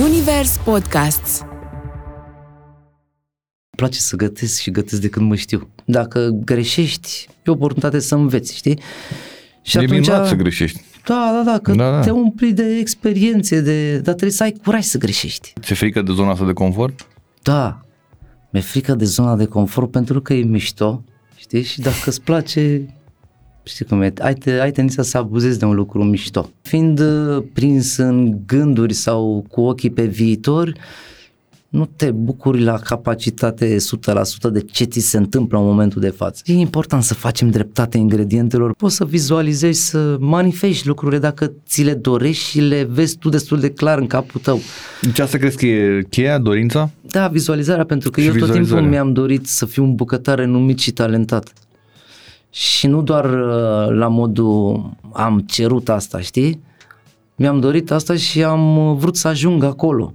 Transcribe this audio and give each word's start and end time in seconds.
Zunivers 0.00 0.56
Podcasts 0.56 1.40
Îmi 1.40 1.50
place 3.76 3.98
să 3.98 4.16
gătesc 4.16 4.60
și 4.60 4.70
gătesc 4.70 5.00
de 5.00 5.08
când 5.08 5.28
mă 5.28 5.34
știu. 5.34 5.68
Dacă 5.84 6.28
greșești, 6.44 7.28
e 7.28 7.50
o 7.50 7.52
oportunitate 7.52 7.98
să 7.98 8.14
înveți, 8.14 8.56
știi? 8.56 8.80
Și 9.62 9.76
e 9.76 9.80
atunci, 9.80 10.00
minunat 10.00 10.26
să 10.26 10.34
greșești. 10.34 10.80
Da, 11.06 11.30
da, 11.32 11.50
da, 11.50 11.58
că 11.58 11.72
da, 11.72 11.90
da. 11.90 12.00
te 12.00 12.10
umpli 12.10 12.52
de 12.52 12.76
experiențe, 12.78 13.60
de, 13.60 13.92
dar 13.92 14.02
trebuie 14.14 14.30
să 14.30 14.42
ai 14.42 14.52
curaj 14.64 14.82
să 14.82 14.98
greșești. 14.98 15.52
Ți-e 15.60 15.74
frică 15.74 16.02
de 16.02 16.12
zona 16.12 16.30
asta 16.30 16.46
de 16.46 16.52
confort? 16.52 17.06
Da, 17.42 17.80
mi-e 18.50 18.62
frică 18.62 18.94
de 18.94 19.04
zona 19.04 19.36
de 19.36 19.44
confort 19.44 19.90
pentru 19.90 20.20
că 20.20 20.34
e 20.34 20.42
mișto, 20.42 21.04
știi? 21.36 21.62
Și 21.62 21.80
dacă 21.80 22.04
îți 22.04 22.22
place, 22.22 22.86
știi 23.62 23.84
cum 23.84 24.02
e, 24.02 24.12
ai, 24.18 24.34
te, 24.34 24.50
ai 24.50 24.72
tendința 24.72 25.02
să 25.02 25.18
abuzezi 25.18 25.58
de 25.58 25.64
un 25.64 25.74
lucru 25.74 26.04
mișto. 26.04 26.50
Fiind 26.62 27.00
uh, 27.00 27.42
prins 27.52 27.96
în 27.96 28.36
gânduri 28.46 28.92
sau 28.92 29.44
cu 29.48 29.60
ochii 29.60 29.90
pe 29.90 30.04
viitor, 30.04 30.72
nu 31.70 31.88
te 31.96 32.10
bucuri 32.10 32.62
la 32.62 32.78
capacitate 32.78 33.76
100% 33.76 34.50
de 34.52 34.60
ce 34.60 34.84
ți 34.84 35.00
se 35.00 35.16
întâmplă 35.16 35.58
în 35.58 35.64
momentul 35.64 36.00
de 36.00 36.08
față. 36.08 36.42
E 36.44 36.52
important 36.52 37.02
să 37.02 37.14
facem 37.14 37.50
dreptate 37.50 37.98
ingredientelor. 37.98 38.74
Poți 38.74 38.96
să 38.96 39.04
vizualizezi, 39.04 39.88
să 39.88 40.16
manifesti 40.20 40.86
lucrurile 40.86 41.18
dacă 41.18 41.52
ți 41.66 41.82
le 41.82 41.94
dorești 41.94 42.44
și 42.44 42.60
le 42.60 42.88
vezi 42.90 43.16
tu 43.16 43.28
destul 43.28 43.60
de 43.60 43.70
clar 43.70 43.98
în 43.98 44.06
capul 44.06 44.40
tău. 44.40 44.60
Deci 45.00 45.18
asta 45.18 45.38
crezi 45.38 45.56
că 45.56 45.66
e 45.66 46.02
cheia, 46.10 46.38
dorința? 46.38 46.90
Da, 47.00 47.28
vizualizarea, 47.28 47.84
pentru 47.84 48.10
că 48.10 48.20
și 48.20 48.26
eu 48.26 48.34
tot 48.34 48.52
timpul 48.52 48.80
mi-am 48.80 49.12
dorit 49.12 49.46
să 49.46 49.66
fiu 49.66 49.84
un 49.84 49.94
bucătar 49.94 50.38
renumit 50.38 50.78
și 50.78 50.90
talentat. 50.90 51.52
Și 52.50 52.86
nu 52.86 53.02
doar 53.02 53.24
uh, 53.24 53.96
la 53.96 54.08
modul 54.08 54.90
am 55.12 55.38
cerut 55.38 55.88
asta, 55.88 56.20
știi? 56.20 56.60
Mi-am 57.36 57.60
dorit 57.60 57.90
asta 57.90 58.16
și 58.16 58.44
am 58.44 58.90
uh, 58.90 58.96
vrut 58.96 59.16
să 59.16 59.28
ajung 59.28 59.64
acolo 59.64 60.10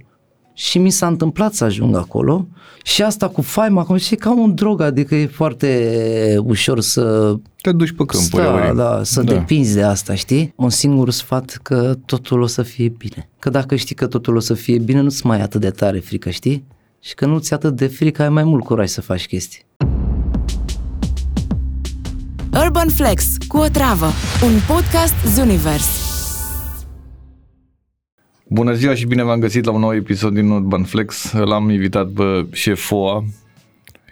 și 0.56 0.78
mi 0.78 0.90
s-a 0.90 1.06
întâmplat 1.06 1.54
să 1.54 1.64
ajung 1.64 1.96
acolo 1.96 2.46
și 2.82 3.02
asta 3.02 3.28
cu 3.28 3.42
faima, 3.42 3.84
cum 3.84 3.96
și 3.96 4.14
ca 4.14 4.32
un 4.32 4.54
drog, 4.54 4.80
adică 4.80 5.14
e 5.14 5.26
foarte 5.26 6.38
ușor 6.44 6.80
să... 6.80 7.34
Te 7.60 7.72
duci 7.72 7.92
pe 7.92 8.04
câmpuri. 8.04 8.42
Da, 8.42 8.72
da, 8.74 9.00
să 9.04 9.22
da. 9.22 9.32
depinzi 9.32 9.74
de 9.74 9.82
asta, 9.82 10.14
știi? 10.14 10.52
Un 10.56 10.70
singur 10.70 11.10
sfat 11.10 11.58
că 11.62 11.94
totul 12.06 12.40
o 12.40 12.46
să 12.46 12.62
fie 12.62 12.88
bine. 12.88 13.28
Că 13.38 13.50
dacă 13.50 13.76
știi 13.76 13.94
că 13.94 14.06
totul 14.06 14.36
o 14.36 14.40
să 14.40 14.54
fie 14.54 14.78
bine, 14.78 15.00
nu-ți 15.00 15.26
mai 15.26 15.38
e 15.38 15.42
atât 15.42 15.60
de 15.60 15.70
tare 15.70 15.98
frică, 15.98 16.30
știi? 16.30 16.64
Și 17.00 17.14
că 17.14 17.26
nu 17.26 17.38
ți 17.38 17.54
atât 17.54 17.76
de 17.76 17.86
frică, 17.86 18.22
ai 18.22 18.28
mai 18.28 18.44
mult 18.44 18.64
curaj 18.64 18.88
să 18.88 19.00
faci 19.00 19.26
chestii. 19.26 19.64
Urban 22.64 22.88
Flex 22.88 23.36
cu 23.48 23.56
o 23.56 23.68
travă, 23.68 24.06
un 24.44 24.52
podcast 24.68 25.14
Zunivers. 25.34 25.88
Bună 28.48 28.72
ziua 28.72 28.94
și 28.94 29.06
bine 29.06 29.22
v-am 29.22 29.40
găsit 29.40 29.64
la 29.64 29.70
un 29.70 29.80
nou 29.80 29.94
episod 29.94 30.34
din 30.34 30.50
Urban 30.50 30.84
Flex. 30.84 31.32
L-am 31.32 31.70
invitat 31.70 32.08
pe 32.08 32.46
șef 32.52 32.80
FOA, 32.80 33.24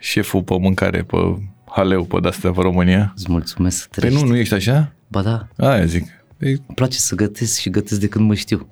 șeful 0.00 0.42
pe 0.42 0.59
mâncare, 0.59 1.03
pe 1.03 1.17
haleu, 1.65 2.05
pe 2.05 2.20
de-astea 2.20 2.50
pe 2.50 2.61
România. 2.61 3.12
Îți 3.17 3.27
mulțumesc 3.28 3.77
să 3.77 4.00
Păi 4.00 4.11
nu, 4.11 4.25
nu 4.25 4.37
ești 4.37 4.55
așa? 4.55 4.92
Ba 5.09 5.22
da. 5.22 5.48
Aia 5.56 5.84
zic. 5.84 6.05
Păi... 6.37 6.50
Îmi 6.50 6.75
place 6.75 6.98
să 6.98 7.15
gătesc 7.15 7.59
și 7.59 7.70
gătesc 7.70 8.00
de 8.00 8.09
când 8.09 8.28
mă 8.28 8.34
știu. 8.34 8.69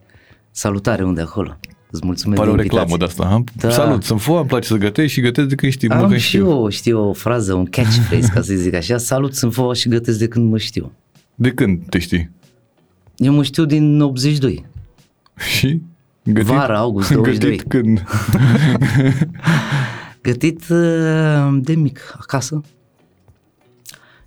Salutare 0.51 1.05
unde 1.05 1.21
acolo. 1.21 1.59
Îți 1.93 2.05
mulțumesc 2.05 2.41
Pare 2.41 2.53
de 2.53 2.59
o 2.59 2.63
reclamă 2.63 2.97
de 2.97 3.05
asta. 3.05 3.25
Ha? 3.25 3.45
Da. 3.57 3.71
Salut, 3.71 4.05
sunt 4.05 4.21
FOA, 4.21 4.39
îmi 4.39 4.49
place 4.49 4.67
să 4.67 4.77
gătesc 4.77 5.13
și 5.13 5.21
gătesc 5.21 5.49
de 5.49 5.55
când 5.55 5.73
știu. 5.73 5.89
Am 5.93 5.99
mă 5.99 6.07
când 6.07 6.21
și 6.21 6.27
știu. 6.27 6.51
eu, 6.51 6.69
știu 6.69 7.09
o 7.09 7.13
frază, 7.13 7.55
un 7.55 7.65
catchphrase, 7.65 8.31
ca 8.35 8.43
să 8.43 8.55
zic 8.55 8.75
așa. 8.75 8.97
Salut, 8.97 9.35
sunt 9.35 9.53
FOA 9.53 9.75
și 9.75 9.89
gătesc 9.89 10.19
de 10.19 10.29
când 10.29 10.51
mă 10.51 10.59
știu. 10.59 10.93
De 11.35 11.51
când 11.51 11.83
te 11.89 11.99
știi? 11.99 12.31
Eu 13.17 13.33
mă 13.33 13.43
știu 13.43 13.65
din 13.65 14.01
82. 14.01 14.65
Și? 15.37 15.81
Gătit, 16.25 16.47
Vara, 16.47 16.79
august 16.79 17.13
22. 17.13 17.51
Gătit 17.57 17.71
când? 17.71 18.03
Gătit 20.23 20.69
uh, 20.69 21.59
de 21.61 21.75
mic, 21.75 22.15
acasă. 22.19 22.61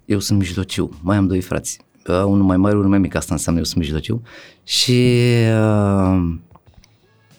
Eu 0.05 0.19
sunt 0.19 0.39
mijlociu, 0.39 0.99
mai 1.01 1.17
am 1.17 1.27
doi 1.27 1.41
frați. 1.41 1.79
Uh, 2.07 2.15
unul 2.15 2.43
mai 2.43 2.57
mare, 2.57 2.75
unul 2.75 2.89
mai 2.89 2.99
mic, 2.99 3.15
asta 3.15 3.33
înseamnă 3.33 3.59
eu 3.59 3.65
sunt 3.65 3.83
mijlociu. 3.83 4.21
Și 4.63 5.11
uh, 5.59 6.33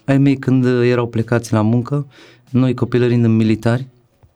ai 0.07 0.19
mei 0.19 0.37
când 0.37 0.65
erau 0.65 1.09
plecați 1.09 1.53
la 1.53 1.61
muncă, 1.63 2.07
noi 2.51 2.75
copilărind 2.75 3.25
în 3.25 3.37
militari, 3.37 3.89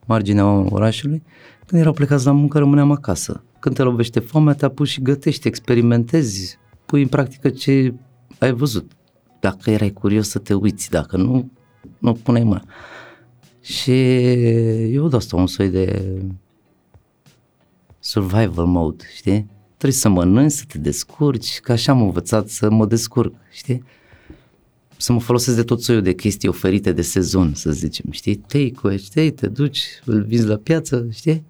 marginea 0.07 0.47
orașului, 0.47 1.23
când 1.67 1.81
erau 1.81 1.93
plecați 1.93 2.27
la 2.27 2.33
muncă 2.33 2.59
rămâneam 2.59 2.91
acasă. 2.91 3.45
Când 3.59 3.75
te 3.75 3.83
lovește 3.83 4.21
foamea, 4.21 4.55
te 4.55 4.65
apuci 4.65 4.89
și 4.89 5.03
gătești, 5.03 5.49
experimentezi, 5.49 6.59
pui 6.87 7.03
în 7.03 7.09
practică 7.09 7.49
ce 7.49 7.95
ai 8.39 8.53
văzut 8.53 8.93
dacă 9.41 9.71
erai 9.71 9.91
curios 9.91 10.29
să 10.29 10.39
te 10.39 10.55
uiți, 10.55 10.91
dacă 10.91 11.17
nu, 11.17 11.51
nu 11.99 12.13
puneai 12.13 12.45
mâna. 12.45 12.65
Și 13.61 13.93
eu 14.93 15.09
de 15.09 15.17
asta 15.17 15.37
un 15.37 15.47
soi 15.47 15.69
de 15.69 16.03
survival 17.99 18.65
mode, 18.65 19.05
știi? 19.17 19.47
Trebuie 19.67 20.01
să 20.01 20.09
mănânci, 20.09 20.53
să 20.53 20.65
te 20.69 20.79
descurci, 20.79 21.61
că 21.61 21.73
așa 21.73 21.93
am 21.93 22.03
învățat 22.03 22.49
să 22.49 22.71
mă 22.71 22.87
descurc, 22.87 23.35
știi? 23.51 23.83
Să 25.01 25.13
mă 25.13 25.21
folosesc 25.21 25.57
de 25.57 25.63
tot 25.63 25.83
soiul 25.83 26.03
de 26.03 26.15
chestii 26.15 26.49
oferite 26.49 26.93
de 26.93 27.03
sezon, 27.03 27.55
să 27.55 27.71
zicem, 27.71 28.05
știi? 28.11 28.35
Take 28.35 28.97
știi? 28.97 29.31
Te 29.31 29.47
duci, 29.47 29.81
îl 30.05 30.23
vinzi 30.23 30.47
la 30.47 30.57
piață, 30.57 31.07
știi? 31.13 31.45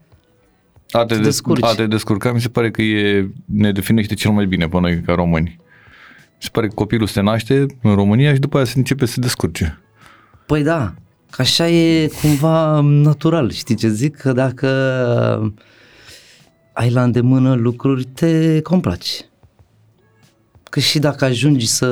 A 0.91 1.05
te, 1.05 1.16
descurci. 1.19 1.65
a 1.65 1.75
te 1.75 1.87
descurca 1.87 2.33
mi 2.33 2.41
se 2.41 2.49
pare 2.49 2.71
că 2.71 2.83
e, 2.83 3.31
ne 3.44 3.72
definește 3.72 4.15
cel 4.15 4.31
mai 4.31 4.47
bine 4.47 4.69
pe 4.69 4.81
noi 4.81 5.00
ca 5.00 5.15
români 5.15 5.59
se 6.43 6.49
pare 6.53 6.69
că 6.69 6.75
copilul 6.75 7.06
se 7.06 7.21
naște 7.21 7.66
în 7.83 7.94
România 7.94 8.33
și 8.33 8.41
după 8.41 8.56
aia 8.56 8.66
se 8.66 8.78
începe 8.78 9.06
să 9.06 9.12
se 9.12 9.21
descurce. 9.21 9.78
Păi 10.47 10.62
da, 10.62 10.94
că 11.31 11.43
așa 11.43 11.69
e 11.69 12.11
cumva 12.22 12.81
natural, 12.81 13.50
știi 13.50 13.75
ce 13.75 13.88
zic? 13.88 14.17
Că 14.17 14.32
dacă 14.32 14.67
ai 16.72 16.91
la 16.91 17.03
îndemână 17.03 17.55
lucruri, 17.55 18.05
te 18.05 18.61
complaci. 18.61 19.25
Că 20.70 20.81
și 20.81 20.98
dacă 20.98 21.25
ajungi 21.25 21.66
să 21.66 21.84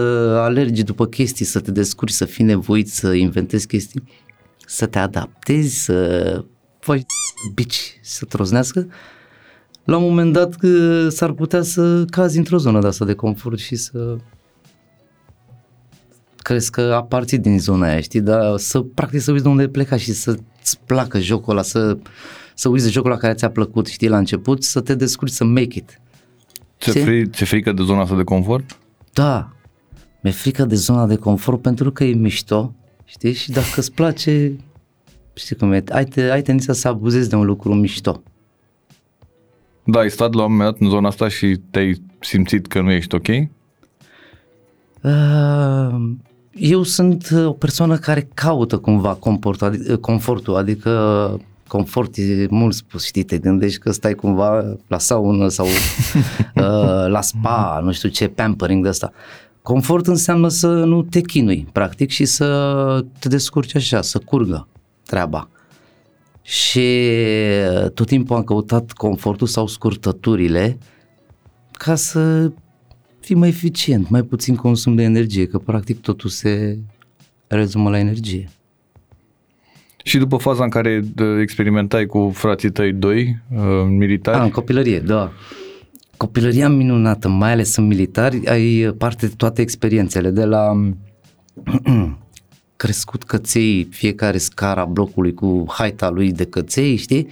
alergi 0.42 0.82
după 0.82 1.06
chestii, 1.06 1.44
să 1.44 1.60
te 1.60 1.70
descurci, 1.70 2.12
să 2.12 2.24
fii 2.24 2.44
nevoit 2.44 2.88
să 2.88 3.12
inventezi 3.12 3.66
chestii, 3.66 4.02
să 4.66 4.86
te 4.86 4.98
adaptezi, 4.98 5.84
să 5.84 6.44
faci 6.78 7.02
bici, 7.54 7.98
să 8.02 8.24
troznească, 8.24 8.86
la 9.84 9.96
un 9.96 10.02
moment 10.02 10.32
dat 10.32 10.54
s-ar 11.08 11.32
putea 11.32 11.62
să 11.62 12.04
cazi 12.04 12.38
într-o 12.38 12.58
zonă 12.58 12.80
de 12.80 12.86
asta 12.86 13.04
de 13.04 13.14
confort 13.14 13.58
și 13.58 13.76
să 13.76 14.16
crezi 16.36 16.70
că 16.70 16.80
aparții 16.80 17.38
din 17.38 17.58
zona 17.58 17.86
aia, 17.86 18.00
știi, 18.00 18.20
dar 18.20 18.56
să 18.56 18.80
practic 18.80 19.20
să 19.20 19.30
uiți 19.30 19.42
de 19.42 19.48
unde 19.48 19.68
pleca 19.68 19.96
și 19.96 20.12
să-ți 20.12 20.78
placă 20.86 21.18
jocul 21.18 21.52
ăla, 21.52 21.62
să, 21.62 21.98
să 22.54 22.68
uiți 22.68 22.84
de 22.84 22.90
jocul 22.90 23.10
ăla 23.10 23.20
care 23.20 23.34
ți-a 23.34 23.50
plăcut, 23.50 23.86
știi, 23.86 24.08
la 24.08 24.18
început, 24.18 24.64
să 24.64 24.80
te 24.80 24.94
descurci, 24.94 25.32
să 25.32 25.44
make 25.44 25.78
it. 25.78 26.00
Ți-e, 26.78 27.02
fri, 27.02 27.28
ți 27.28 27.44
frică 27.44 27.72
de 27.72 27.82
zona 27.82 28.00
asta 28.00 28.16
de 28.16 28.24
confort? 28.24 28.78
Da, 29.12 29.52
mi-e 30.20 30.32
frică 30.32 30.64
de 30.64 30.74
zona 30.74 31.06
de 31.06 31.16
confort 31.16 31.62
pentru 31.62 31.92
că 31.92 32.04
e 32.04 32.14
mișto, 32.14 32.74
știi, 33.04 33.32
și 33.32 33.50
dacă 33.50 33.74
îți 33.76 33.92
place, 33.92 34.52
știi 35.34 35.56
cum 35.56 35.72
e, 35.72 35.82
ai, 35.88 36.04
te, 36.04 36.22
ai 36.22 36.42
tendința 36.42 36.72
să 36.72 36.88
abuzezi 36.88 37.28
de 37.28 37.36
un 37.36 37.44
lucru 37.44 37.74
mișto. 37.74 38.22
Da, 39.84 39.98
ai 39.98 40.10
stat 40.10 40.34
la 40.34 40.44
un 40.44 40.50
moment 40.50 40.70
dat 40.70 40.80
în 40.80 40.88
zona 40.88 41.08
asta 41.08 41.28
și 41.28 41.60
te-ai 41.70 42.02
simțit 42.20 42.66
că 42.66 42.80
nu 42.80 42.90
ești 42.90 43.14
ok? 43.14 43.28
Uh, 45.02 46.10
eu 46.52 46.82
sunt 46.82 47.28
uh, 47.32 47.46
o 47.46 47.52
persoană 47.52 47.96
care 47.96 48.28
caută 48.34 48.78
cumva 48.78 49.14
confort, 49.14 49.62
adică, 49.62 49.96
confortul, 49.96 50.56
adică 50.56 50.90
confort 51.68 52.16
e 52.16 52.46
mult 52.50 52.74
spus, 52.74 53.04
știi, 53.04 53.22
te 53.22 53.38
gândești 53.38 53.78
că 53.78 53.90
stai 53.90 54.14
cumva 54.14 54.76
la 54.86 54.98
saună 54.98 55.48
sau 55.48 55.66
uh, 55.66 57.06
la 57.06 57.20
spa, 57.20 57.80
nu 57.84 57.92
știu 57.92 58.08
ce, 58.08 58.28
pampering 58.28 58.82
de 58.82 58.88
asta. 58.88 59.12
Confort 59.62 60.06
înseamnă 60.06 60.48
să 60.48 60.68
nu 60.68 61.02
te 61.02 61.20
chinui, 61.20 61.68
practic, 61.72 62.10
și 62.10 62.24
să 62.24 63.04
te 63.18 63.28
descurci 63.28 63.76
așa, 63.76 64.02
să 64.02 64.18
curgă 64.18 64.68
treaba. 65.06 65.48
Și 66.42 67.10
uh, 67.82 67.90
tot 67.90 68.06
timpul 68.06 68.36
am 68.36 68.42
căutat 68.42 68.92
confortul 68.92 69.46
sau 69.46 69.66
scurtăturile 69.66 70.78
ca 71.72 71.94
să 71.94 72.52
fii 73.20 73.34
mai 73.34 73.48
eficient, 73.48 74.08
mai 74.08 74.22
puțin 74.22 74.56
consum 74.56 74.94
de 74.94 75.02
energie, 75.02 75.46
că 75.46 75.58
practic 75.58 76.00
totul 76.00 76.30
se 76.30 76.78
rezumă 77.46 77.90
la 77.90 77.98
energie. 77.98 78.48
Și 80.08 80.18
după 80.18 80.36
faza 80.36 80.64
în 80.64 80.70
care 80.70 81.04
experimentai 81.40 82.06
cu 82.06 82.30
frații 82.34 82.70
tăi 82.70 82.92
doi, 82.92 83.38
uh, 83.54 83.60
militari? 83.88 84.36
A, 84.36 84.42
în 84.42 84.50
copilărie, 84.50 84.98
da. 84.98 85.32
Copilăria 86.16 86.68
minunată, 86.68 87.28
mai 87.28 87.52
ales 87.52 87.76
în 87.76 87.86
militari, 87.86 88.46
ai 88.46 88.94
parte 88.98 89.26
de 89.26 89.32
toate 89.36 89.62
experiențele, 89.62 90.30
de 90.30 90.44
la 90.44 90.72
crescut 92.76 93.24
căței, 93.24 93.88
fiecare 93.90 94.38
scara 94.38 94.84
blocului 94.84 95.34
cu 95.34 95.64
haita 95.68 96.10
lui 96.10 96.32
de 96.32 96.44
căței, 96.44 96.96
știi? 96.96 97.28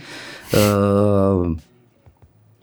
Uh, 0.53 1.55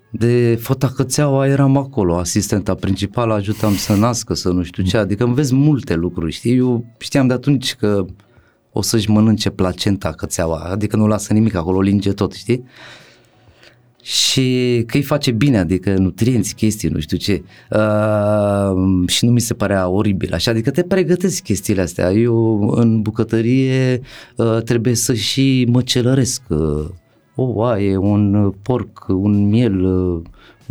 de 0.10 0.60
fotacățeaua 0.62 1.48
eram 1.48 1.78
acolo, 1.78 2.18
asistenta 2.18 2.76
principală, 2.76 3.34
ajutam 3.34 3.76
să 3.76 3.96
nască, 3.96 4.34
să 4.34 4.50
nu 4.50 4.64
știu 4.64 4.84
ce, 4.84 4.98
adică 4.98 5.24
înveți 5.24 5.56
multe 5.56 5.94
lucruri, 5.96 6.32
știi? 6.32 6.58
Eu 6.58 6.86
știam 6.98 7.28
de 7.28 7.34
atunci 7.34 7.76
că 7.76 8.06
o 8.74 8.82
să-și 8.82 9.10
mănânce 9.10 9.50
placenta 9.50 10.12
cățeaua, 10.12 10.58
adică 10.58 10.96
nu 10.96 11.08
lasă 11.08 11.34
nimic 11.34 11.56
acolo, 11.56 11.82
linge 11.82 12.14
tot, 12.14 12.34
știi? 12.34 12.64
și 14.04 14.84
că 14.88 14.98
îi 14.98 15.04
face 15.04 15.32
bine, 15.32 15.58
adică 15.58 15.94
nutrienți, 15.98 16.56
chestii, 16.56 16.90
nu 16.90 17.00
știu 17.00 17.18
ce. 17.18 17.44
Uh, 17.72 19.10
și 19.10 19.26
nu 19.26 19.32
mi 19.32 19.40
se 19.40 19.54
părea 19.54 19.88
oribil 19.88 20.34
așa, 20.34 20.52
adică 20.52 20.72
te 20.72 20.84
pregătesc 20.84 21.44
chestiile 21.44 21.82
astea. 21.82 22.12
Eu 22.12 22.70
în 22.70 23.02
bucătărie 23.02 24.02
uh, 24.36 24.62
trebuie 24.64 24.96
să 24.96 25.14
și 25.14 25.68
măcelăresc 25.72 26.42
uh, 26.50 26.86
o 27.36 27.44
oaie, 27.44 27.98
un 27.98 28.54
porc, 28.62 29.06
un 29.08 29.50
miel, 29.50 29.86
uh, 29.86 30.22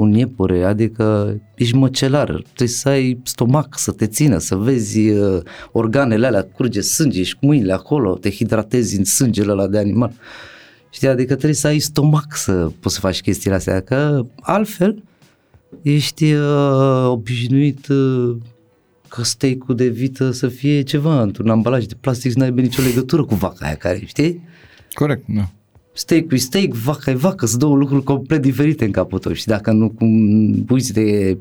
un 0.03 0.13
iepure, 0.13 0.65
adică 0.65 1.37
ești 1.55 1.77
măcelar, 1.77 2.43
trebuie 2.43 2.69
să 2.69 2.89
ai 2.89 3.21
stomac 3.25 3.79
să 3.79 3.93
te 3.93 4.07
țină, 4.07 4.39
să 4.39 4.57
vezi 4.57 5.09
uh, 5.09 5.41
organele 5.73 6.27
alea, 6.27 6.45
curge 6.45 6.81
sânge 6.81 7.23
și 7.23 7.37
cu 7.37 7.47
mâinile 7.47 7.73
acolo, 7.73 8.15
te 8.15 8.31
hidratezi 8.31 8.99
în 8.99 9.05
sângele 9.05 9.53
ăla 9.53 9.67
de 9.67 9.79
animal. 9.79 10.13
Uh, 10.13 10.51
Știi, 10.93 11.09
adică 11.09 11.33
trebuie 11.33 11.55
să 11.55 11.67
ai 11.67 11.79
stomac 11.79 12.37
să 12.37 12.71
poți 12.81 12.95
să 12.95 13.01
faci 13.01 13.21
chestiile 13.21 13.57
astea, 13.57 13.81
că 13.81 14.27
altfel 14.41 15.03
ești 15.83 16.33
uh, 16.33 17.07
obișnuit 17.07 17.87
uh, 17.87 18.37
ca 19.09 19.23
steak 19.23 19.67
de 19.67 19.89
vită 19.89 20.31
să 20.31 20.49
fie 20.49 20.83
ceva 20.83 21.23
într-un 21.23 21.49
ambalaj 21.49 21.85
de 21.85 21.95
plastic 22.01 22.31
și 22.31 22.39
n-ai 22.39 22.51
nicio 22.51 22.83
legătură 22.83 23.25
cu 23.25 23.35
vaca 23.35 23.67
aia 23.67 23.75
care, 23.75 24.03
știi? 24.07 24.43
Corect, 24.93 25.25
da. 25.27 25.51
Steak 25.93 26.33
e 26.33 26.37
steak, 26.37 26.69
vaca 26.69 27.11
e 27.11 27.15
vacă, 27.15 27.47
sunt 27.47 27.61
două 27.61 27.77
lucruri 27.77 28.03
complet 28.03 28.43
diferite 28.43 28.85
în 28.85 28.91
capul 28.91 29.19
tău 29.19 29.33
și 29.33 29.47
dacă 29.47 29.73
nu 29.73 29.91
cum 29.91 30.09
uiți 30.69 30.93
de 30.93 31.39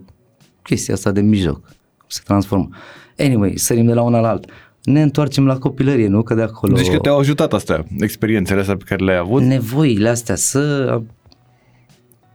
chestia 0.63 0.93
asta 0.93 1.11
de 1.11 1.21
mijloc, 1.21 1.69
se 2.07 2.21
transformă. 2.25 2.69
Anyway, 3.17 3.57
sărim 3.57 3.85
de 3.85 3.93
la 3.93 4.01
una 4.01 4.19
la 4.19 4.29
alta 4.29 4.47
ne 4.83 5.01
întoarcem 5.01 5.45
la 5.45 5.57
copilărie, 5.57 6.07
nu? 6.07 6.21
Că 6.21 6.33
de 6.33 6.41
acolo... 6.41 6.75
Deci 6.75 6.89
că 6.89 6.97
te-au 6.97 7.19
ajutat 7.19 7.53
astea, 7.53 7.85
experiențele 7.99 8.59
astea 8.59 8.77
pe 8.77 8.83
care 8.87 9.03
le-ai 9.03 9.17
avut? 9.17 9.41
Nevoile 9.41 10.09
astea 10.09 10.35
să 10.35 11.01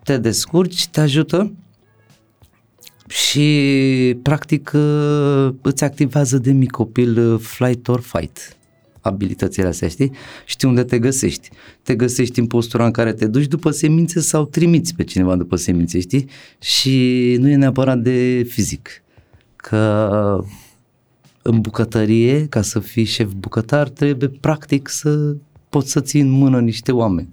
te 0.03 0.19
descurci, 0.19 0.87
te 0.87 1.01
ajută 1.01 1.53
și 3.09 4.19
practic 4.23 4.73
îți 5.63 5.85
activează 5.85 6.39
de 6.39 6.53
mic 6.53 6.71
copil 6.71 7.39
flight 7.39 7.89
or 7.89 8.01
fight 8.01 8.56
abilitățile 9.07 9.67
astea, 9.67 9.89
știi? 9.89 10.13
Știi 10.45 10.69
unde 10.69 10.83
te 10.83 10.99
găsești. 10.99 11.51
Te 11.83 11.95
găsești 11.95 12.39
în 12.39 12.47
postura 12.47 12.85
în 12.85 12.91
care 12.91 13.13
te 13.13 13.27
duci 13.27 13.47
după 13.47 13.71
semințe 13.71 14.21
sau 14.21 14.45
trimiți 14.45 14.95
pe 14.95 15.05
cineva 15.05 15.37
după 15.37 15.57
semințe, 15.57 16.01
știi? 16.01 16.29
Și 16.61 17.37
nu 17.41 17.49
e 17.49 17.57
neapărat 17.57 17.99
de 17.99 18.47
fizic. 18.49 19.03
Că 19.57 20.45
în 21.43 21.61
bucătărie, 21.61 22.47
ca 22.47 22.63
să 22.63 22.79
fii 22.79 23.05
șef 23.05 23.33
bucătar, 23.33 23.89
trebuie 23.89 24.29
practic 24.29 24.89
să 24.89 25.37
poți 25.69 25.91
să 25.91 26.01
ții 26.01 26.21
în 26.21 26.31
mână 26.31 26.61
niște 26.61 26.93
oameni. 26.93 27.29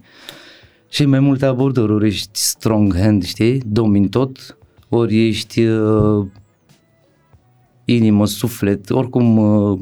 Și 0.88 1.04
mai 1.04 1.20
multe 1.20 1.46
abordări, 1.46 1.92
ori 1.92 2.06
ești 2.06 2.38
strong 2.38 2.96
hand, 2.96 3.24
știi, 3.24 3.62
domini 3.66 4.08
tot, 4.08 4.56
ori 4.88 5.26
ești 5.26 5.60
uh, 5.60 6.26
inimă, 7.84 8.26
suflet, 8.26 8.90
oricum 8.90 9.36
uh, 9.36 9.78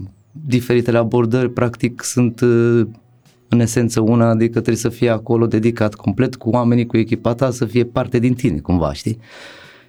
diferitele 0.47 0.99
abordări 0.99 1.51
practic 1.51 2.03
sunt 2.03 2.41
uh, 2.41 2.87
în 3.49 3.61
esență 3.61 4.01
una, 4.01 4.29
adică 4.29 4.53
trebuie 4.53 4.77
să 4.77 4.89
fie 4.89 5.09
acolo 5.09 5.47
dedicat 5.47 5.95
complet 5.95 6.37
cu 6.37 6.51
oamenii, 6.51 6.87
cu 6.87 6.97
echipa 6.97 7.35
ta, 7.35 7.51
să 7.51 7.65
fie 7.65 7.85
parte 7.85 8.19
din 8.19 8.35
tine 8.35 8.59
cumva, 8.59 8.93
știi? 8.93 9.19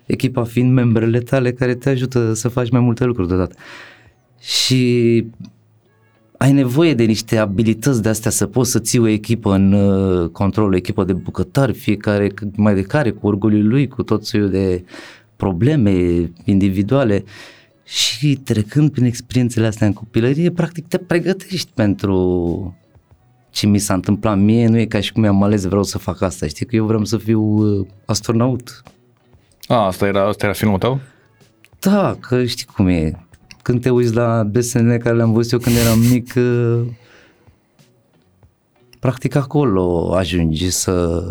Echipa 0.06 0.44
fiind 0.44 0.72
membrele 0.72 1.20
tale 1.20 1.52
care 1.52 1.76
te 1.76 1.90
ajută 1.90 2.34
să 2.34 2.48
faci 2.48 2.70
mai 2.70 2.82
multe 2.82 3.04
lucruri 3.04 3.28
deodată. 3.28 3.56
Uh, 3.58 3.94
și 4.44 5.26
ai 6.38 6.52
nevoie 6.52 6.94
de 6.94 7.04
niște 7.04 7.38
abilități 7.38 8.02
de 8.02 8.10
astea 8.10 8.32
să 8.32 8.46
poți 8.46 8.72
să 8.72 8.80
ții 8.80 9.00
o 9.00 9.08
echipă 9.08 9.54
în 9.54 9.74
uh, 9.74 10.30
control, 10.30 10.72
o 10.72 10.76
echipă 10.76 11.04
de 11.04 11.14
bucătari, 11.14 11.74
fiecare 11.74 12.34
mai 12.56 12.76
de 12.76 12.82
care, 12.82 13.12
cu 13.12 13.28
orgoliul 13.28 13.68
lui, 13.68 13.88
cu 13.88 14.04
tot 14.04 14.26
soiul 14.26 14.50
de 14.50 14.84
probleme 15.36 16.32
individuale 16.44 17.24
și 17.86 18.36
trecând 18.36 18.92
prin 18.92 19.06
experiențele 19.06 19.68
astea 19.68 19.88
în 19.88 19.94
copilărie, 19.94 20.52
practic 20.52 20.88
te 20.88 20.98
pregătești 20.98 21.72
pentru 21.74 22.78
ce 23.50 23.68
mi 23.68 23.78
s-a 23.80 23.94
întâmplat 23.94 24.38
mie, 24.38 24.68
nu 24.68 24.78
e 24.78 24.86
ca 24.86 25.00
și 25.00 25.12
cum 25.12 25.26
am 25.26 25.44
ales 25.44 25.64
vreau 25.64 25.84
să 25.84 25.98
fac 25.98 26.22
asta, 26.22 26.48
știi 26.48 26.66
că 26.66 26.76
eu 26.76 26.86
vreau 26.86 27.06
să 27.06 27.18
fiu 27.18 27.42
uh, 27.42 27.88
astronaut. 28.06 28.84
A, 29.68 29.86
asta 29.86 30.06
era, 30.06 30.28
asta 30.28 30.46
era 30.46 30.54
filmul 30.54 30.78
tău? 30.78 31.00
Da, 31.80 32.18
că 32.20 32.46
știi 32.46 32.66
cum 32.66 32.88
e, 32.88 33.26
când 33.62 33.82
te 33.82 33.90
uiți 33.90 34.14
la 34.14 34.44
desenele 34.44 34.98
care 34.98 35.16
le-am 35.16 35.34
văzut 35.34 35.52
eu 35.52 35.60
când 35.60 35.76
eram 35.76 36.00
mic, 36.00 36.34
uh, 36.36 36.82
practic 39.00 39.36
acolo 39.36 40.16
ajungi 40.16 40.70
să 40.70 41.24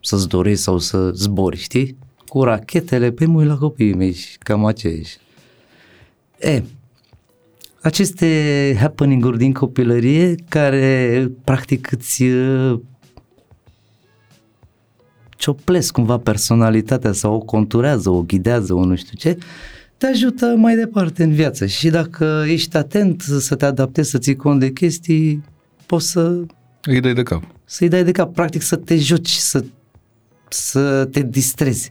să-ți 0.00 0.28
dorești 0.28 0.62
sau 0.62 0.78
să 0.78 1.10
zbori, 1.10 1.56
știi? 1.56 1.96
Cu 2.30 2.42
rachetele, 2.42 3.10
pe 3.10 3.26
mui 3.26 3.44
la 3.44 3.56
copiii 3.56 3.94
mei 3.94 4.12
și 4.12 4.38
cam 4.38 4.64
aceeași. 4.64 5.16
E, 6.38 6.62
aceste 7.80 8.76
happening-uri 8.80 9.38
din 9.38 9.52
copilărie 9.52 10.34
care 10.48 11.30
practic 11.44 11.92
îți 11.92 12.22
uh, 12.22 12.80
cioplesc 15.36 15.92
cumva 15.92 16.18
personalitatea 16.18 17.12
sau 17.12 17.34
o 17.34 17.38
conturează, 17.38 18.10
o 18.10 18.22
ghidează, 18.22 18.74
o 18.74 18.84
nu 18.84 18.96
știu 18.96 19.18
ce, 19.18 19.38
te 19.96 20.06
ajută 20.06 20.46
mai 20.56 20.76
departe 20.76 21.22
în 21.22 21.32
viață 21.32 21.66
și 21.66 21.88
dacă 21.88 22.44
ești 22.46 22.76
atent 22.76 23.20
să 23.20 23.54
te 23.54 23.64
adaptezi, 23.64 24.10
să 24.10 24.18
ții 24.18 24.36
cont 24.36 24.60
de 24.60 24.70
chestii, 24.70 25.44
poți 25.86 26.10
să... 26.10 26.42
Îi 26.82 27.00
dai 27.00 27.14
de 27.14 27.22
cap. 27.22 27.42
Să-i 27.64 27.88
dai 27.88 28.04
de 28.04 28.12
cap, 28.12 28.34
practic 28.34 28.62
să 28.62 28.76
te 28.76 28.96
joci, 28.96 29.30
să, 29.30 29.64
să 30.48 31.04
te 31.04 31.22
distrezi. 31.22 31.90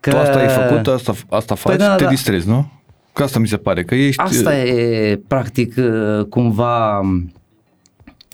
Că... 0.00 0.10
Tu 0.10 0.16
asta 0.16 0.38
ai 0.38 0.48
făcut, 0.48 0.86
asta, 0.86 1.14
asta 1.28 1.54
faci, 1.54 1.76
păi 1.76 1.86
da, 1.86 1.94
te 1.94 2.04
da. 2.04 2.10
distrezi, 2.10 2.48
nu? 2.48 2.70
Că 3.12 3.22
asta 3.22 3.38
mi 3.38 3.48
se 3.48 3.56
pare, 3.56 3.84
că 3.84 3.94
ești... 3.94 4.20
Asta 4.20 4.56
e, 4.56 5.20
practic, 5.26 5.74
cumva 6.28 7.00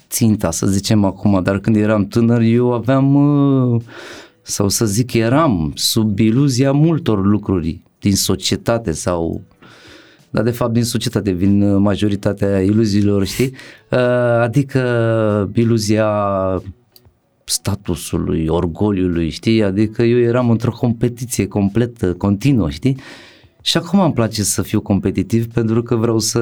ținta, 0.08 0.50
să 0.50 0.66
zicem 0.66 1.04
acum, 1.04 1.42
dar 1.42 1.58
când 1.58 1.76
eram 1.76 2.06
tânăr 2.06 2.40
eu 2.40 2.72
aveam, 2.72 3.82
sau 4.42 4.68
să 4.68 4.84
zic, 4.84 5.12
eram 5.12 5.72
sub 5.74 6.18
iluzia 6.18 6.72
multor 6.72 7.24
lucruri 7.24 7.80
din 8.00 8.16
societate 8.16 8.92
sau 8.92 9.40
dar 10.36 10.44
de 10.44 10.50
fapt 10.50 10.72
din 10.72 10.84
societate 10.84 11.30
vin 11.30 11.62
uh, 11.62 11.76
majoritatea 11.80 12.60
iluziilor, 12.60 13.26
știi? 13.26 13.52
Uh, 13.90 13.98
adică 14.40 15.50
iluzia 15.54 16.06
statusului, 17.48 18.46
orgoliului, 18.48 19.30
știi? 19.30 19.62
Adică 19.62 20.02
eu 20.02 20.18
eram 20.18 20.50
într-o 20.50 20.70
competiție 20.70 21.46
completă, 21.46 22.12
continuă, 22.12 22.70
știi? 22.70 22.96
Și 23.62 23.76
acum 23.76 24.00
îmi 24.00 24.12
place 24.12 24.42
să 24.42 24.62
fiu 24.62 24.80
competitiv 24.80 25.46
pentru 25.46 25.82
că 25.82 25.94
vreau 25.96 26.18
să 26.18 26.40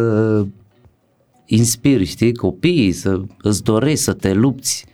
inspir, 1.46 2.04
știi, 2.04 2.34
copiii, 2.34 2.92
să 2.92 3.20
îți 3.42 3.62
dorești 3.62 4.04
să 4.04 4.12
te 4.12 4.32
lupți. 4.32 4.86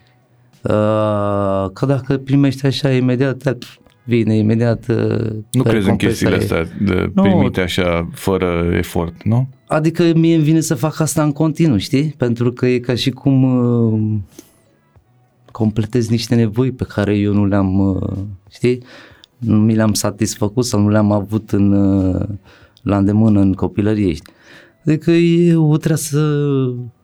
Uh, 0.63 1.71
că 1.73 1.87
dacă 1.87 2.19
primești 2.19 2.67
așa 2.67 2.93
imediat, 2.93 3.65
vine 4.05 4.37
imediat 4.37 4.89
uh, 4.89 5.31
Nu 5.53 5.63
crezi 5.63 5.89
în 5.89 5.97
chestiile 5.97 6.37
astea 6.37 6.67
de 6.81 7.11
nu, 7.15 7.23
primite 7.23 7.61
așa 7.61 8.09
fără 8.13 8.71
efort, 8.73 9.23
nu? 9.23 9.49
Adică 9.67 10.13
mie 10.15 10.35
îmi 10.35 10.45
vine 10.45 10.61
să 10.61 10.75
fac 10.75 11.01
asta 11.01 11.23
în 11.23 11.33
continuu, 11.33 11.77
știi? 11.77 12.15
Pentru 12.17 12.53
că 12.53 12.67
e 12.67 12.79
ca 12.79 12.95
și 12.95 13.11
cum 13.11 13.43
uh, 13.43 14.19
completez 15.61 16.09
niște 16.09 16.35
nevoi 16.35 16.73
pe 16.73 16.85
care 16.85 17.17
eu 17.17 17.33
nu 17.33 17.47
le-am, 17.47 17.79
uh, 17.79 18.13
știi? 18.51 18.83
Nu 19.39 19.57
mi 19.57 19.75
le-am 19.75 19.95
satisfăcut 19.95 20.65
sau 20.65 20.81
nu 20.81 20.89
le-am 20.89 21.13
avut 21.13 21.51
în, 21.51 21.73
uh, 21.73 22.29
la 22.83 22.97
îndemână 22.97 23.41
în 23.41 23.53
copilărie, 23.53 24.13
știi? 24.13 24.33
Adică 24.87 25.11
eu 25.11 25.77
trebuie 25.77 25.99
să 25.99 26.21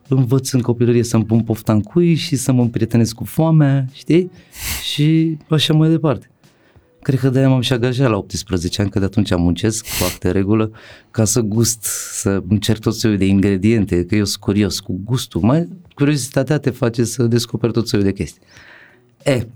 învăț 0.07 0.51
în 0.51 0.61
copilărie 0.61 1.03
să-mi 1.03 1.25
pun 1.25 1.41
pofta 1.41 1.73
în 1.73 1.81
cui 1.81 2.15
și 2.15 2.35
să 2.35 2.51
mă 2.51 2.61
împrietenesc 2.61 3.15
cu 3.15 3.23
foamea, 3.23 3.85
știi? 3.91 4.31
Și 4.91 5.37
așa 5.49 5.73
mai 5.73 5.89
departe. 5.89 6.29
Cred 7.01 7.19
că 7.19 7.29
de-aia 7.29 7.49
m-am 7.49 7.61
și 7.61 7.73
angajat 7.73 8.09
la 8.09 8.17
18 8.17 8.81
ani, 8.81 8.89
că 8.89 8.99
de 8.99 9.05
atunci 9.05 9.31
am 9.31 9.41
muncesc 9.41 9.85
cu 9.85 10.03
acte 10.11 10.31
regulă, 10.31 10.71
ca 11.11 11.25
să 11.25 11.41
gust, 11.41 11.83
să 12.21 12.43
încerc 12.47 12.79
tot 12.79 12.93
soiul 12.93 13.17
de 13.17 13.25
ingrediente, 13.25 14.05
că 14.05 14.15
eu 14.15 14.25
sunt 14.25 14.41
curios 14.43 14.79
cu 14.79 14.99
gustul. 15.03 15.41
Mai 15.41 15.67
curiozitatea 15.97 16.57
te 16.57 16.69
face 16.69 17.03
să 17.03 17.23
descoperi 17.23 17.73
tot 17.73 17.87
soiul 17.87 18.05
de 18.05 18.13
chestii. 18.13 18.41
E, 19.23 19.47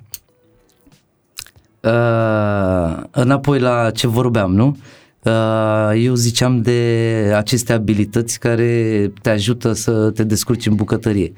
uh, 1.82 3.04
înapoi 3.12 3.60
la 3.60 3.92
ce 3.92 4.08
vorbeam, 4.08 4.54
nu? 4.54 4.78
Uh, 5.24 5.92
eu 5.96 6.14
ziceam 6.14 6.62
de 6.62 7.32
aceste 7.36 7.74
abilități 7.74 8.40
care 8.40 9.12
te 9.22 9.30
ajută 9.30 9.74
să 9.74 10.12
te 10.12 10.24
descurci 10.24 10.66
în 10.66 10.76
bucătărie. 10.76 11.34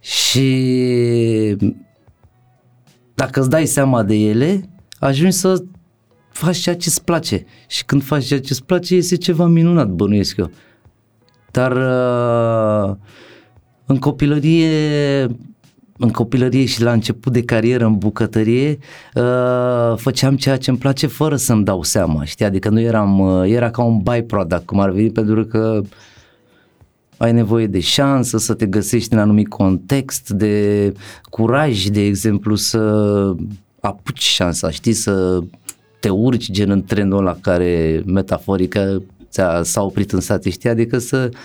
Și 0.00 1.56
dacă 3.14 3.40
îți 3.40 3.50
dai 3.50 3.66
seama 3.66 4.02
de 4.02 4.14
ele, 4.14 4.68
ajungi 4.98 5.36
să 5.36 5.62
faci 6.30 6.56
ceea 6.56 6.76
ce 6.76 6.88
îți 6.88 7.04
place 7.04 7.44
și 7.66 7.84
când 7.84 8.02
faci 8.02 8.24
ceea 8.24 8.40
ce 8.40 8.52
îți 8.52 8.64
place 8.64 8.94
este 8.94 9.16
ceva 9.16 9.46
minunat, 9.46 9.88
bănuiesc 9.88 10.36
eu. 10.36 10.50
Dar 11.50 11.72
uh, 11.72 12.96
în 13.92 13.98
copilărie 13.98 15.28
în 15.98 16.10
copilărie 16.10 16.64
și 16.64 16.82
la 16.82 16.92
început 16.92 17.32
de 17.32 17.42
carieră 17.42 17.84
în 17.84 17.98
bucătărie 17.98 18.78
uh, 19.14 19.96
făceam 19.96 20.36
ceea 20.36 20.56
ce 20.56 20.70
îmi 20.70 20.78
place 20.78 21.06
fără 21.06 21.36
să-mi 21.36 21.64
dau 21.64 21.82
seama, 21.82 22.24
știi? 22.24 22.44
Adică 22.44 22.68
nu 22.68 22.80
eram, 22.80 23.18
uh, 23.18 23.50
era 23.50 23.70
ca 23.70 23.82
un 23.82 23.98
byproduct, 23.98 24.66
cum 24.66 24.80
ar 24.80 24.90
veni, 24.90 25.10
pentru 25.10 25.44
că 25.44 25.80
ai 27.16 27.32
nevoie 27.32 27.66
de 27.66 27.80
șansă 27.80 28.38
să 28.38 28.54
te 28.54 28.66
găsești 28.66 29.12
în 29.12 29.18
anumit 29.18 29.48
context, 29.48 30.30
de 30.30 30.92
curaj, 31.30 31.84
de 31.84 32.00
exemplu, 32.00 32.54
să 32.54 32.80
apuci 33.80 34.22
șansa, 34.22 34.70
știi, 34.70 34.92
să 34.92 35.42
te 36.00 36.08
urci 36.08 36.50
gen 36.50 36.70
în 36.70 36.84
trenul 36.84 37.18
ăla 37.18 37.36
care 37.40 38.02
metaforică 38.06 39.02
ți-a, 39.30 39.62
s-a 39.62 39.82
oprit 39.82 40.12
în 40.12 40.20
sate, 40.20 40.50
știi, 40.50 40.68
adică 40.68 40.98
să 40.98 41.28
uh, 41.32 41.38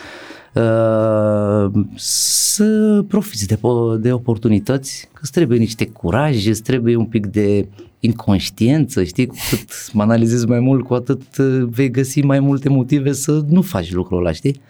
să 1.96 3.04
profiți 3.08 3.48
de, 3.48 3.60
de 4.00 4.12
oportunități, 4.12 5.10
că 5.13 5.20
îți 5.22 5.32
trebuie 5.32 5.58
niște 5.58 5.88
curaj, 5.88 6.48
îți 6.48 6.62
trebuie 6.62 6.96
un 6.96 7.06
pic 7.06 7.25
de 7.25 7.68
inconștiență, 8.00 9.04
știi, 9.04 9.25
cu 9.25 9.36
cât 9.50 9.94
mă 9.94 10.01
analizezi 10.01 10.48
mai 10.48 10.60
mult, 10.60 10.86
cu 10.86 10.94
atât 10.94 11.38
uh, 11.38 11.68
vei 11.70 11.92
găsi 11.92 12.22
mai 12.22 12.39
multe 12.39 12.70
motive 12.70 13.12
să 13.12 13.44
nu 13.48 13.62
faci 13.62 13.92
lucrul 13.92 14.18
ăla, 14.18 14.32
știi? 14.32 14.62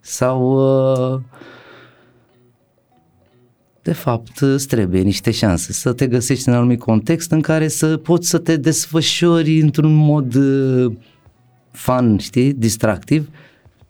Sau 0.00 0.52
uh, 1.14 1.20
de 3.82 3.92
fapt 3.92 4.38
îți 4.38 4.66
trebuie 4.66 5.00
niște 5.00 5.30
șanse 5.30 5.72
să 5.72 5.92
te 5.92 6.06
găsești 6.06 6.48
în 6.48 6.54
anumit 6.54 6.78
context 6.78 7.30
în 7.30 7.40
care 7.40 7.68
să 7.68 7.96
poți 7.96 8.28
să 8.28 8.38
te 8.38 8.56
desfășori 8.56 9.60
într-un 9.60 9.94
mod 9.94 10.34
uh, 10.34 10.92
fun, 11.70 12.18
știi, 12.18 12.52
distractiv, 12.52 13.28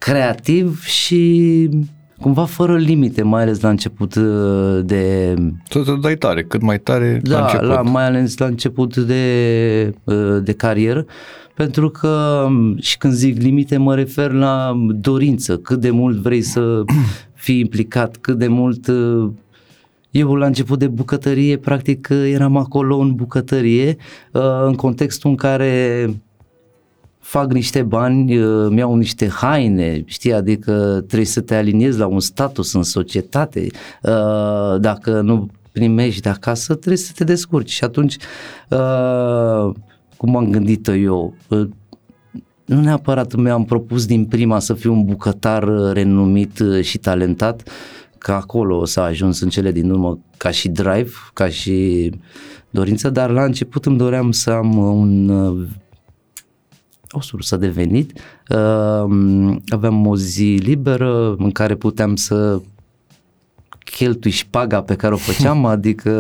creativ 0.05 0.85
și 0.85 1.69
cumva 2.21 2.45
fără 2.45 2.77
limite, 2.77 3.23
mai 3.23 3.43
ales 3.43 3.61
la 3.61 3.69
început 3.69 4.15
uh, 4.15 4.81
de... 4.85 5.35
Să 5.71 5.83
te 5.85 5.93
dai 6.01 6.17
tare, 6.17 6.43
cât 6.43 6.63
mai 6.63 6.79
tare 6.79 7.21
da, 7.23 7.39
la 7.39 7.45
început. 7.45 7.69
La, 7.69 7.83
mai 7.83 8.05
ales 8.05 8.39
la 8.39 8.47
început 8.47 8.97
de, 8.97 9.95
de 10.43 10.53
carieră, 10.53 11.07
pentru 11.55 11.91
că 11.91 12.45
um, 12.47 12.79
și 12.79 12.99
când 12.99 13.13
zic 13.13 13.41
limite 13.41 13.77
mă 13.77 13.95
refer 13.95 14.33
la 14.33 14.73
dorință, 14.89 15.57
cât 15.57 15.81
de 15.81 15.91
mult 15.91 16.17
vrei 16.17 16.43
să 16.43 16.83
fii 17.45 17.61
implicat, 17.61 18.17
cât 18.17 18.39
de 18.39 18.49
mult 18.49 18.91
eu 20.11 20.35
la 20.35 20.47
început 20.47 20.79
de 20.79 20.89
bucătărie, 20.89 21.57
practic 21.57 22.09
eram 22.11 22.57
acolo 22.57 22.97
în 22.97 23.15
bucătărie, 23.15 23.97
uh, 24.33 24.43
în 24.65 24.75
contextul 24.75 25.31
în 25.31 25.37
care 25.37 26.07
fac 27.23 27.53
niște 27.53 27.83
bani, 27.83 28.39
uh, 28.39 28.65
îmi 28.67 28.79
iau 28.79 28.95
niște 28.95 29.29
haine, 29.29 30.03
știi, 30.07 30.33
adică 30.33 31.05
trebuie 31.07 31.27
să 31.27 31.41
te 31.41 31.55
aliniezi 31.55 31.99
la 31.99 32.07
un 32.07 32.21
status 32.21 32.73
în 32.73 32.83
societate, 32.83 33.67
uh, 34.03 34.81
dacă 34.81 35.21
nu 35.21 35.49
primești 35.73 36.21
de 36.21 36.29
acasă, 36.29 36.75
trebuie 36.75 36.97
să 36.97 37.13
te 37.15 37.25
descurci. 37.25 37.71
Și 37.71 37.85
atunci, 37.85 38.17
cum 40.17 40.37
am 40.37 40.51
gândit 40.51 40.89
eu, 40.89 41.35
nu 42.65 42.81
neapărat 42.81 43.35
mi-am 43.35 43.65
propus 43.65 44.07
din 44.07 44.25
prima 44.25 44.59
să 44.59 44.75
fiu 44.75 44.93
un 44.93 45.05
bucătar 45.05 45.69
renumit 45.93 46.63
și 46.81 46.99
talentat, 46.99 47.69
că 48.19 48.33
acolo 48.33 48.85
s-a 48.85 49.03
ajuns 49.03 49.41
în 49.41 49.49
cele 49.49 49.73
din 49.73 49.91
urmă 49.91 50.19
ca 50.37 50.51
și 50.51 50.69
drive, 50.69 51.11
ca 51.33 51.49
și 51.49 52.11
dorință, 52.71 53.11
dar 53.11 53.31
la 53.31 53.45
început 53.45 53.87
îmi 53.87 53.97
doream 53.97 54.31
să 54.31 54.51
am 54.51 54.77
un 54.77 55.31
o 57.13 57.21
sursă 57.21 57.57
de 57.57 57.69
venit. 57.69 58.21
Aveam 59.69 60.07
o 60.07 60.17
zi 60.17 60.59
liberă 60.63 61.35
în 61.39 61.51
care 61.51 61.75
puteam 61.75 62.17
să 62.17 62.61
cheltui 63.85 64.31
șpaga 64.31 64.83
pe 64.83 64.95
care 64.95 65.15
o 65.15 65.17
făceam, 65.17 65.65
adică 65.77 66.11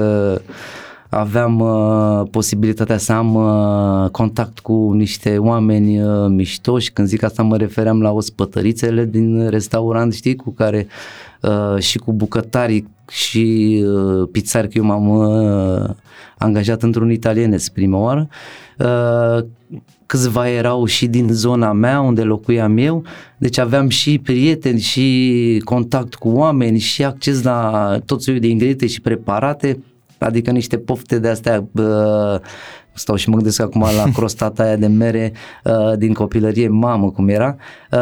aveam 1.14 1.60
uh, 1.60 2.28
posibilitatea 2.30 2.96
să 2.96 3.12
am 3.12 3.34
uh, 3.34 4.10
contact 4.10 4.58
cu 4.58 4.92
niște 4.92 5.38
oameni 5.38 6.02
uh, 6.02 6.26
miștoși, 6.28 6.92
când 6.92 7.08
zic 7.08 7.22
asta 7.22 7.42
mă 7.42 7.56
refeream 7.56 8.02
la 8.02 8.10
ospătărițele 8.10 9.04
din 9.04 9.48
restaurant, 9.48 10.12
știi, 10.14 10.36
cu 10.36 10.50
care 10.50 10.86
uh, 11.42 11.82
și 11.82 11.98
cu 11.98 12.12
bucătarii 12.12 12.88
și 13.08 13.84
uh, 13.86 14.28
pizzari, 14.32 14.68
că 14.68 14.78
eu 14.78 14.84
m-am 14.84 15.08
uh, 15.08 15.90
angajat 16.38 16.82
într-un 16.82 17.10
italienez 17.10 17.68
prima 17.68 17.98
oară, 17.98 18.28
uh, 18.78 19.44
câțiva 20.12 20.48
erau 20.48 20.84
și 20.84 21.06
din 21.06 21.28
zona 21.30 21.72
mea 21.72 22.00
unde 22.00 22.22
locuiam 22.22 22.76
eu, 22.76 23.04
deci 23.38 23.58
aveam 23.58 23.88
și 23.88 24.18
prieteni 24.18 24.80
și 24.80 25.62
contact 25.64 26.14
cu 26.14 26.28
oameni 26.28 26.78
și 26.78 27.04
acces 27.04 27.42
la 27.42 27.98
tot 28.06 28.22
soiul 28.22 28.40
de 28.40 28.46
ingrediente 28.46 28.86
și 28.86 29.00
preparate, 29.00 29.78
adică 30.22 30.50
niște 30.50 30.78
pofte 30.78 31.18
de 31.18 31.28
astea 31.28 31.68
uh, 31.72 32.40
stau 32.94 33.16
și 33.16 33.28
mă 33.28 33.34
gândesc 33.34 33.60
acum 33.60 33.80
la 33.80 34.10
crostata 34.14 34.62
aia 34.62 34.76
de 34.76 34.86
mere 34.86 35.32
uh, 35.64 35.98
din 35.98 36.12
copilărie, 36.12 36.68
mamă 36.68 37.10
cum 37.10 37.28
era, 37.28 37.56
uh, 37.92 37.98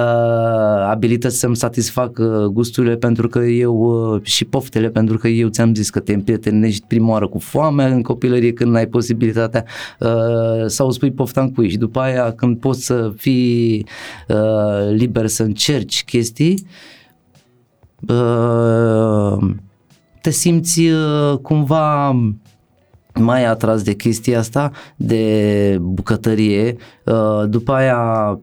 abilități 0.90 1.38
să-mi 1.38 1.56
satisfac 1.56 2.18
uh, 2.18 2.44
gusturile 2.44 2.96
pentru 2.96 3.28
că 3.28 3.38
eu 3.38 3.74
uh, 3.74 4.22
și 4.22 4.44
poftele 4.44 4.88
pentru 4.88 5.18
că 5.18 5.28
eu 5.28 5.48
ți-am 5.48 5.74
zis 5.74 5.90
că 5.90 6.00
te 6.00 6.12
împrietenești 6.12 6.86
prima 6.86 7.10
oară 7.10 7.28
cu 7.28 7.38
foamea 7.38 7.86
în 7.86 8.02
copilărie 8.02 8.52
când 8.52 8.76
ai 8.76 8.86
posibilitatea 8.86 9.64
uh, 9.98 10.66
sau 10.66 10.90
spui 10.90 11.12
pofta 11.12 11.40
în 11.40 11.52
cui 11.52 11.70
și 11.70 11.76
după 11.76 12.00
aia 12.00 12.32
când 12.32 12.58
poți 12.58 12.84
să 12.84 13.12
fii 13.16 13.86
uh, 14.28 14.90
liber 14.90 15.26
să 15.26 15.42
încerci 15.42 16.04
chestii 16.04 16.66
uh, 18.08 19.38
te 20.20 20.30
simți 20.30 20.80
uh, 20.80 21.38
cumva 21.42 22.16
mai 23.14 23.44
atras 23.44 23.82
de 23.82 23.94
chestia 23.94 24.38
asta, 24.38 24.70
de 24.96 25.78
bucătărie. 25.80 26.76
Uh, 27.04 27.42
după 27.48 27.72
aia, 27.72 28.40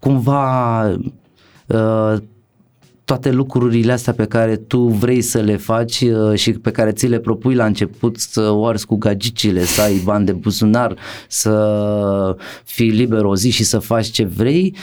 cumva, 0.00 0.82
uh, 1.66 2.14
toate 3.04 3.30
lucrurile 3.30 3.92
astea 3.92 4.12
pe 4.12 4.24
care 4.24 4.56
tu 4.56 4.78
vrei 4.78 5.20
să 5.20 5.40
le 5.40 5.56
faci 5.56 6.04
și 6.34 6.52
pe 6.52 6.70
care 6.70 6.92
ți 6.92 7.06
le 7.06 7.18
propui 7.18 7.54
la 7.54 7.64
început 7.64 8.18
să 8.18 8.50
o 8.50 8.66
arzi 8.66 8.86
cu 8.86 8.96
gagicile, 8.96 9.64
să 9.64 9.82
ai 9.82 10.00
bani 10.04 10.26
de 10.26 10.32
buzunar, 10.32 10.96
să 11.28 12.36
fii 12.64 12.90
liber 12.90 13.24
o 13.24 13.36
zi 13.36 13.50
și 13.50 13.64
să 13.64 13.78
faci 13.78 14.06
ce 14.06 14.24
vrei, 14.24 14.74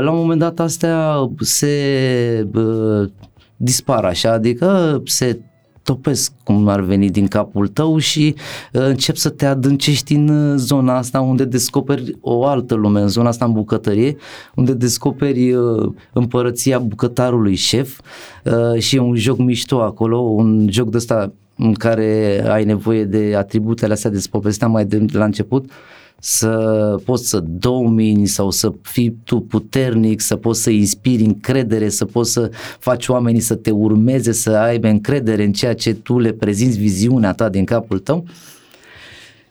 la 0.00 0.10
un 0.10 0.16
moment 0.16 0.40
dat 0.40 0.60
astea 0.60 1.30
se 1.40 2.46
dispar 3.64 4.04
așa, 4.04 4.32
adică 4.32 5.02
se 5.04 5.38
topesc 5.82 6.32
cum 6.44 6.68
ar 6.68 6.80
veni 6.80 7.10
din 7.10 7.26
capul 7.26 7.68
tău 7.68 7.98
și 7.98 8.34
uh, 8.72 8.86
încep 8.86 9.16
să 9.16 9.28
te 9.28 9.46
adâncești 9.46 10.14
în 10.14 10.28
uh, 10.28 10.54
zona 10.56 10.96
asta 10.96 11.20
unde 11.20 11.44
descoperi 11.44 12.16
o 12.20 12.44
altă 12.44 12.74
lume, 12.74 13.00
în 13.00 13.08
zona 13.08 13.28
asta 13.28 13.44
în 13.44 13.52
bucătărie, 13.52 14.16
unde 14.54 14.72
descoperi 14.72 15.52
uh, 15.52 15.92
împărăția 16.12 16.78
bucătarului 16.78 17.54
șef 17.54 18.00
uh, 18.44 18.80
și 18.80 18.96
e 18.96 19.00
un 19.00 19.16
joc 19.16 19.38
mișto 19.38 19.80
acolo, 19.80 20.18
un 20.18 20.66
joc 20.70 20.90
de 20.90 20.96
ăsta 20.96 21.32
în 21.56 21.72
care 21.72 22.42
ai 22.48 22.64
nevoie 22.64 23.04
de 23.04 23.34
atributele 23.36 23.92
astea 23.92 24.10
de 24.10 24.24
povesteam 24.30 24.70
mai 24.70 24.84
de 24.84 25.06
la 25.12 25.24
început, 25.24 25.64
uh, 25.64 25.72
să 26.18 26.94
poți 27.04 27.28
să 27.28 27.40
domini 27.40 28.26
sau 28.26 28.50
să 28.50 28.72
fii 28.82 29.16
tu 29.24 29.40
puternic, 29.40 30.20
să 30.20 30.36
poți 30.36 30.62
să 30.62 30.70
inspiri 30.70 31.22
încredere, 31.24 31.88
să 31.88 32.04
poți 32.04 32.32
să 32.32 32.50
faci 32.78 33.08
oamenii 33.08 33.40
să 33.40 33.54
te 33.54 33.70
urmeze, 33.70 34.32
să 34.32 34.50
aibă 34.50 34.88
încredere 34.88 35.44
în 35.44 35.52
ceea 35.52 35.74
ce 35.74 35.94
tu 35.94 36.18
le 36.18 36.32
prezinți 36.32 36.78
viziunea 36.78 37.32
ta 37.32 37.48
din 37.48 37.64
capul 37.64 37.98
tău. 37.98 38.24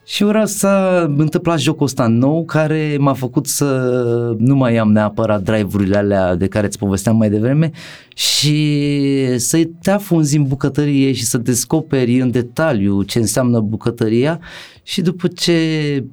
Și 0.05 0.23
ora 0.23 0.45
s-a 0.45 1.05
întâmplat 1.17 1.59
jocul 1.59 1.85
ăsta 1.85 2.07
nou 2.07 2.45
care 2.45 2.97
m-a 2.99 3.13
făcut 3.13 3.47
să 3.47 4.35
nu 4.37 4.55
mai 4.55 4.77
am 4.77 4.91
neapărat 4.91 5.41
drive-urile 5.41 5.97
alea 5.97 6.35
de 6.35 6.47
care 6.47 6.65
îți 6.65 6.77
povesteam 6.77 7.17
mai 7.17 7.29
devreme 7.29 7.71
și 8.15 9.37
să 9.37 9.69
te 9.81 9.91
afunzi 9.91 10.37
în 10.37 10.43
bucătărie 10.43 11.11
și 11.11 11.25
să 11.25 11.37
descoperi 11.37 12.19
în 12.19 12.31
detaliu 12.31 13.03
ce 13.03 13.19
înseamnă 13.19 13.59
bucătăria 13.59 14.39
și 14.83 15.01
după 15.01 15.27
ce 15.27 15.53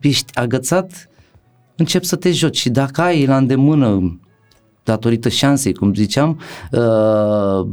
ești 0.00 0.32
agățat 0.35 1.11
încep 1.80 2.04
să 2.04 2.16
te 2.16 2.30
joci. 2.30 2.56
Și 2.59 2.70
dacă 2.70 3.00
ai 3.00 3.26
la 3.26 3.37
îndemână 3.37 4.20
datorită 4.85 5.28
șansei, 5.28 5.75
cum 5.75 5.94
ziceam, 5.94 6.40
uh, 6.70 7.66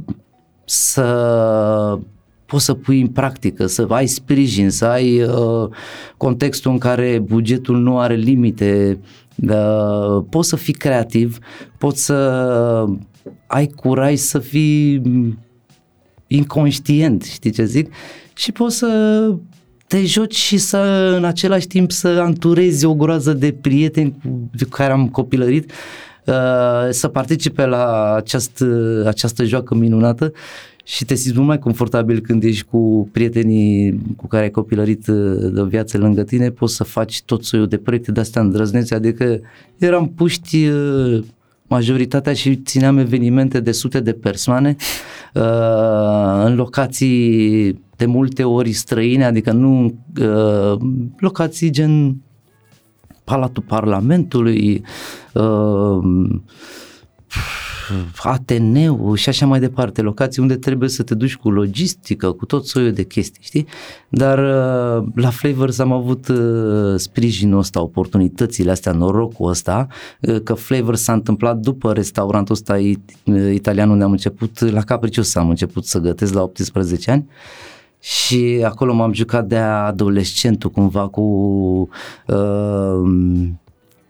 să 0.66 2.00
poți 2.48 2.66
să 2.66 2.74
pui 2.74 3.02
în 3.02 3.08
practică, 3.08 3.66
să 3.66 3.86
ai 3.90 4.08
sprijin, 4.08 4.70
să 4.70 4.86
ai 4.86 5.22
uh, 5.22 5.70
contextul 6.18 6.72
în 6.72 6.78
care 6.78 7.20
bugetul 7.24 7.78
nu 7.78 8.00
are 8.00 8.16
limite, 8.16 9.00
uh, 9.36 10.24
poți 10.30 10.50
să 10.50 10.56
fii 10.56 10.74
creativ, 10.74 11.38
poți 11.78 12.06
să 12.06 12.16
ai 13.48 13.68
curaj 13.68 14.16
să 14.16 14.40
fii 14.40 15.02
inconștient, 16.28 17.24
știi 17.24 17.52
ce 17.52 17.66
zic? 17.66 17.94
Și 18.34 18.52
poți 18.52 18.78
să 18.78 19.34
te 19.88 20.06
joci 20.06 20.36
și 20.36 20.58
să 20.58 21.14
în 21.18 21.24
același 21.24 21.68
timp 21.68 21.92
să 21.92 22.08
anturezi 22.08 22.86
o 22.86 22.96
groază 22.96 23.34
de 23.34 23.56
prieteni 23.62 24.16
cu 24.60 24.68
care 24.70 24.92
am 24.92 25.10
copilărit 25.10 25.72
uh, 26.26 26.34
să 26.90 27.08
participe 27.08 27.66
la 27.66 28.14
această, 28.16 29.04
această 29.08 29.44
joacă 29.44 29.76
minunată 29.76 30.32
și 30.88 31.06
te 31.06 31.16
simți 31.16 31.36
mult 31.36 31.48
mai 31.48 31.60
confortabil 31.60 32.20
când 32.20 32.44
ești 32.44 32.64
cu 32.64 33.10
prietenii 33.12 34.00
cu 34.16 34.28
care 34.28 34.44
ai 34.44 34.52
copilărit 34.52 35.08
uh, 35.08 35.52
de 35.54 35.64
viață 35.64 35.98
lângă 35.98 36.24
tine, 36.24 36.50
poți 36.50 36.76
să 36.76 36.84
faci 36.84 37.22
tot 37.24 37.44
soiul 37.44 37.68
de 37.68 37.78
proiecte 37.78 38.12
de 38.12 38.20
astea 38.20 38.42
îndrăznețe, 38.42 38.96
adică 38.96 39.40
eram 39.78 40.10
puști 40.10 40.68
uh, 40.68 41.24
majoritatea 41.68 42.34
și 42.34 42.56
țineam 42.56 42.98
evenimente 42.98 43.60
de 43.60 43.72
sute 43.72 44.00
de 44.00 44.14
persoane 44.14 44.76
uh, 45.34 46.44
în 46.46 46.56
locații 46.56 47.82
de 47.96 48.06
multe 48.06 48.44
ori 48.44 48.72
străine, 48.72 49.26
adică 49.26 49.52
nu 49.52 50.00
uh, 50.22 50.80
locații 51.18 51.70
gen 51.70 52.22
Palatul 53.24 53.64
Parlamentului, 53.68 54.84
uh, 55.34 56.40
Ateneu 58.24 59.14
și 59.14 59.30
așa 59.30 59.46
mai 59.46 59.60
departe, 59.60 60.02
locații 60.02 60.42
unde 60.42 60.56
trebuie 60.56 60.90
să 60.90 61.04
te 61.04 61.16
duci 61.16 61.36
cu 61.36 61.50
logistică, 61.50 62.32
cu 62.32 62.46
tot 62.46 62.66
soiul 62.66 62.92
de 62.92 63.04
chestii, 63.04 63.42
știi? 63.44 63.68
Dar 64.10 64.38
uh, 64.38 65.08
la 65.16 65.30
Flavors 65.30 65.80
am 65.80 65.92
avut 65.92 66.28
uh, 66.28 66.96
sprijinul 66.96 67.60
ăsta, 67.60 67.82
oportunitățile 67.82 68.72
astea, 68.72 68.92
norocul 68.92 69.50
ăsta, 69.50 69.88
uh, 70.22 70.42
că 70.44 70.54
Flavors 70.54 71.02
s-a 71.02 71.14
întâmplat 71.14 71.58
după 71.58 71.94
restaurantul 71.94 72.56
ăsta 72.56 72.78
italian 73.54 73.90
unde 73.90 74.04
am 74.04 74.12
început, 74.12 74.60
la 74.60 74.82
Capricios 74.82 75.36
am 75.36 75.50
început 75.50 75.86
să 75.86 76.00
gătesc 76.00 76.34
la 76.34 76.42
18 76.42 77.12
ani 77.12 77.26
și 78.00 78.62
acolo 78.66 78.94
m-am 78.94 79.14
jucat 79.14 79.48
de 79.48 79.58
adolescentul 79.58 80.70
cumva 80.70 81.08
cu 81.08 81.22
uh, 82.28 83.48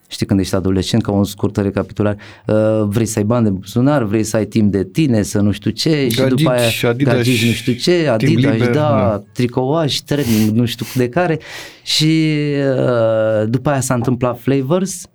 știi 0.07 0.25
când 0.25 0.39
ești 0.39 0.55
adolescent, 0.55 1.03
ca 1.03 1.11
o 1.11 1.23
scurtă 1.23 1.61
recapitulare, 1.61 2.17
uh, 2.45 2.55
vrei 2.83 3.05
să 3.05 3.19
ai 3.19 3.25
bani 3.25 3.43
de 3.43 3.49
buzunar, 3.49 4.03
vrei 4.03 4.23
să 4.23 4.37
ai 4.37 4.45
timp 4.45 4.71
de 4.71 4.83
tine, 4.83 5.21
să 5.21 5.39
nu 5.39 5.51
știu 5.51 5.71
ce 5.71 5.89
Gagici, 5.89 6.13
și 6.13 6.23
după 6.23 6.49
aia 6.49 6.89
Adidas, 6.89 7.15
gagici, 7.15 7.45
nu 7.45 7.51
știu 7.51 7.73
ce, 7.73 8.07
Adidas, 8.07 8.53
liber, 8.53 8.69
da, 8.69 8.71
da, 8.71 9.23
tricouaj, 9.31 9.97
training, 9.97 10.49
nu 10.49 10.65
știu 10.65 10.85
de 10.95 11.09
care. 11.09 11.39
Și 11.83 12.33
uh, 12.77 13.49
după 13.49 13.69
aia 13.69 13.79
s-a 13.79 13.93
întâmplat 13.93 14.39
Flavors, 14.39 15.05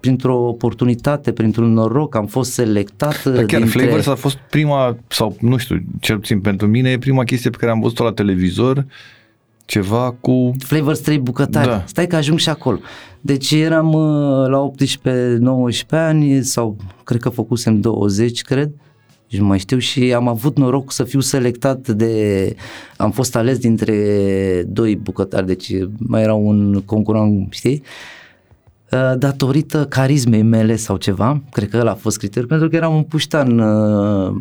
printr-o 0.00 0.36
oportunitate, 0.36 1.32
printr-un 1.32 1.72
noroc, 1.72 2.14
am 2.14 2.26
fost 2.26 2.52
selectat. 2.52 3.24
Dar 3.24 3.44
chiar 3.44 3.60
dintre... 3.60 3.80
Flavors 3.80 4.06
a 4.06 4.14
fost 4.14 4.36
prima, 4.50 4.96
sau 5.08 5.36
nu 5.40 5.56
știu, 5.56 5.82
cel 6.00 6.18
puțin 6.18 6.40
pentru 6.40 6.66
mine, 6.66 6.90
e 6.90 6.98
prima 6.98 7.24
chestie 7.24 7.50
pe 7.50 7.56
care 7.56 7.70
am 7.70 7.80
văzut-o 7.80 8.04
la 8.04 8.12
televizor, 8.12 8.86
ceva 9.64 10.16
cu... 10.20 10.52
Flavors 10.58 10.98
3 10.98 11.18
bucătari. 11.18 11.68
Da. 11.68 11.84
Stai 11.86 12.06
că 12.06 12.16
ajung 12.16 12.38
și 12.38 12.48
acolo. 12.48 12.78
Deci 13.20 13.50
eram 13.50 13.92
uh, 13.92 14.48
la 14.48 14.70
18-19 15.86 15.88
ani 15.88 16.44
sau 16.44 16.76
cred 17.04 17.20
că 17.20 17.28
făcusem 17.28 17.80
20, 17.80 18.42
cred. 18.42 18.70
Și 19.26 19.38
nu 19.38 19.46
mai 19.46 19.58
știu 19.58 19.78
și 19.78 20.12
am 20.14 20.28
avut 20.28 20.56
noroc 20.56 20.92
să 20.92 21.04
fiu 21.04 21.20
selectat 21.20 21.88
de... 21.88 22.54
Am 22.96 23.10
fost 23.10 23.36
ales 23.36 23.58
dintre 23.58 23.96
doi 24.66 24.96
bucătari, 24.96 25.46
deci 25.46 25.72
mai 25.98 26.22
era 26.22 26.34
un 26.34 26.82
concurent, 26.84 27.52
știi? 27.52 27.82
Uh, 28.92 29.18
datorită 29.18 29.86
carismei 29.86 30.42
mele 30.42 30.76
sau 30.76 30.96
ceva, 30.96 31.42
cred 31.50 31.68
că 31.68 31.76
ăla 31.76 31.90
a 31.90 31.94
fost 31.94 32.18
criteriul, 32.18 32.48
pentru 32.48 32.68
că 32.68 32.76
eram 32.76 32.94
un 32.94 33.02
puștan 33.02 33.58
uh, 33.58 34.34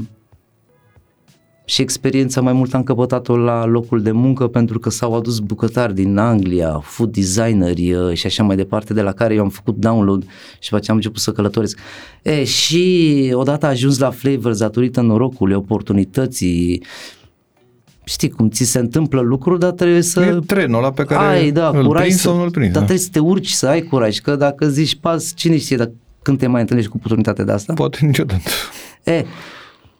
și 1.72 1.82
experiența 1.82 2.42
mai 2.42 2.54
mult 2.54 2.74
am 2.74 2.84
căpătat-o 2.84 3.38
la 3.38 3.66
locul 3.66 4.02
de 4.02 4.12
muncă 4.12 4.48
pentru 4.48 4.80
că 4.80 4.90
s-au 4.90 5.16
adus 5.16 5.40
bucătari 5.40 5.94
din 5.94 6.18
Anglia, 6.18 6.80
food 6.84 7.12
designeri 7.12 7.94
uh, 7.94 8.14
și 8.14 8.26
așa 8.26 8.44
mai 8.44 8.56
departe, 8.56 8.94
de 8.94 9.02
la 9.02 9.12
care 9.12 9.34
eu 9.34 9.42
am 9.42 9.50
făcut 9.50 9.76
download 9.76 10.24
și 10.60 10.70
după 10.70 10.76
aceea 10.76 10.90
am 10.90 10.96
început 10.96 11.20
să 11.20 11.32
călătoresc. 11.32 11.80
E, 12.22 12.44
și 12.44 13.32
odată 13.34 13.66
ajuns 13.66 14.00
la 14.00 14.10
Flavors 14.10 14.58
datorită 14.58 15.02
norocului, 15.02 15.56
oportunității, 15.56 16.84
știi 18.04 18.30
cum 18.30 18.50
ți 18.50 18.64
se 18.64 18.80
întâmplă 18.80 19.22
lucruri, 19.22 19.60
dar 19.60 19.72
trebuie 19.72 20.02
să... 20.02 20.22
E 20.22 20.40
trenul 20.46 20.78
ăla 20.78 20.92
pe 20.92 21.04
care 21.04 21.26
ai, 21.26 21.52
da, 21.52 21.70
îl 21.70 21.86
curaj 21.86 22.10
să, 22.10 22.18
sau 22.18 22.38
nu-l 22.38 22.52
prinzi. 22.52 22.72
Dar 22.72 22.82
da. 22.82 22.88
trebuie 22.88 23.06
să 23.06 23.10
te 23.12 23.20
urci, 23.20 23.50
să 23.50 23.68
ai 23.68 23.82
curaj, 23.82 24.18
că 24.18 24.36
dacă 24.36 24.68
zici 24.68 24.96
pas, 24.96 25.34
cine 25.36 25.58
știe 25.58 25.78
dacă, 25.78 25.92
când 26.22 26.38
te 26.38 26.48
mai 26.48 26.62
întâlnești 26.62 26.92
cu 26.92 26.98
oportunitatea 26.98 27.44
de 27.44 27.52
asta? 27.52 27.74
Poate 27.74 28.06
niciodată. 28.06 28.50
E, 29.04 29.26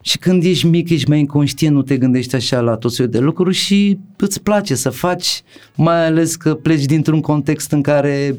și 0.02 0.18
când 0.18 0.44
ești 0.44 0.66
mic, 0.66 0.90
ești 0.90 1.10
mai 1.10 1.20
inconștient, 1.20 1.76
nu 1.76 1.82
te 1.82 1.98
gândești 1.98 2.36
așa 2.36 2.60
la 2.60 2.76
tot 2.76 2.92
soiul 2.92 3.12
de 3.12 3.20
lucruri 3.20 3.56
și 3.56 4.00
îți 4.18 4.42
place 4.42 4.76
să 4.76 4.90
faci, 4.90 5.42
mai 5.76 6.06
ales 6.06 6.36
că 6.36 6.54
pleci 6.54 6.86
dintr-un 6.86 7.22
context 7.22 7.72
în 7.72 7.82
care 7.82 8.36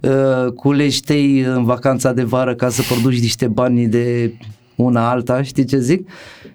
uh, 0.00 0.52
culegi 0.52 1.02
tăi 1.02 1.40
în 1.40 1.64
vacanța 1.64 2.12
de 2.12 2.22
vară 2.22 2.54
ca 2.54 2.68
să 2.68 2.82
produci 2.82 3.20
niște 3.20 3.46
bani 3.46 3.86
de 3.86 4.34
una 4.76 5.10
alta, 5.10 5.42
știi 5.42 5.64
ce 5.64 5.78
zic? 5.78 6.08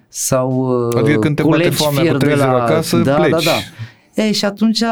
Sau 0.08 0.50
uh, 0.88 0.98
adică 0.98 1.18
când 1.18 1.36
te 1.36 1.42
bate 1.42 1.70
foamea 1.70 2.12
cu 2.12 2.18
de 2.18 2.34
la... 2.34 2.62
acasă, 2.62 2.96
da, 2.96 3.14
pleci. 3.14 3.30
Da, 3.30 3.38
da. 3.38 3.56
Ei, 4.16 4.32
și 4.32 4.44
atunci 4.44 4.82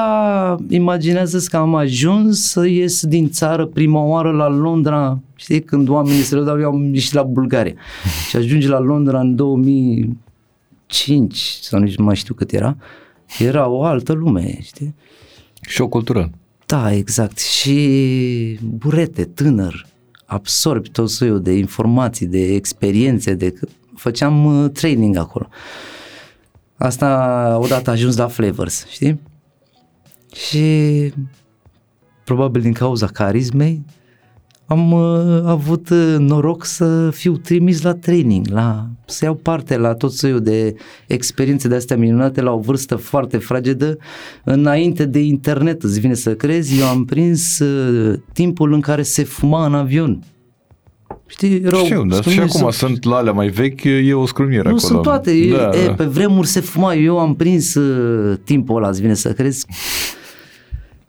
imaginează 0.68 1.46
că 1.50 1.56
am 1.56 1.74
ajuns 1.74 2.48
să 2.48 2.66
ies 2.66 3.06
din 3.06 3.30
țară 3.30 3.66
prima 3.66 4.00
oară 4.00 4.30
la 4.30 4.48
Londra, 4.48 5.20
știi, 5.34 5.62
când 5.62 5.88
oamenii 5.88 6.22
se 6.22 6.40
dau, 6.40 6.60
eu 6.60 6.68
am 6.68 6.94
ieșit 6.94 7.12
la 7.12 7.22
Bulgaria. 7.22 7.74
și 8.28 8.36
ajunge 8.36 8.68
la 8.68 8.78
Londra 8.78 9.20
în 9.20 9.36
2005, 9.36 11.38
sau 11.38 11.80
nici 11.80 11.96
nu 11.96 12.04
mai 12.04 12.16
știu 12.16 12.34
cât 12.34 12.52
era, 12.52 12.76
era 13.38 13.68
o 13.68 13.82
altă 13.82 14.12
lume, 14.12 14.58
știi? 14.62 14.94
Și 15.60 15.80
o 15.80 15.88
cultură. 15.88 16.30
Da, 16.66 16.94
exact. 16.94 17.38
Și 17.38 18.58
burete, 18.62 19.24
tânăr, 19.24 19.86
absorbi 20.24 20.90
tot 20.90 21.10
soiul 21.10 21.42
de 21.42 21.52
informații, 21.52 22.26
de 22.26 22.54
experiențe, 22.54 23.34
de 23.34 23.54
făceam 23.96 24.44
uh, 24.44 24.70
training 24.70 25.16
acolo. 25.16 25.48
Uh, 25.50 25.93
Asta 26.76 27.58
odată 27.60 27.90
ajuns 27.90 28.16
la 28.16 28.26
Flavors, 28.26 28.86
știi? 28.86 29.20
Și 30.32 31.12
probabil 32.24 32.62
din 32.62 32.72
cauza 32.72 33.06
carismei 33.06 33.84
am 34.66 34.92
uh, 34.92 35.42
avut 35.44 35.88
uh, 35.88 36.16
noroc 36.18 36.64
să 36.64 37.10
fiu 37.10 37.36
trimis 37.36 37.82
la 37.82 37.94
training, 37.94 38.46
la, 38.48 38.88
să 39.06 39.24
iau 39.24 39.34
parte 39.34 39.76
la 39.76 39.94
tot 39.94 40.12
soiul 40.12 40.40
de 40.40 40.74
experiențe 41.06 41.68
de 41.68 41.74
astea 41.74 41.96
minunate 41.96 42.40
la 42.40 42.52
o 42.52 42.58
vârstă 42.58 42.96
foarte 42.96 43.36
fragedă. 43.36 43.96
Înainte 44.44 45.04
de 45.04 45.20
internet, 45.20 45.82
îți 45.82 46.00
vine 46.00 46.14
să 46.14 46.34
crezi, 46.34 46.80
eu 46.80 46.86
am 46.86 47.04
prins 47.04 47.58
uh, 47.58 48.18
timpul 48.32 48.72
în 48.72 48.80
care 48.80 49.02
se 49.02 49.24
fuma 49.24 49.66
în 49.66 49.74
avion. 49.74 50.22
Știi, 51.26 51.60
erau 51.64 51.84
Știu, 51.84 52.04
dar 52.04 52.22
și 52.22 52.38
acum 52.38 52.70
să... 52.70 52.78
sunt 52.78 53.04
la 53.04 53.16
alea 53.16 53.32
mai 53.32 53.48
vechi, 53.48 53.84
e 53.84 54.14
o 54.14 54.26
scrumiere 54.26 54.68
nu, 54.68 54.74
acolo. 54.76 54.92
sunt 54.92 55.02
toate. 55.02 55.30
Da, 55.30 55.70
e, 55.78 55.86
da. 55.86 55.92
Pe 55.92 56.04
vremuri 56.04 56.46
se 56.46 56.60
fuma, 56.60 56.94
eu 56.94 57.18
am 57.18 57.34
prins 57.34 57.74
uh, 57.74 58.38
timpul 58.44 58.76
ăla, 58.76 58.88
îți 58.88 59.00
vine 59.00 59.14
să 59.14 59.32
crezi. 59.32 59.66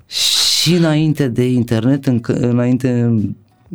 și 0.08 0.74
înainte 0.74 1.28
de 1.28 1.52
internet, 1.52 2.06
în, 2.06 2.20
înainte 2.28 3.14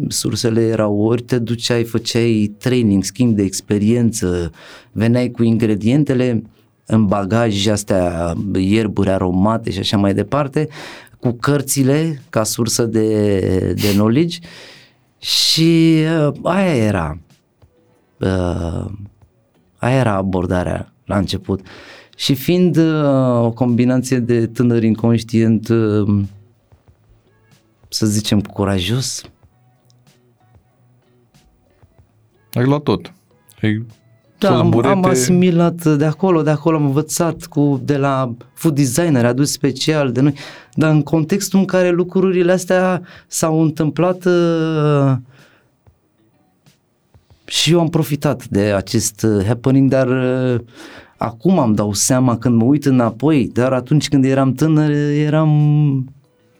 sursele 0.08 0.60
erau 0.60 1.00
ori 1.00 1.22
te 1.22 1.38
duceai, 1.38 1.84
făceai 1.84 2.54
training, 2.58 3.04
schimb 3.04 3.36
de 3.36 3.42
experiență, 3.42 4.52
veneai 4.92 5.30
cu 5.30 5.42
ingredientele 5.42 6.42
în 6.86 7.06
bagaj 7.06 7.66
astea, 7.66 8.34
ierburi 8.54 9.10
aromate 9.10 9.70
și 9.70 9.78
așa 9.78 9.96
mai 9.96 10.14
departe, 10.14 10.68
cu 11.20 11.32
cărțile 11.32 12.22
ca 12.30 12.44
sursă 12.44 12.84
de, 12.84 13.28
de 13.80 13.92
knowledge 13.94 14.38
și 15.20 16.02
uh, 16.26 16.34
aia 16.42 16.74
era. 16.74 17.18
Uh, 18.18 18.90
aia 19.76 19.98
era 19.98 20.14
abordarea 20.14 20.92
la 21.04 21.16
început. 21.16 21.66
Și 22.16 22.34
fiind 22.34 22.76
uh, 22.76 23.44
o 23.44 23.50
combinație 23.50 24.18
de 24.18 24.46
tânăr 24.46 24.82
inconștient, 24.82 25.68
uh, 25.68 26.22
să 27.88 28.06
zicem, 28.06 28.40
curajos. 28.40 29.22
Ai 32.52 32.64
luat 32.64 32.82
tot. 32.82 33.14
Ai 33.62 33.86
da, 34.48 34.58
am, 34.58 34.80
am 34.84 35.04
asimilat 35.04 35.84
de 35.96 36.04
acolo, 36.04 36.42
de 36.42 36.50
acolo 36.50 36.76
am 36.76 36.84
învățat 36.84 37.44
cu, 37.44 37.80
de 37.84 37.96
la 37.96 38.34
food 38.52 38.74
designer 38.74 39.24
adus 39.24 39.50
special 39.50 40.12
de 40.12 40.20
noi, 40.20 40.34
dar 40.74 40.90
în 40.90 41.02
contextul 41.02 41.58
în 41.58 41.64
care 41.64 41.90
lucrurile 41.90 42.52
astea 42.52 43.02
s-au 43.26 43.62
întâmplat 43.62 44.24
uh, 44.24 45.12
și 47.44 47.72
eu 47.72 47.80
am 47.80 47.88
profitat 47.88 48.46
de 48.48 48.60
acest 48.60 49.22
uh, 49.22 49.44
happening, 49.46 49.90
dar 49.90 50.08
uh, 50.08 50.60
acum 51.16 51.58
am 51.58 51.74
dau 51.74 51.92
seama 51.92 52.38
când 52.38 52.56
mă 52.56 52.64
uit 52.64 52.84
înapoi, 52.84 53.50
dar 53.52 53.72
atunci 53.72 54.08
când 54.08 54.24
eram 54.24 54.52
tânăr 54.52 54.90
eram 55.14 55.50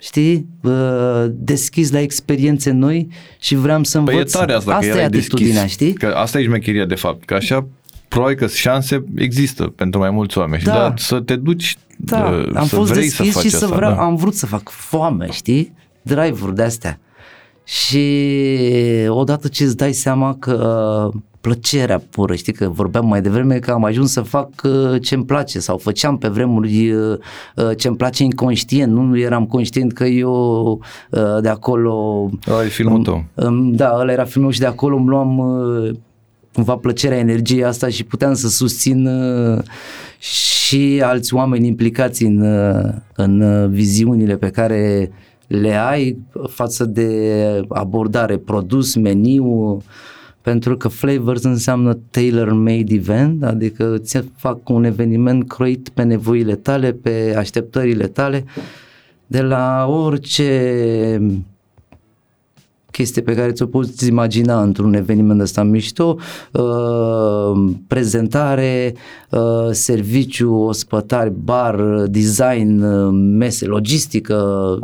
știi, 0.01 0.47
uh, 0.63 1.25
deschis 1.29 1.91
la 1.91 2.01
experiențe 2.01 2.71
noi 2.71 3.09
și 3.41 3.55
vreau 3.55 3.85
să 3.85 3.99
învăț. 3.99 4.15
Păi 4.15 4.23
e 4.23 4.25
tare 4.25 4.53
asta, 4.53 4.75
asta 4.75 4.93
că 4.93 4.99
e 4.99 5.05
atitudinea, 5.05 5.53
deschis. 5.53 5.71
știi? 5.73 5.93
Că 5.93 6.07
asta 6.07 6.39
e 6.41 6.43
șmecheria 6.43 6.85
de 6.85 6.95
fapt, 6.95 7.25
că 7.25 7.35
așa 7.35 7.67
probabil 8.09 8.37
că 8.37 8.47
șanse 8.47 9.05
există 9.17 9.65
pentru 9.65 10.01
mai 10.01 10.11
mulți 10.11 10.39
oameni, 10.39 10.63
Da. 10.63 10.73
dar 10.73 10.99
să 10.99 11.21
te 11.21 11.37
duci, 11.37 11.77
Da, 11.97 12.19
uh, 12.29 12.49
am 12.55 12.67
să 12.67 12.75
fost 12.75 12.93
vrei 12.93 13.09
să 13.09 13.23
deschis 13.23 13.35
faci 13.35 13.45
și 13.45 13.51
să 13.51 13.65
asta. 13.65 13.77
vreau, 13.77 13.93
da. 13.95 14.01
am 14.01 14.17
vrut 14.17 14.35
să 14.35 14.47
fac 14.47 14.69
foame, 14.69 15.29
știi? 15.31 15.73
Drive-uri 16.03 16.55
de-astea. 16.55 17.01
Și 17.65 18.07
odată 19.09 19.49
ce 19.49 19.65
îți 19.65 19.77
dai 19.77 19.93
seama 19.93 20.37
că 20.39 21.11
uh, 21.15 21.21
plăcerea 21.41 22.03
pură, 22.11 22.35
știi 22.35 22.53
că 22.53 22.69
vorbeam 22.69 23.07
mai 23.07 23.23
devreme 23.23 23.59
că 23.59 23.71
am 23.71 23.85
ajuns 23.85 24.13
să 24.13 24.21
fac 24.21 24.49
uh, 24.65 25.03
ce-mi 25.03 25.25
place 25.25 25.59
sau 25.61 25.79
făceam 25.79 26.19
pe 26.19 26.29
vremuri 26.29 26.91
uh, 26.91 27.19
uh, 27.57 27.71
ce-mi 27.77 27.97
place 27.97 28.23
inconștient, 28.25 28.93
nu 28.93 29.19
eram 29.19 29.47
conștient 29.47 29.93
că 29.93 30.05
eu 30.05 30.71
uh, 31.11 31.21
de 31.43 31.49
acolo 31.49 31.95
Ăla 32.49 32.65
e 32.65 32.69
filmul 32.69 33.03
tău. 33.03 33.25
Îmi- 33.35 33.77
Da, 33.77 33.97
ăla 34.01 34.13
era 34.13 34.25
filmul 34.25 34.53
și 34.53 34.59
de 34.61 34.67
acolo 34.67 34.97
îmi 34.97 35.09
luam 35.09 35.39
uh, 35.39 35.91
cumva 36.53 36.77
plăcerea 36.77 37.19
energiei 37.19 37.65
asta 37.65 37.89
și 37.89 38.05
puteam 38.05 38.35
să 38.35 38.49
susțin 38.49 39.07
uh, 39.07 39.59
și 40.19 41.01
alți 41.05 41.35
oameni 41.35 41.67
implicați 41.67 42.25
în, 42.25 42.41
uh, 42.41 42.93
în 43.17 43.41
uh, 43.41 43.69
viziunile 43.69 44.37
pe 44.37 44.49
care 44.51 45.11
le 45.47 45.75
ai 45.75 46.19
față 46.49 46.85
de 46.85 47.11
abordare, 47.69 48.37
produs, 48.37 48.95
meniu, 48.95 49.83
pentru 50.43 50.77
că 50.77 50.89
Flavors 50.89 51.43
înseamnă 51.43 51.99
tailor-made 52.11 52.95
event, 52.95 53.45
adică 53.45 53.95
îți 53.95 54.25
fac 54.37 54.69
un 54.69 54.85
eveniment 54.85 55.49
croit 55.49 55.89
pe 55.89 56.03
nevoile 56.03 56.55
tale, 56.55 56.93
pe 56.93 57.35
așteptările 57.37 58.07
tale, 58.07 58.45
de 59.27 59.41
la 59.41 59.87
orice 59.89 61.43
chestie 62.91 63.23
pe 63.23 63.35
care 63.35 63.53
ți-o 63.53 63.67
poți 63.67 64.09
imagina 64.09 64.63
într-un 64.63 64.95
eveniment 64.95 65.41
ăsta 65.41 65.63
mișto, 65.63 66.17
uh, 66.53 67.73
prezentare, 67.87 68.95
uh, 69.31 69.69
serviciu, 69.71 70.55
ospătari, 70.55 71.33
bar, 71.45 71.81
design, 72.07 72.83
uh, 72.83 73.09
mese, 73.13 73.67
logistică, 73.67 74.79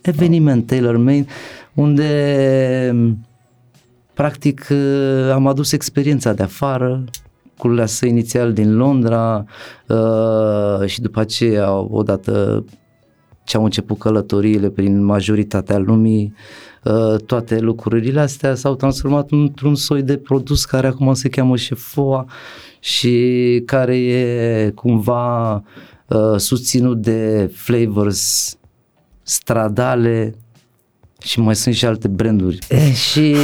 eveniment 0.00 0.66
tailor-made, 0.66 1.26
unde 1.74 2.10
practic 4.20 4.66
uh, 4.70 5.30
am 5.32 5.46
adus 5.46 5.72
experiența 5.72 6.32
de 6.32 6.42
afară, 6.42 7.04
cu 7.58 7.82
să 7.84 8.06
inițial 8.06 8.52
din 8.52 8.76
Londra 8.76 9.44
uh, 9.86 10.86
și 10.86 11.00
după 11.00 11.20
aceea 11.20 11.72
odată 11.72 12.64
ce 13.44 13.56
au 13.56 13.64
început 13.64 13.98
călătoriile 13.98 14.68
prin 14.68 15.04
majoritatea 15.04 15.78
lumii, 15.78 16.34
uh, 16.84 17.16
toate 17.26 17.58
lucrurile 17.58 18.20
astea 18.20 18.54
s-au 18.54 18.74
transformat 18.74 19.30
într-un 19.30 19.74
soi 19.74 20.02
de 20.02 20.16
produs 20.16 20.64
care 20.64 20.86
acum 20.86 21.14
se 21.14 21.28
cheamă 21.28 21.56
Șefoa 21.56 22.26
și 22.80 23.62
care 23.66 23.98
e 23.98 24.70
cumva 24.74 25.52
uh, 25.54 26.36
susținut 26.36 27.02
de 27.02 27.50
flavors 27.54 28.56
stradale 29.22 30.34
și 31.22 31.40
mai 31.40 31.56
sunt 31.56 31.74
și 31.74 31.86
alte 31.86 32.08
branduri. 32.08 32.58
E, 32.68 32.92
și 32.92 33.34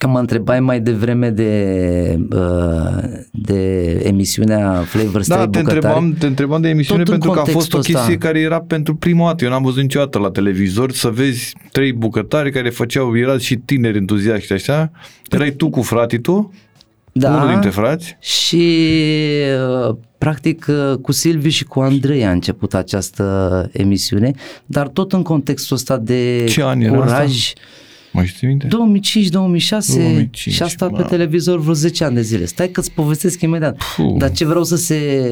Că 0.00 0.06
mă 0.08 0.18
întrebai 0.18 0.60
mai 0.60 0.80
devreme 0.80 1.30
de, 1.30 2.18
uh, 2.32 3.02
de 3.32 3.92
emisiunea 4.04 4.82
Flavors 4.86 5.28
Da, 5.28 5.34
3 5.34 5.46
te 5.50 5.58
bucătari. 5.58 5.74
întrebam, 5.76 6.14
te 6.18 6.26
întrebam 6.26 6.60
de 6.60 6.68
emisiune 6.68 7.02
Tot 7.02 7.12
în 7.14 7.18
pentru 7.20 7.42
că 7.42 7.50
a 7.50 7.52
fost 7.52 7.54
o 7.72 7.76
contextul 7.76 7.94
chestie 7.94 8.14
ăsta. 8.14 8.26
care 8.26 8.40
era 8.40 8.60
pentru 8.60 8.94
prima 8.94 9.26
dată. 9.26 9.44
Eu 9.44 9.50
n-am 9.50 9.62
văzut 9.62 9.82
niciodată 9.82 10.18
la 10.18 10.30
televizor 10.30 10.92
să 10.92 11.08
vezi 11.08 11.52
trei 11.72 11.92
bucătari 11.92 12.50
care 12.52 12.70
făceau, 12.70 13.16
erați 13.16 13.44
și 13.44 13.56
tineri 13.56 13.96
entuziaști 13.96 14.52
așa. 14.52 14.90
Erai 15.30 15.50
tu 15.50 15.70
cu 15.70 15.82
fratii 15.82 16.20
tu, 16.20 16.52
da, 17.12 17.34
unul 17.34 17.48
dintre 17.48 17.70
frați. 17.70 18.16
Și 18.20 18.76
uh, 19.88 19.96
practic 20.18 20.66
uh, 20.68 20.96
cu 20.98 21.12
Silviu 21.12 21.50
și 21.50 21.64
cu 21.64 21.80
Andrei 21.80 22.24
a 22.26 22.30
început 22.30 22.74
această 22.74 23.68
emisiune, 23.72 24.30
dar 24.66 24.88
tot 24.88 25.12
în 25.12 25.22
contextul 25.22 25.76
ăsta 25.76 25.96
de 25.96 26.44
Ce 26.48 26.62
an 26.64 26.80
era 26.80 26.96
curaj. 26.96 27.10
asta? 27.28 27.60
Mai 28.12 28.26
știi 28.26 28.46
minte? 28.46 28.66
2005-2006 28.66 28.70
2005, 28.70 30.54
și 30.54 30.62
a 30.62 30.66
stat 30.66 30.90
pe 30.90 31.02
mă. 31.02 31.08
televizor 31.08 31.60
vreo 31.60 31.74
10 31.74 32.04
ani 32.04 32.14
de 32.14 32.20
zile. 32.20 32.44
Stai 32.44 32.68
că-ți 32.68 32.90
povestesc 32.90 33.40
imediat. 33.40 33.82
Puh. 33.96 34.14
Dar 34.18 34.32
ce 34.32 34.44
vreau 34.44 34.64
să 34.64 34.76
se 34.76 35.30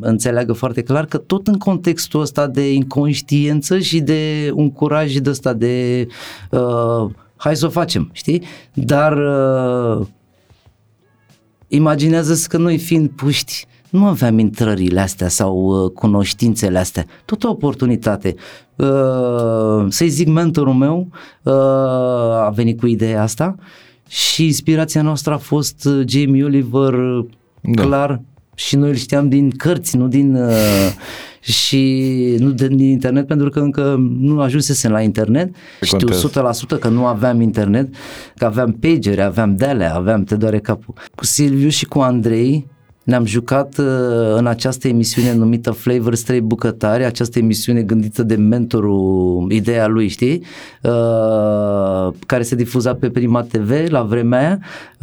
înțeleagă 0.00 0.52
foarte 0.52 0.82
clar, 0.82 1.04
că 1.04 1.18
tot 1.18 1.46
în 1.46 1.58
contextul 1.58 2.20
ăsta 2.20 2.46
de 2.46 2.72
inconștiență 2.72 3.78
și 3.78 4.00
de 4.00 4.50
un 4.54 4.70
curaj 4.70 5.14
de 5.14 5.30
ăsta 5.30 5.52
de 5.52 6.06
uh, 6.50 7.10
hai 7.36 7.56
să 7.56 7.66
o 7.66 7.70
facem, 7.70 8.10
știi? 8.12 8.42
Dar 8.72 9.16
uh, 9.98 10.06
imaginează-ți 11.68 12.48
că 12.48 12.56
noi 12.56 12.78
fiind 12.78 13.08
puști 13.08 13.66
nu 13.90 14.06
aveam 14.06 14.38
intrările 14.38 15.00
astea 15.00 15.28
sau 15.28 15.56
uh, 15.56 15.90
cunoștințele 15.90 16.78
astea. 16.78 17.06
Tot 17.24 17.44
o 17.44 17.48
oportunitate. 17.48 18.34
Uh, 18.76 19.86
să-i 19.88 20.08
zic 20.08 20.28
mentorul 20.28 20.74
meu 20.74 21.08
uh, 21.42 21.52
a 22.44 22.52
venit 22.54 22.80
cu 22.80 22.86
ideea 22.86 23.22
asta 23.22 23.54
și 24.08 24.44
inspirația 24.44 25.02
noastră 25.02 25.32
a 25.32 25.38
fost 25.38 25.84
uh, 25.84 26.02
Jamie 26.08 26.44
Oliver 26.44 26.92
uh, 26.92 27.26
Da. 27.60 27.82
clar 27.82 28.20
și 28.54 28.76
noi 28.76 28.88
îl 28.88 28.94
știam 28.94 29.28
din 29.28 29.50
cărți, 29.50 29.96
nu 29.96 30.08
din 30.08 30.34
uh, 30.34 30.92
și 31.40 32.36
nu 32.38 32.50
din 32.50 32.78
internet 32.78 33.26
pentru 33.26 33.48
că 33.48 33.60
încă 33.60 33.96
nu 34.18 34.40
ajunsesem 34.40 34.90
la 34.90 35.00
internet. 35.00 35.54
Știu 35.80 35.98
contează. 36.30 36.76
100% 36.76 36.78
că 36.80 36.88
nu 36.88 37.06
aveam 37.06 37.40
internet, 37.40 37.94
că 38.36 38.44
aveam 38.44 38.72
pagere, 38.72 39.22
aveam 39.22 39.56
de 39.56 39.66
aveam 39.66 40.24
te 40.24 40.36
doare 40.36 40.58
capul. 40.58 40.94
Cu 41.14 41.24
Silviu 41.24 41.68
și 41.68 41.84
cu 41.84 41.98
Andrei 41.98 42.66
ne-am 43.06 43.24
jucat 43.24 43.78
uh, 43.78 43.86
în 44.36 44.46
această 44.46 44.88
emisiune 44.88 45.34
numită 45.34 45.70
Flavors 45.70 46.20
3 46.20 46.40
bucătari, 46.40 47.04
această 47.04 47.38
emisiune 47.38 47.82
gândită 47.82 48.22
de 48.22 48.34
mentorul, 48.34 49.46
ideea 49.50 49.86
lui, 49.86 50.08
știi, 50.08 50.44
uh, 50.82 52.12
care 52.26 52.42
se 52.42 52.54
difuza 52.54 52.94
pe 52.94 53.10
Prima 53.10 53.42
TV 53.42 53.70
la 53.88 54.02
vremea 54.02 54.38
aia. 54.38 54.58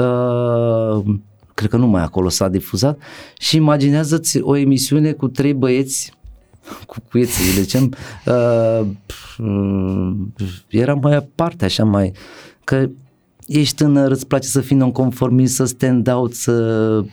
Uh, 0.10 1.16
cred 1.54 1.70
că 1.70 1.78
numai 1.78 2.02
acolo 2.02 2.30
s-a 2.30 2.48
difuzat. 2.48 3.00
Și 3.38 3.56
imaginează-ți 3.56 4.40
o 4.42 4.56
emisiune 4.56 5.12
cu 5.12 5.28
trei 5.28 5.54
băieți 5.54 6.14
cu 6.86 6.96
cuieții, 7.10 7.54
de 7.56 7.62
zicem, 7.62 7.94
uh, 8.26 8.88
pf, 9.06 9.38
mm, 9.38 10.34
era 10.68 10.94
mai 10.94 11.16
aparte, 11.16 11.66
așa 11.66 11.84
mai, 11.84 12.12
că 12.64 12.90
ești 13.48 13.76
tânăr, 13.76 14.12
îți 14.12 14.28
place 14.28 14.48
să 14.48 14.62
fii 14.62 14.76
nonconformist, 14.76 15.56
să 15.56 15.66
stand 15.66 16.08
out, 16.08 16.34
să 16.34 16.54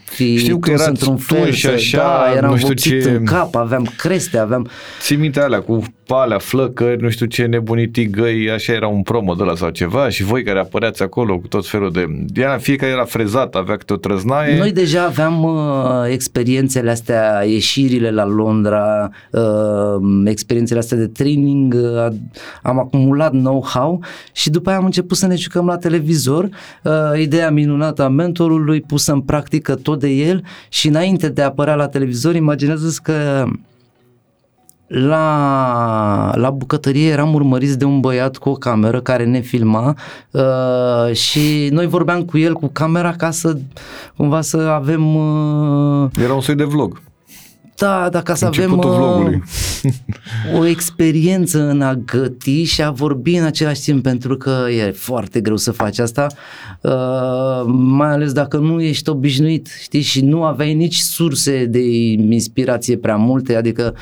fii 0.05 0.37
Știu 0.37 0.59
că 0.59 0.71
dus 0.71 0.81
erați 0.81 0.89
într-un 0.89 1.17
tu 1.17 1.35
fel, 1.35 1.51
și 1.51 1.61
să, 1.67 1.71
așa, 1.71 1.97
da, 1.99 2.37
eram 2.37 2.51
nu 2.51 2.57
știu 2.57 2.69
vopsit 2.69 3.03
ce- 3.03 3.11
în 3.11 3.25
cap, 3.25 3.55
aveam 3.55 3.93
creste, 3.97 4.39
aveam, 4.39 4.69
Ții 5.01 5.17
minte 5.17 5.41
alea 5.41 5.61
cu 5.61 5.83
palea, 6.07 6.39
flăcări, 6.39 7.03
nu 7.03 7.11
știu 7.11 7.27
ce 7.27 7.45
nebunii 7.45 7.89
tigăi, 7.89 8.51
așa 8.51 8.73
era 8.73 8.87
un 8.89 9.03
promo 9.03 9.35
de 9.35 9.43
la 9.43 9.55
sau 9.55 9.69
ceva 9.71 10.09
și 10.09 10.23
voi 10.23 10.43
care 10.43 10.59
apăreați 10.59 11.03
acolo 11.03 11.39
cu 11.39 11.47
tot 11.47 11.67
felul 11.69 11.93
de... 11.93 12.07
Era, 12.35 12.59
fiecare 12.59 12.93
era 12.93 13.05
frezat, 13.05 13.55
avea 13.55 13.77
câte 13.77 13.93
o 13.93 13.97
trăznaie. 13.97 14.59
Noi 14.59 14.73
deja 14.73 15.03
aveam 15.05 15.43
uh, 15.43 15.53
experiențele 16.09 16.91
astea, 16.91 17.45
ieșirile 17.47 18.11
la 18.11 18.25
Londra, 18.27 19.11
uh, 19.31 19.43
experiențele 20.25 20.79
astea 20.79 20.97
de 20.97 21.07
training, 21.07 21.75
uh, 21.75 22.07
am 22.63 22.79
acumulat 22.79 23.31
know-how 23.31 24.03
și 24.33 24.51
după 24.51 24.69
aia 24.69 24.79
am 24.79 24.85
început 24.85 25.17
să 25.17 25.27
ne 25.27 25.37
jucăm 25.37 25.67
la 25.67 25.77
televizor. 25.77 26.19
Uh, 26.29 26.93
ideea 27.21 27.51
minunată 27.51 28.03
a 28.03 28.09
mentorului 28.09 28.81
pusă 28.81 29.13
în 29.13 29.21
practică 29.21 29.75
tot 29.75 30.01
de 30.01 30.09
el 30.09 30.45
și 30.69 30.89
înainte 30.89 31.29
de 31.29 31.43
a 31.43 31.45
apărea 31.45 31.75
la 31.75 31.89
televizor, 31.89 32.35
imaginează-ți 32.35 33.03
că 33.03 33.47
la, 34.91 36.33
la 36.35 36.51
bucătărie 36.51 37.09
eram 37.09 37.35
urmăriți 37.35 37.79
de 37.79 37.85
un 37.85 38.01
băiat 38.01 38.37
cu 38.37 38.49
o 38.49 38.55
cameră 38.55 39.01
care 39.01 39.25
ne 39.25 39.41
filma 39.41 39.97
uh, 40.31 41.15
și 41.15 41.69
noi 41.73 41.87
vorbeam 41.87 42.23
cu 42.23 42.39
el 42.39 42.53
cu 42.53 42.69
camera 42.73 43.13
ca 43.13 43.31
să 43.31 43.57
cumva 44.17 44.41
să 44.41 44.57
avem 44.57 45.15
uh, 45.15 46.11
Era 46.23 46.35
un 46.35 46.41
soi 46.41 46.55
de 46.55 46.65
vlog. 46.65 47.01
da, 47.77 48.09
da, 48.09 48.23
ca 48.23 48.35
să 48.35 48.47
avem 48.47 48.63
Începutul 48.63 48.91
uh, 48.91 48.97
vlogului. 48.97 49.43
o 50.59 50.67
experiență 50.67 51.69
în 51.69 51.83
a 51.83 51.95
găti 51.95 52.63
și 52.65 52.83
a 52.83 52.91
vorbi 52.91 53.35
în 53.37 53.45
același 53.45 53.81
timp 53.81 54.03
pentru 54.03 54.37
că 54.37 54.57
e 54.87 54.91
foarte 54.91 55.41
greu 55.41 55.57
să 55.57 55.71
faci 55.73 55.99
asta 55.99 56.27
uh, 56.83 57.63
mai 57.73 58.11
ales 58.11 58.33
dacă 58.33 58.57
nu 58.57 58.81
ești 58.83 59.09
obișnuit 59.09 59.69
știi 59.83 60.01
și 60.01 60.21
nu 60.21 60.43
aveai 60.45 60.75
nici 60.75 60.97
surse 60.97 61.65
de 61.65 61.81
inspirație 62.15 62.97
prea 62.97 63.17
multe 63.17 63.55
adică 63.57 63.95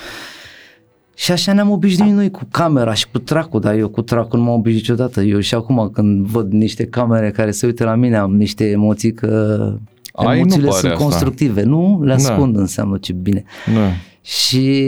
și 1.14 1.32
așa 1.32 1.52
ne-am 1.52 1.70
obișnuit 1.70 2.12
noi 2.12 2.30
cu 2.30 2.40
camera 2.50 2.94
și 2.94 3.06
cu 3.12 3.18
tracul, 3.18 3.60
dar 3.60 3.74
eu 3.74 3.88
cu 3.88 4.02
tracul 4.02 4.38
nu 4.38 4.44
m-am 4.44 4.54
obișnuit 4.54 4.82
niciodată. 4.88 5.20
Eu 5.22 5.40
și 5.40 5.54
acum 5.54 5.90
când 5.92 6.26
văd 6.26 6.52
niște 6.52 6.84
camere 6.86 7.30
care 7.30 7.50
se 7.50 7.66
uită 7.66 7.84
la 7.84 7.94
mine 7.94 8.16
am 8.16 8.36
niște 8.36 8.64
emoții 8.70 9.12
că 9.12 9.58
Ai, 10.12 10.26
nu 10.26 10.32
emoțiile 10.34 10.66
pare 10.66 10.78
sunt 10.80 10.92
asta. 10.92 11.04
constructive, 11.04 11.62
nu? 11.62 12.00
Le 12.02 12.08
Da. 12.08 12.14
ascund 12.14 12.56
înseamnă 12.56 12.98
ce 13.00 13.12
bine. 13.12 13.44
Da. 13.74 13.90
Și 14.22 14.80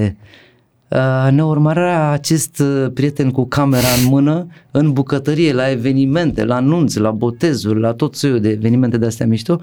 Uh, 0.00 0.08
ne 1.30 1.44
urmărea 1.44 2.10
acest 2.10 2.58
uh, 2.58 2.90
prieten 2.94 3.30
cu 3.30 3.46
camera 3.46 3.88
în 4.02 4.08
mână 4.08 4.46
în 4.70 4.92
bucătărie, 4.92 5.52
la 5.52 5.70
evenimente, 5.70 6.44
la 6.44 6.54
anunți, 6.54 7.00
la 7.00 7.10
botezuri, 7.10 7.80
la 7.80 7.92
tot 7.92 8.14
soiul 8.14 8.40
de 8.40 8.48
evenimente 8.48 8.98
de 8.98 9.06
astea 9.06 9.26
mișto 9.26 9.60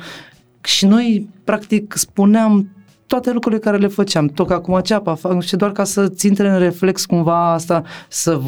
și 0.63 0.85
noi 0.85 1.29
practic 1.43 1.93
spuneam 1.97 2.69
toate 3.07 3.31
lucrurile 3.31 3.61
care 3.61 3.77
le 3.77 3.87
făceam, 3.87 4.27
toc 4.27 4.51
acum 4.51 4.79
ceapa, 4.79 5.15
fac 5.15 5.33
nu 5.33 5.41
știu, 5.41 5.57
doar 5.57 5.71
ca 5.71 5.83
să 5.83 6.07
ți 6.07 6.27
intre 6.27 6.49
în 6.49 6.59
reflex 6.59 7.05
cumva 7.05 7.53
asta, 7.53 7.83
să, 8.09 8.41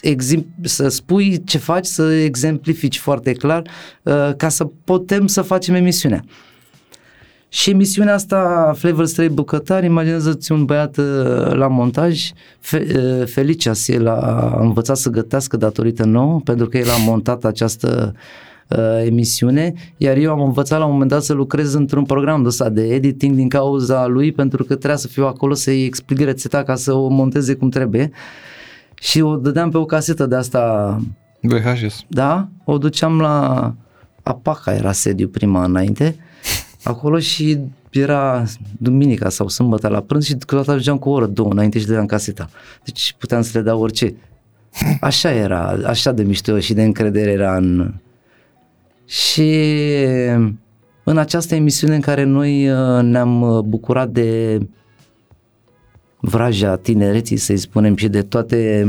exim, 0.00 0.46
să 0.62 0.88
spui 0.88 1.44
ce 1.44 1.58
faci, 1.58 1.86
să 1.86 2.12
exemplifici 2.12 2.98
foarte 2.98 3.32
clar, 3.32 3.62
uh, 4.02 4.30
ca 4.36 4.48
să 4.48 4.64
putem 4.84 5.26
să 5.26 5.42
facem 5.42 5.74
emisiunea. 5.74 6.24
Și 7.52 7.70
emisiunea 7.70 8.14
asta, 8.14 8.72
Flavor 8.76 9.08
3 9.08 9.28
Bucătari, 9.28 9.86
imaginează-ți 9.86 10.52
un 10.52 10.64
băiat 10.64 10.96
uh, 10.96 11.52
la 11.52 11.66
montaj, 11.66 12.30
Fe, 12.58 12.86
uh, 12.96 13.26
Felicia, 13.26 13.72
el 13.86 14.08
a 14.08 14.58
învățat 14.60 14.96
să 14.96 15.10
gătească 15.10 15.56
datorită 15.56 16.04
nouă, 16.04 16.40
pentru 16.44 16.66
că 16.66 16.78
el 16.78 16.90
a 16.90 16.96
montat 17.06 17.44
această 17.44 18.14
uh, 18.68 19.02
emisiune, 19.04 19.74
iar 19.96 20.16
eu 20.16 20.32
am 20.32 20.40
învățat 20.40 20.78
la 20.78 20.84
un 20.84 20.92
moment 20.92 21.10
dat 21.10 21.22
să 21.22 21.32
lucrez 21.32 21.74
într-un 21.74 22.04
program 22.04 22.42
de 22.42 22.48
ăsta 22.48 22.68
de 22.68 22.82
editing 22.82 23.36
din 23.36 23.48
cauza 23.48 24.06
lui, 24.06 24.32
pentru 24.32 24.64
că 24.64 24.74
trebuia 24.74 24.98
să 24.98 25.08
fiu 25.08 25.26
acolo 25.26 25.54
să-i 25.54 25.84
explic 25.84 26.20
rețeta 26.20 26.62
ca 26.62 26.74
să 26.74 26.92
o 26.92 27.08
monteze 27.08 27.54
cum 27.54 27.68
trebuie. 27.68 28.10
Și 28.94 29.20
o 29.20 29.36
dădeam 29.36 29.70
pe 29.70 29.78
o 29.78 29.84
casetă 29.84 30.26
de 30.26 30.34
asta. 30.34 30.96
VHS. 31.40 32.04
Da, 32.08 32.48
o 32.64 32.78
duceam 32.78 33.20
la 33.20 33.74
Apaca, 34.22 34.74
era 34.74 34.92
sediu 34.92 35.28
prima 35.28 35.64
înainte 35.64 36.16
acolo 36.82 37.18
și 37.18 37.58
era 37.90 38.44
duminica 38.78 39.28
sau 39.28 39.48
sâmbătă 39.48 39.88
la 39.88 40.00
prânz 40.00 40.24
și 40.24 40.34
câteodată 40.34 40.70
ajungeam 40.70 40.98
cu 40.98 41.08
o 41.08 41.12
oră, 41.12 41.26
două 41.26 41.50
înainte 41.50 41.78
și 41.78 41.86
dădeam 41.86 42.06
caseta. 42.06 42.50
Deci 42.84 43.14
puteam 43.18 43.42
să 43.42 43.58
le 43.58 43.64
dau 43.64 43.80
orice. 43.80 44.14
Așa 45.00 45.30
era, 45.30 45.78
așa 45.86 46.12
de 46.12 46.22
mișto 46.22 46.58
și 46.58 46.74
de 46.74 46.82
încredere 46.82 47.30
era 47.30 47.56
în... 47.56 47.94
Și 49.04 49.52
în 51.04 51.18
această 51.18 51.54
emisiune 51.54 51.94
în 51.94 52.00
care 52.00 52.24
noi 52.24 52.70
uh, 52.70 53.02
ne-am 53.02 53.42
uh, 53.42 53.62
bucurat 53.62 54.08
de 54.08 54.58
vraja 56.20 56.76
tinereții, 56.76 57.36
să-i 57.36 57.56
spunem, 57.56 57.96
și 57.96 58.08
de 58.08 58.22
toate 58.22 58.86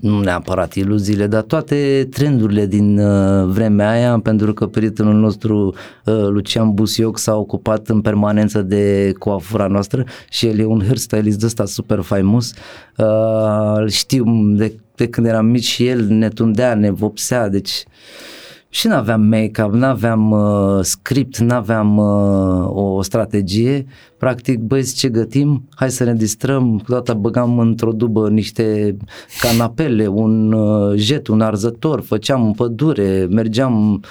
nu 0.00 0.20
neapărat 0.20 0.74
iluziile, 0.74 1.26
dar 1.26 1.42
toate 1.42 2.08
trendurile 2.10 2.66
din 2.66 2.98
uh, 2.98 3.46
vremea 3.46 3.90
aia, 3.90 4.20
pentru 4.22 4.52
că 4.52 4.66
prietenul 4.66 5.14
nostru 5.14 5.74
uh, 6.04 6.14
Lucian 6.28 6.74
Busioc 6.74 7.18
s-a 7.18 7.36
ocupat 7.36 7.88
în 7.88 8.00
permanență 8.00 8.62
de 8.62 9.12
coafura 9.18 9.66
noastră 9.66 10.04
și 10.30 10.46
el 10.46 10.58
e 10.58 10.64
un 10.64 10.82
hairstylist 10.84 11.42
ăsta 11.42 11.64
super 11.64 12.00
faimos. 12.00 12.52
Uh, 12.96 13.88
știu 13.90 14.24
de, 14.54 14.72
de 14.94 15.08
când 15.08 15.26
eram 15.26 15.46
mici 15.46 15.64
și 15.64 15.86
el 15.86 16.04
ne 16.04 16.28
tundea, 16.28 16.74
ne 16.74 16.90
vopsea, 16.90 17.48
deci 17.48 17.70
uh, 17.70 18.37
și 18.68 18.86
nu 18.86 18.94
aveam 18.94 19.20
make-up, 19.20 19.72
nu 19.72 19.84
aveam 19.84 20.30
uh, 20.30 20.78
script, 20.82 21.38
nu 21.38 21.54
aveam 21.54 21.96
uh, 21.96 22.68
o 22.68 23.02
strategie. 23.02 23.86
Practic, 24.18 24.58
băieți, 24.58 24.94
ce 24.94 25.08
gătim? 25.08 25.68
Hai 25.74 25.90
să 25.90 26.04
ne 26.04 26.14
distrăm. 26.14 26.78
Câteodată 26.78 27.14
băgam 27.14 27.58
într-o 27.58 27.92
dubă 27.92 28.28
niște 28.28 28.96
canapele, 29.40 30.06
un 30.06 30.52
uh, 30.52 30.96
jet, 30.96 31.26
un 31.26 31.40
arzător, 31.40 32.00
făceam 32.00 32.44
în 32.44 32.52
pădure, 32.52 33.26
mergeam 33.30 34.02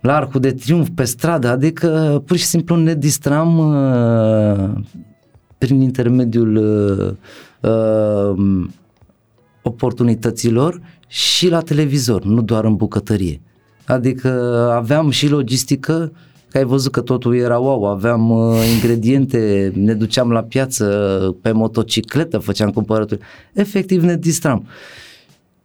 la 0.00 0.16
Arcul 0.16 0.40
de 0.40 0.52
Triunf 0.52 0.88
pe 0.94 1.04
stradă, 1.04 1.48
adică 1.48 2.22
pur 2.26 2.36
și 2.36 2.44
simplu 2.44 2.76
ne 2.76 2.94
distram 2.94 3.58
uh, 3.58 4.70
prin 5.58 5.80
intermediul 5.80 6.56
uh, 6.56 7.70
uh, 7.70 8.66
oportunităților 9.64 10.80
și 11.06 11.48
la 11.48 11.60
televizor, 11.60 12.24
nu 12.24 12.42
doar 12.42 12.64
în 12.64 12.74
bucătărie. 12.74 13.40
Adică 13.86 14.30
aveam 14.76 15.10
și 15.10 15.28
logistică, 15.28 16.12
că 16.48 16.58
ai 16.58 16.64
văzut 16.64 16.92
că 16.92 17.00
totul 17.00 17.36
era 17.36 17.58
wow, 17.58 17.84
aveam 17.84 18.30
uh, 18.30 18.56
ingrediente, 18.74 19.72
ne 19.74 19.94
duceam 19.94 20.30
la 20.30 20.42
piață 20.42 20.86
pe 21.40 21.52
motocicletă, 21.52 22.38
făceam 22.38 22.70
cumpărături. 22.70 23.20
Efectiv 23.52 24.02
ne 24.02 24.16
distram. 24.16 24.66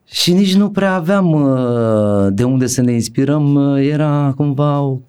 Și 0.06 0.34
nici 0.34 0.56
nu 0.56 0.70
prea 0.70 0.94
aveam 0.94 1.32
uh, 1.32 2.28
de 2.32 2.44
unde 2.44 2.68
să 2.68 2.82
ne 2.82 2.92
inspirăm, 2.92 3.56
uh, 3.56 3.88
era 3.88 4.34
cumva 4.36 5.00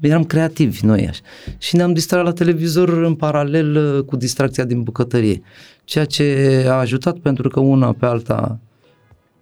eram 0.00 0.24
creativi 0.24 0.84
noi 0.84 1.08
așa. 1.08 1.20
Și 1.58 1.76
ne-am 1.76 1.92
distrat 1.92 2.24
la 2.24 2.32
televizor 2.32 2.88
în 2.88 3.14
paralel 3.14 3.76
uh, 3.76 4.04
cu 4.04 4.16
distracția 4.16 4.64
din 4.64 4.82
bucătărie. 4.82 5.42
Ceea 5.84 6.04
ce 6.04 6.64
a 6.68 6.72
ajutat 6.72 7.16
pentru 7.16 7.48
că 7.48 7.60
una 7.60 7.92
pe 7.92 8.06
alta 8.06 8.60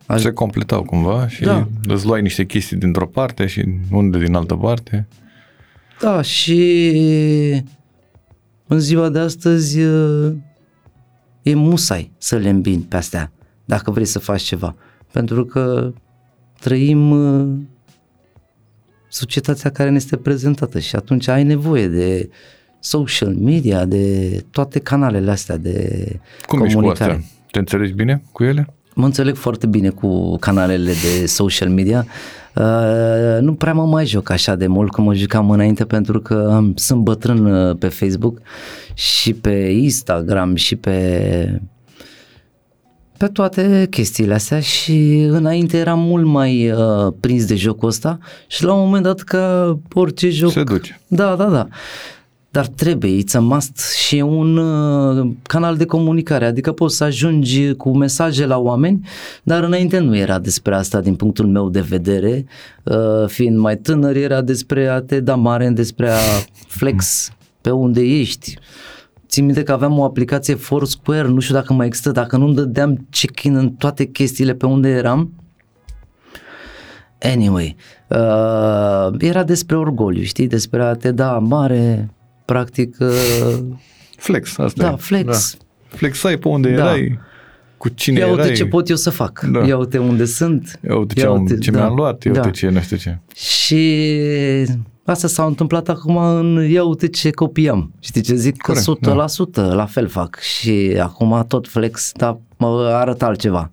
Aș... 0.06 0.20
Se 0.20 0.32
completau 0.32 0.82
cumva 0.82 1.28
și 1.28 1.42
da. 1.42 1.68
îți 1.88 2.06
luai 2.06 2.22
niște 2.22 2.44
chestii 2.44 2.76
dintr-o 2.76 3.06
parte 3.06 3.46
și 3.46 3.64
unde 3.90 4.18
din 4.18 4.34
altă 4.34 4.54
parte. 4.54 5.06
Da, 6.00 6.22
și 6.22 6.90
în 8.66 8.78
ziua 8.78 9.08
de 9.08 9.18
astăzi 9.18 9.80
e 11.42 11.54
musai 11.54 12.12
să 12.18 12.36
le 12.36 12.48
îmbini 12.48 12.82
pe 12.82 12.96
astea, 12.96 13.32
dacă 13.64 13.90
vrei 13.90 14.04
să 14.04 14.18
faci 14.18 14.42
ceva. 14.42 14.74
Pentru 15.12 15.44
că 15.44 15.92
trăim 16.60 17.10
societatea 19.14 19.70
care 19.70 19.90
ne 19.90 19.96
este 19.96 20.16
prezentată 20.16 20.78
și 20.78 20.96
atunci 20.96 21.28
ai 21.28 21.42
nevoie 21.42 21.88
de 21.88 22.30
social 22.80 23.34
media, 23.34 23.84
de 23.84 24.44
toate 24.50 24.78
canalele 24.78 25.30
astea 25.30 25.56
de 25.56 26.06
Cum 26.46 26.58
comunicare. 26.58 26.88
Ești 26.90 27.04
cu 27.06 27.12
astea? 27.12 27.20
Te 27.50 27.58
înțelegi 27.58 27.92
bine 27.92 28.22
cu 28.32 28.44
ele? 28.44 28.66
Mă 28.94 29.04
înțeleg 29.04 29.34
foarte 29.34 29.66
bine 29.66 29.88
cu 29.88 30.36
canalele 30.36 30.92
de 30.92 31.26
social 31.26 31.68
media. 31.68 32.06
Uh, 32.54 33.40
nu 33.40 33.54
prea 33.54 33.72
mă 33.72 33.86
mai 33.86 34.06
joc 34.06 34.30
așa 34.30 34.54
de 34.54 34.66
mult 34.66 34.90
cum 34.90 35.04
mă 35.04 35.14
jucam 35.14 35.50
înainte 35.50 35.84
pentru 35.84 36.20
că 36.20 36.50
am, 36.52 36.72
sunt 36.76 37.02
bătrân 37.02 37.46
uh, 37.46 37.76
pe 37.78 37.88
Facebook 37.88 38.40
și 38.94 39.32
pe 39.34 39.50
Instagram 39.80 40.54
și 40.54 40.76
pe 40.76 41.60
pe 43.18 43.26
toate 43.26 43.86
chestiile 43.90 44.34
astea 44.34 44.60
și 44.60 45.26
înainte 45.28 45.76
eram 45.76 45.98
mult 45.98 46.26
mai 46.26 46.70
uh, 46.70 47.12
prins 47.20 47.44
de 47.44 47.54
jocul 47.54 47.88
ăsta 47.88 48.18
și 48.46 48.64
la 48.64 48.72
un 48.72 48.84
moment 48.84 49.02
dat 49.02 49.20
că 49.20 49.74
orice 49.92 50.30
joc... 50.30 50.50
Se 50.50 50.62
duce. 50.62 51.00
Da, 51.06 51.34
da, 51.34 51.44
da 51.44 51.68
dar 52.54 52.66
trebuie, 52.66 53.22
it's 53.22 53.34
a 53.34 53.40
must 53.40 53.94
și 53.96 54.16
e 54.16 54.22
un 54.22 54.56
uh, 54.56 55.30
canal 55.42 55.76
de 55.76 55.84
comunicare, 55.84 56.44
adică 56.44 56.72
poți 56.72 56.96
să 56.96 57.04
ajungi 57.04 57.74
cu 57.74 57.96
mesaje 57.96 58.46
la 58.46 58.58
oameni, 58.58 59.06
dar 59.42 59.62
înainte 59.62 59.98
nu 59.98 60.16
era 60.16 60.38
despre 60.38 60.74
asta 60.74 61.00
din 61.00 61.14
punctul 61.14 61.46
meu 61.46 61.68
de 61.68 61.80
vedere, 61.80 62.46
uh, 62.82 63.26
fiind 63.26 63.58
mai 63.58 63.76
tânăr 63.76 64.16
era 64.16 64.40
despre 64.40 64.88
a 64.88 65.00
te 65.00 65.20
da 65.20 65.34
mare, 65.34 65.68
despre 65.68 66.10
a 66.10 66.18
flex 66.66 67.30
pe 67.60 67.70
unde 67.70 68.00
ești. 68.00 68.58
Țin 69.34 69.44
minte 69.44 69.62
că 69.62 69.72
aveam 69.72 69.98
o 69.98 70.04
aplicație 70.04 70.54
Foursquare, 70.54 71.28
nu 71.28 71.40
știu 71.40 71.54
dacă 71.54 71.72
mai 71.72 71.86
există, 71.86 72.10
dacă 72.10 72.36
nu-mi 72.36 72.54
dădeam 72.54 73.06
check-in 73.10 73.56
în 73.56 73.70
toate 73.70 74.04
chestiile 74.04 74.54
pe 74.54 74.66
unde 74.66 74.88
eram, 74.88 75.32
Anyway, 77.20 77.76
uh, 78.08 79.14
era 79.18 79.42
despre 79.44 79.76
orgoliu, 79.76 80.22
știi, 80.22 80.46
despre 80.46 80.82
a 80.82 80.92
te 80.92 81.10
da 81.10 81.38
mare, 81.38 82.10
practic... 82.44 82.96
Uh, 83.00 83.58
flex, 84.16 84.58
asta 84.58 84.82
Da, 84.82 84.90
e. 84.92 84.96
flex. 84.96 85.56
Da. 85.58 85.96
Flexai 85.96 86.38
pe 86.38 86.48
unde 86.48 86.74
da. 86.74 86.82
erai, 86.82 87.18
cu 87.76 87.88
cine 87.88 88.18
ia 88.18 88.26
erai. 88.26 88.38
uite 88.38 88.52
ce 88.52 88.66
pot 88.66 88.88
eu 88.88 88.96
să 88.96 89.10
fac, 89.10 89.40
da. 89.40 89.66
ia 89.66 89.76
uite 89.76 89.98
unde 89.98 90.24
sunt. 90.24 90.80
Ia 90.88 90.96
uite 90.96 91.14
ce, 91.14 91.20
ia 91.20 91.30
uite, 91.30 91.58
ce 91.58 91.70
da. 91.70 91.78
mi-am 91.78 91.94
luat, 91.94 92.24
ia 92.24 92.32
da. 92.32 92.40
uite 92.40 92.50
ce 92.50 92.68
nu 92.68 92.80
știu 92.80 92.96
ce. 92.96 93.18
Și 93.34 94.06
asta 95.04 95.28
s-a 95.28 95.44
întâmplat 95.44 95.88
acum 95.88 96.16
în 96.16 96.70
ia 96.70 96.84
uite 96.84 97.08
ce 97.08 97.30
copiam. 97.30 97.92
Știi 98.00 98.20
ce 98.20 98.34
zic? 98.34 98.62
Corect, 98.62 98.84
că 98.84 98.92
100% 98.92 99.50
da. 99.50 99.74
la 99.74 99.86
fel 99.86 100.08
fac 100.08 100.38
și 100.38 100.96
acum 101.00 101.44
tot 101.48 101.68
flex, 101.68 102.12
dar 102.16 102.38
mă 102.56 102.90
arăt 102.92 103.22
altceva. 103.22 103.70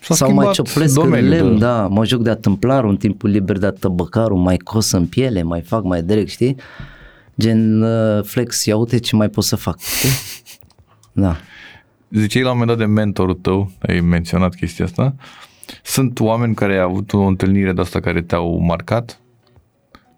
S-a 0.00 0.14
Sau 0.14 0.32
mai 0.32 0.50
cioplesc 0.52 0.98
în 0.98 1.28
lemn, 1.28 1.58
da. 1.58 1.66
da, 1.66 1.86
mă 1.86 2.04
joc 2.04 2.22
de 2.22 2.30
atâmplar, 2.30 2.84
un 2.84 2.96
timpul 2.96 3.30
liber 3.30 3.58
de 3.58 3.70
tăbăcarul, 3.70 4.36
mai 4.36 4.56
cos 4.56 4.90
în 4.90 5.06
piele, 5.06 5.42
mai 5.42 5.60
fac 5.60 5.82
mai 5.82 6.02
direct, 6.02 6.28
știi? 6.28 6.56
Gen 7.40 7.82
uh, 7.82 8.24
flex, 8.24 8.64
ia 8.64 8.76
uite 8.76 8.98
ce 8.98 9.16
mai 9.16 9.28
pot 9.28 9.44
să 9.44 9.56
fac. 9.56 9.78
da. 11.12 11.36
Ziceai 12.10 12.42
la 12.42 12.50
un 12.50 12.58
moment 12.58 12.78
dat 12.78 12.86
de 12.86 12.92
mentorul 12.92 13.34
tău, 13.34 13.70
ai 13.78 14.00
menționat 14.00 14.54
chestia 14.54 14.84
asta. 14.84 15.14
Sunt 15.82 16.20
oameni 16.20 16.54
care 16.54 16.78
au 16.78 16.90
avut 16.90 17.12
o 17.12 17.20
întâlnire 17.20 17.72
de 17.72 17.80
asta 17.80 18.00
care 18.00 18.22
te-au 18.22 18.58
marcat? 18.58 19.20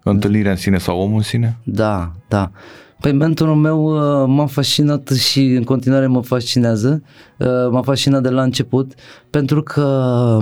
Întâlnirea 0.09 0.51
în 0.51 0.57
sine 0.57 0.77
sau 0.77 0.99
omul 0.99 1.17
în 1.17 1.23
sine? 1.23 1.57
Da, 1.63 2.11
da. 2.27 2.51
Păi 2.99 3.11
mentorul 3.11 3.55
meu 3.55 3.83
uh, 3.83 4.27
m-a 4.27 4.45
fascinat 4.45 5.07
și 5.07 5.41
în 5.41 5.63
continuare 5.63 6.07
mă 6.07 6.21
fascinează. 6.21 7.03
Uh, 7.37 7.47
m-a 7.71 7.81
fascinat 7.81 8.21
de 8.21 8.29
la 8.29 8.43
început 8.43 8.93
pentru 9.29 9.63
că 9.63 10.39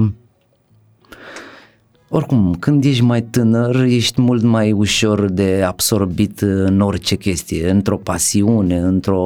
oricum, 2.16 2.56
când 2.60 2.84
ești 2.84 3.04
mai 3.04 3.22
tânăr, 3.22 3.76
ești 3.76 4.22
mult 4.22 4.42
mai 4.44 4.72
ușor 4.72 5.30
de 5.30 5.64
absorbit 5.68 6.42
în 6.42 6.80
orice 6.80 7.16
chestie, 7.16 7.70
într-o 7.70 7.98
pasiune, 7.98 8.78
într-o 8.78 9.24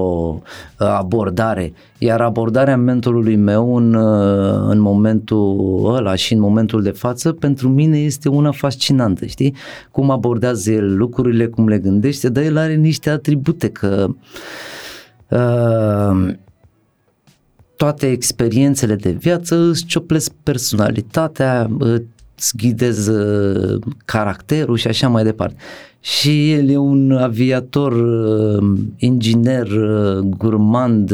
uh, 0.80 0.88
abordare. 0.88 1.74
Iar 1.98 2.22
abordarea 2.22 2.78
mentorului 2.78 3.36
meu 3.36 3.76
în, 3.76 3.94
uh, 3.94 4.68
în 4.70 4.80
momentul 4.80 5.92
ăla 5.96 6.16
și 6.16 6.34
în 6.34 6.40
momentul 6.40 6.82
de 6.82 6.90
față, 6.90 7.32
pentru 7.32 7.70
mine 7.70 7.98
este 8.00 8.30
una 8.30 8.52
fascinantă, 8.52 9.26
știi? 9.26 9.56
Cum 9.92 10.12
abordează 10.12 10.72
el 10.72 10.98
lucrurile, 10.98 11.48
cum 11.48 11.68
le 11.68 11.78
gândește, 11.78 12.30
dar 12.30 12.44
el 12.44 12.58
are 12.58 12.76
niște 12.76 13.10
atribute 13.10 13.70
că 13.70 14.08
uh, 15.30 16.34
toate 17.76 18.12
experiențele 18.12 18.96
de 18.96 19.12
viață 19.12 19.56
îți 19.56 19.86
cioplesc 19.86 20.32
personalitatea, 20.44 21.70
îți 22.40 22.58
ghidez 22.58 23.08
uh, 23.08 23.82
caracterul 24.06 24.78
și 24.78 24.88
așa 24.88 25.08
mai 25.08 25.24
departe. 25.24 25.56
Și 26.00 26.52
el 26.52 26.70
e 26.70 26.78
un 26.78 27.12
aviator, 27.12 27.92
uh, 27.92 28.80
inginer, 28.98 29.68
uh, 29.68 30.18
gurmand, 30.18 31.12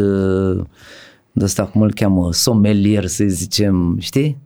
de 1.31 1.43
asta 1.43 1.65
cum 1.65 1.81
îl 1.81 1.93
cheamă, 1.93 2.33
somelier 2.33 3.05
să 3.05 3.23
zicem, 3.27 3.97
știi? 3.99 4.37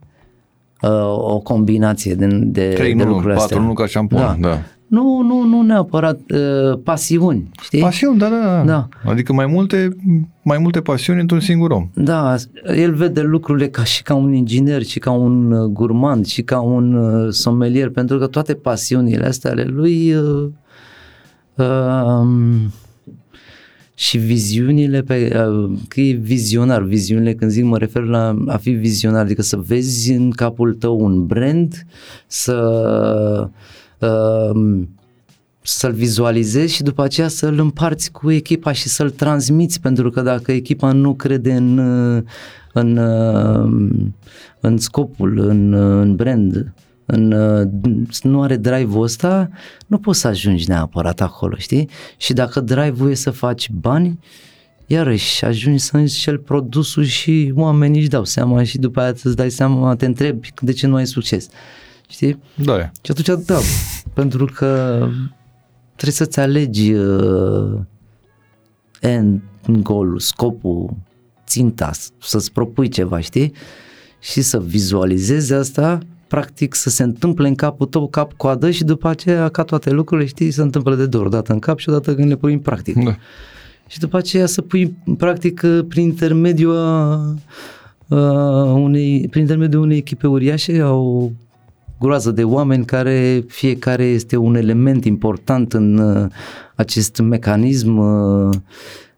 O 1.12 1.40
combinație 1.40 2.16
de, 2.16 2.28
de, 2.28 2.70
3 2.70 2.96
de 2.96 3.04
nu, 3.04 3.10
lucruri 3.10 3.36
4 3.36 3.42
astea. 3.44 3.68
nu 3.68 3.74
ca 3.74 3.86
șampon, 3.86 4.20
da. 4.20 4.38
da. 4.40 4.62
Nu, 4.90 5.22
nu, 5.22 5.44
nu 5.44 5.62
neapărat 5.62 6.20
uh, 6.32 6.80
pasiuni, 6.84 7.50
știi? 7.62 7.80
Pasiuni, 7.80 8.18
da, 8.18 8.30
da, 8.30 8.44
da, 8.44 8.64
Da. 8.64 8.88
Adică 9.12 9.34
mai 9.34 9.46
multe, 9.46 9.96
mai 10.44 10.58
multe 10.58 10.82
pasiuni 10.82 11.20
într-un 11.20 11.40
singur 11.40 11.72
om. 11.72 11.90
Da, 11.94 12.36
el 12.76 12.94
vede 12.94 13.22
lucrurile 13.22 13.68
ca 13.68 13.84
și 13.84 14.04
ca 14.04 14.14
un 14.14 14.34
inginer, 14.34 14.84
și 14.84 15.00
ca 15.00 15.12
un 15.12 15.52
uh, 15.52 15.70
gurmand, 15.70 16.26
și 16.26 16.42
ca 16.42 16.60
un 16.60 16.94
uh, 16.94 17.34
somelier, 17.34 17.90
pentru 17.90 18.18
că 18.18 18.28
toate 18.28 18.54
pasiunile 18.54 19.26
astea 19.26 19.52
ale 19.52 19.64
lui 19.64 20.14
uh, 20.14 20.50
uh, 21.56 22.28
și 23.94 24.18
viziunile 24.18 25.02
pe, 25.02 25.46
uh, 25.50 25.78
că 25.88 26.02
e 26.02 26.14
vizionar, 26.14 26.82
viziunile 26.82 27.34
când 27.34 27.52
zic 27.52 27.64
mă 27.64 27.78
refer 27.78 28.04
la 28.04 28.38
a 28.48 28.58
fi 28.58 28.70
vizionar, 28.70 29.22
adică 29.24 29.42
să 29.42 29.58
vezi 29.58 30.12
în 30.12 30.32
capul 30.32 30.74
tău 30.74 31.00
un 31.00 31.26
brand, 31.26 31.86
să 32.28 32.54
uh, 33.44 33.50
să-l 35.62 35.92
vizualizezi 35.92 36.74
și 36.74 36.84
după 36.84 37.04
aceea 37.04 37.28
să-l 37.28 37.60
împarți 37.60 38.12
cu 38.12 38.32
echipa 38.32 38.72
și 38.72 38.88
să-l 38.88 39.10
transmiți, 39.10 39.82
pentru 39.82 40.10
că 40.10 40.22
dacă 40.22 40.52
echipa 40.52 40.92
nu 40.92 41.14
crede 41.14 41.54
în, 41.54 41.78
în, 42.74 42.98
în 44.60 44.78
scopul, 44.78 45.40
în, 45.40 45.74
în 45.74 46.16
brand, 46.16 46.74
în, 47.06 47.28
nu 48.22 48.42
are 48.42 48.56
drive-ul 48.56 49.04
ăsta, 49.04 49.50
nu 49.88 49.98
poți 49.98 50.20
să 50.20 50.28
ajungi 50.28 50.68
neapărat 50.68 51.22
acolo, 51.22 51.56
știi? 51.58 51.90
Și 52.18 52.34
dacă 52.34 52.60
drive-ul 52.60 53.10
e 53.10 53.14
să 53.14 53.32
faci 53.32 53.70
bani, 53.70 54.20
iarăși 54.86 55.46
ajungi 55.46 55.84
să 55.84 55.98
înșel 55.98 56.38
produsul 56.38 57.04
și 57.04 57.54
oamenii 57.56 58.00
își 58.00 58.10
dau 58.10 58.24
seama 58.24 58.64
și 58.64 58.78
după 58.78 59.00
aia 59.00 59.10
îți 59.10 59.36
dai 59.36 59.50
seama, 59.50 59.96
te 59.96 60.06
întrebi 60.06 60.50
de 60.62 60.72
ce 60.72 60.88
nu 60.88 60.96
ai 60.96 61.08
succes. 61.08 61.48
Știi? 62.10 62.40
Da, 62.56 62.78
e. 62.78 62.92
Și 63.02 63.12
atunci, 63.12 63.46
da, 63.46 63.60
pentru 64.14 64.46
că 64.46 64.98
trebuie 65.96 66.14
să-ți 66.14 66.40
alegi 66.40 66.94
uh, 66.94 67.80
end 69.02 69.42
goal 69.82 70.20
scopul, 70.20 70.90
ținta, 71.46 71.92
să-ți 72.22 72.52
propui 72.52 72.88
ceva, 72.88 73.20
știi? 73.20 73.54
Și 74.20 74.42
să 74.42 74.60
vizualizezi 74.60 75.54
asta, 75.54 76.00
practic 76.28 76.76
să 76.76 76.90
se 76.90 77.04
întâmple 77.04 77.48
în 77.48 77.56
capul 77.56 77.86
tău 77.86 78.08
cap-coadă 78.08 78.72
și 78.72 78.84
după 78.84 79.08
aceea, 79.08 79.50
ca 79.50 79.64
toate 79.64 79.90
lucrurile, 79.90 80.28
știi, 80.28 80.52
se 80.52 80.62
întâmplă 80.62 80.96
de 80.96 81.06
două 81.06 81.24
ori, 81.24 81.34
o 81.34 81.38
dată 81.38 81.54
în 81.54 81.60
cap 81.60 81.80
și 81.80 81.90
o 81.90 81.92
dată 81.92 82.16
când 82.16 82.28
le 82.28 82.36
pui 82.36 82.54
în 82.54 82.60
practică. 82.60 83.02
Da. 83.04 83.16
Și 83.88 84.00
după 84.00 84.18
aceea 84.18 84.46
să 84.46 84.62
pui 84.62 84.98
în 85.06 85.16
practică 85.16 85.86
prin 85.88 86.04
intermediul 86.04 86.78
a, 86.78 87.36
a 88.08 88.74
unei, 88.74 89.28
prin 89.30 89.42
intermediul 89.42 89.82
unei 89.82 89.98
echipe 89.98 90.28
uriașe, 90.28 90.80
au 90.80 91.34
groază 92.00 92.32
de 92.32 92.44
oameni 92.44 92.86
care 92.86 93.44
fiecare 93.48 94.04
este 94.04 94.36
un 94.38 94.56
element 94.56 95.06
important 95.06 95.74
în 95.74 95.98
uh, 95.98 96.28
acest 96.76 97.18
mecanism 97.20 97.98
uh, 97.98 98.56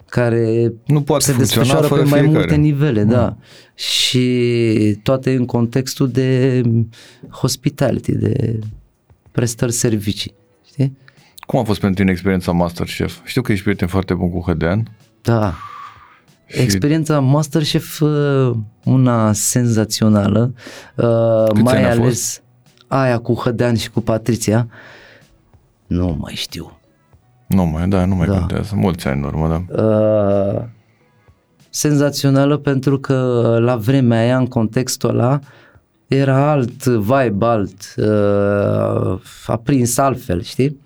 care 0.09 0.73
Nu 0.85 1.01
poate 1.01 1.23
se 1.23 1.31
funcționa 1.31 1.61
desfășoară 1.63 1.87
fără 1.87 2.01
pe 2.01 2.09
mai 2.09 2.19
fiecare. 2.19 2.39
multe 2.39 2.55
nivele, 2.55 3.03
da. 3.03 3.35
Și 3.75 4.99
toate 5.03 5.33
în 5.35 5.45
contextul 5.45 6.09
de 6.09 6.61
hospitality, 7.29 8.11
de 8.11 8.59
prestări 9.31 9.71
servicii, 9.71 10.33
știi? 10.65 10.97
Cum 11.47 11.59
a 11.59 11.63
fost 11.63 11.79
pentru 11.79 11.99
tine 11.99 12.11
experiența 12.11 12.51
Masterchef? 12.51 13.17
Știu 13.25 13.41
că 13.41 13.51
ești 13.51 13.63
prieten 13.63 13.87
foarte 13.87 14.13
bun 14.13 14.29
cu 14.31 14.43
Hădean. 14.45 14.87
Da. 15.21 15.53
Și- 16.47 16.59
Experiența 16.61 17.19
Masterchef 17.19 17.99
uh, 18.01 18.51
una 18.83 19.33
senzațională, 19.33 20.53
uh, 20.95 21.47
Câți 21.49 21.61
mai 21.61 21.75
ani 21.75 21.85
a 21.85 21.87
fost? 21.89 22.01
ales 22.01 22.41
aia 22.91 23.17
cu 23.17 23.33
Hădean 23.33 23.75
și 23.75 23.89
cu 23.91 24.01
Patriția. 24.01 24.67
Nu 25.87 26.17
mai 26.19 26.33
știu. 26.35 26.79
Nu 27.47 27.65
mai, 27.65 27.87
da, 27.87 28.05
nu 28.05 28.15
mai 28.15 28.27
Da. 28.27 28.37
contează. 28.37 28.75
Mulți 28.75 29.07
ani 29.07 29.19
în 29.19 29.23
urmă, 29.25 29.47
da. 29.47 29.83
Uh, 29.83 30.61
senzațională 31.69 32.57
pentru 32.57 32.99
că 32.99 33.57
la 33.61 33.75
vremea 33.75 34.19
aia, 34.19 34.37
în 34.37 34.47
contextul 34.47 35.09
ăla, 35.09 35.39
era 36.07 36.49
alt 36.51 36.83
vibe, 36.83 37.45
alt, 37.45 37.93
uh, 37.97 39.19
a 39.45 39.55
prins 39.63 39.97
altfel, 39.97 40.41
știi? 40.41 40.79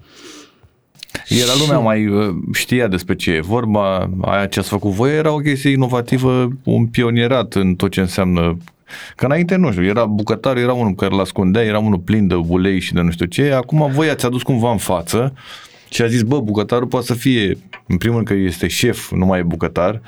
Era 1.28 1.52
lumea 1.60 1.80
mai 1.80 2.08
uh, 2.08 2.36
știa 2.54 2.88
despre 2.88 3.16
ce 3.16 3.32
e 3.32 3.42
vorba, 3.42 4.10
aia 4.22 4.46
ce 4.46 4.60
ați 4.60 4.70
făcut 4.70 4.92
voi 4.92 5.16
era 5.18 5.32
o 5.34 5.38
chestie 5.38 5.70
inovativă, 5.72 6.48
un 6.64 6.86
pionierat 6.86 7.54
în 7.54 7.76
tot 7.76 7.92
ce 7.92 8.00
înseamnă 8.02 8.58
Că 9.16 9.26
înainte, 9.26 9.56
nu 9.56 9.72
știu, 9.72 9.84
era 9.84 10.06
bucătarul, 10.06 10.62
era 10.62 10.74
unul 10.74 10.94
care 10.94 11.16
l-ascundea, 11.16 11.62
era 11.64 11.80
unul 11.80 12.00
plin 12.00 12.28
de 12.28 12.36
ulei 12.36 12.80
și 12.80 12.94
de 12.94 13.02
nu 13.02 13.12
știu 13.12 13.26
ce, 13.26 13.52
acum 13.52 13.92
voi 13.92 14.10
ați 14.10 14.26
adus 14.26 14.42
cumva 14.42 14.72
în 14.72 14.78
față 14.78 15.34
și 15.90 16.02
a 16.02 16.08
zis, 16.08 16.22
bă, 16.22 16.40
bucătarul 16.40 16.88
poate 16.88 17.06
să 17.06 17.14
fie, 17.14 17.58
în 17.88 17.98
primul 17.98 18.16
rând 18.16 18.28
că 18.28 18.34
este 18.34 18.68
șef, 18.68 19.12
nu 19.12 19.26
mai 19.26 19.40
e 19.40 19.44
bucătar, 19.44 20.02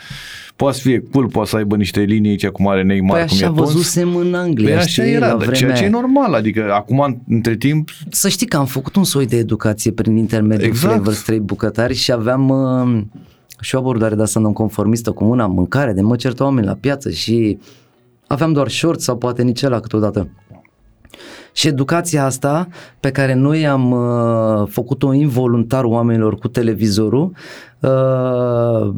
poate 0.55 0.75
să 0.77 0.81
fie 0.83 1.03
cool, 1.11 1.27
poate 1.27 1.49
să 1.49 1.55
aibă 1.55 1.75
niște 1.75 1.99
linii 1.99 2.29
aici 2.29 2.47
cum 2.47 2.67
are 2.67 2.83
Neymar, 2.83 3.17
Păi 3.17 3.27
cum 3.27 3.37
e 3.39 3.43
așa 3.43 3.53
Tons. 3.53 3.71
văzusem 3.71 4.15
în 4.15 4.33
Anglia, 4.33 4.67
Păi 4.67 4.77
așa 4.77 4.87
știi, 4.87 5.03
era, 5.13 5.27
la 5.27 5.35
dar 5.35 5.39
ceea 5.39 5.51
vremea 5.55 5.75
ce 5.75 5.81
e 5.83 5.85
aia. 5.85 5.95
normal, 5.99 6.33
adică 6.33 6.71
acum, 6.73 7.21
între 7.27 7.55
timp, 7.55 7.89
Să 8.09 8.29
știi 8.29 8.47
că 8.47 8.57
am 8.57 8.65
făcut 8.65 8.95
un 8.95 9.03
soi 9.03 9.25
de 9.25 9.37
educație 9.37 9.91
prin 9.91 10.15
intermediul 10.15 10.67
Exact. 10.67 10.83
exact. 10.83 11.03
Flavors 11.03 11.23
3 11.23 11.39
bucătari 11.39 11.93
și 11.93 12.11
aveam 12.11 12.49
uh, 12.49 13.01
și 13.61 13.75
o 13.75 13.77
abordare 13.77 14.15
de 14.15 14.21
asta 14.21 14.39
nonconformistă 14.39 15.11
cu 15.11 15.23
una, 15.25 15.45
mâncare, 15.47 15.93
de 15.93 16.01
mă 16.01 16.15
certă 16.15 16.43
oameni 16.43 16.65
la 16.67 16.77
piață 16.79 17.09
și 17.11 17.57
aveam 18.27 18.53
doar 18.53 18.69
short 18.69 18.99
sau 19.01 19.17
poate 19.17 19.43
nici 19.43 19.63
ăla 19.63 19.79
câteodată. 19.79 20.29
Și 21.53 21.67
educația 21.67 22.25
asta 22.25 22.67
pe 22.99 23.11
care 23.11 23.33
noi 23.33 23.67
am 23.67 23.91
uh, 23.91 24.67
făcut-o 24.69 25.13
involuntar 25.13 25.83
oamenilor 25.83 26.35
cu 26.35 26.47
televizorul 26.47 27.31
uh, 27.79 28.93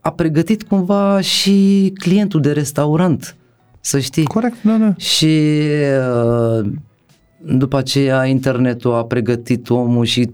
a 0.00 0.12
pregătit 0.12 0.62
cumva 0.62 1.20
și 1.20 1.92
clientul 1.94 2.40
de 2.40 2.52
restaurant, 2.52 3.36
să 3.80 3.98
știi. 3.98 4.24
corect, 4.24 4.62
da, 4.62 4.76
da. 4.76 4.94
Și 4.96 5.60
uh, 6.60 6.70
după 7.44 7.76
aceea 7.76 8.24
internetul 8.24 8.94
a 8.94 9.04
pregătit 9.04 9.70
omul 9.70 10.04
și 10.04 10.30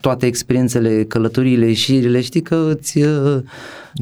toate 0.00 0.26
experiențele, 0.26 1.04
călătoriile, 1.04 1.66
ieșirile, 1.66 2.20
știi 2.20 2.42
că 2.42 2.72
îți... 2.78 2.98
uh, 3.02 3.38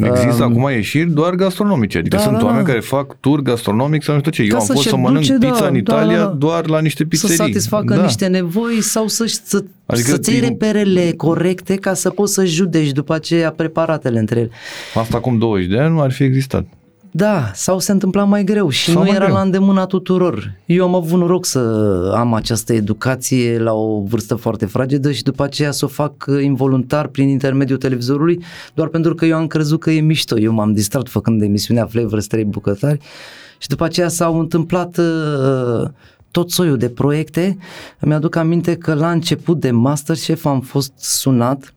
Există 0.03 0.45
um, 0.45 0.51
acum 0.51 0.71
ieșiri 0.71 1.11
doar 1.11 1.35
gastronomice, 1.35 1.99
adică 1.99 2.17
da, 2.17 2.23
sunt 2.23 2.39
da, 2.39 2.45
oameni 2.45 2.65
da. 2.65 2.69
care 2.71 2.81
fac 2.83 3.17
tur 3.21 3.41
gastronomic 3.41 4.03
sau 4.03 4.15
nu 4.15 4.21
știu 4.21 4.31
ce. 4.33 4.43
Eu 4.43 4.49
Ca 4.49 4.55
am 4.57 4.61
să-și 4.61 4.77
fost 4.77 4.89
să 4.89 4.97
mănânc 4.97 5.25
educe, 5.25 5.39
da, 5.39 5.47
pizza 5.49 5.67
în 5.67 5.73
da, 5.73 5.79
Italia 5.79 6.19
da, 6.19 6.25
da. 6.25 6.31
doar 6.31 6.69
la 6.69 6.81
niște 6.81 7.03
să 7.03 7.09
pizzerii. 7.09 7.37
satisfacă 7.37 7.95
da. 7.95 8.03
niște 8.03 8.27
nevoi 8.27 8.81
sau 8.81 9.07
să, 9.09 9.25
să, 9.45 9.57
Adică 9.57 9.71
adică 9.87 10.09
să-ți 10.09 10.31
iei 10.31 10.41
din- 10.41 10.49
reperele 10.49 11.13
corecte 11.17 11.75
ca 11.75 11.95
să 11.95 12.11
poți 12.11 12.33
să 12.33 12.45
judeci 12.45 12.91
după 12.93 13.15
aceea 13.15 13.51
preparatele 13.51 14.19
între 14.19 14.39
ele. 14.39 14.51
Asta 14.95 15.17
acum 15.17 15.39
20 15.39 15.67
de 15.69 15.79
ani 15.79 15.95
nu 15.95 16.01
ar 16.01 16.13
fi 16.13 16.23
existat. 16.23 16.67
Da, 17.17 17.51
sau 17.55 17.79
se 17.79 17.93
întâmpla 17.93 18.25
mai 18.25 18.45
greu 18.45 18.69
și 18.69 18.85
Sau 18.91 18.95
nu 18.95 19.01
mai 19.01 19.11
era 19.15 19.25
greu. 19.25 19.37
la 19.37 19.43
îndemâna 19.43 19.87
tuturor. 19.87 20.53
Eu 20.67 20.85
am 20.85 20.95
avut 20.95 21.19
noroc 21.19 21.45
să 21.45 21.59
am 22.17 22.35
această 22.35 22.73
educație 22.73 23.59
la 23.59 23.73
o 23.73 24.01
vârstă 24.03 24.35
foarte 24.35 24.67
fragedă 24.67 25.13
și 25.13 25.23
după 25.23 25.43
aceea 25.43 25.71
să 25.71 25.85
o 25.85 25.89
fac 25.89 26.25
uh, 26.27 26.43
involuntar 26.43 27.07
prin 27.07 27.29
intermediul 27.29 27.79
televizorului, 27.79 28.43
doar 28.75 28.89
pentru 28.89 29.15
că 29.15 29.25
eu 29.27 29.37
am 29.37 29.47
crezut 29.47 29.81
că 29.81 29.91
e 29.91 30.01
mișto. 30.01 30.39
Eu 30.39 30.53
m-am 30.53 30.73
distrat 30.73 31.09
făcând 31.09 31.43
emisiunea 31.43 31.87
Flavors 31.87 32.27
3 32.27 32.45
bucătari 32.45 32.99
și 33.59 33.69
după 33.69 33.85
aceea 33.85 34.09
s-au 34.09 34.39
întâmplat 34.39 34.97
uh, 34.99 35.89
tot 36.31 36.51
soiul 36.51 36.77
de 36.77 36.89
proiecte. 36.89 37.59
Îmi 38.01 38.15
aduc 38.15 38.37
aminte 38.37 38.77
că 38.77 38.95
la 38.95 39.11
început 39.11 39.61
de 39.61 39.71
Masterchef 39.71 40.45
am 40.45 40.61
fost 40.61 40.93
sunat 40.97 41.75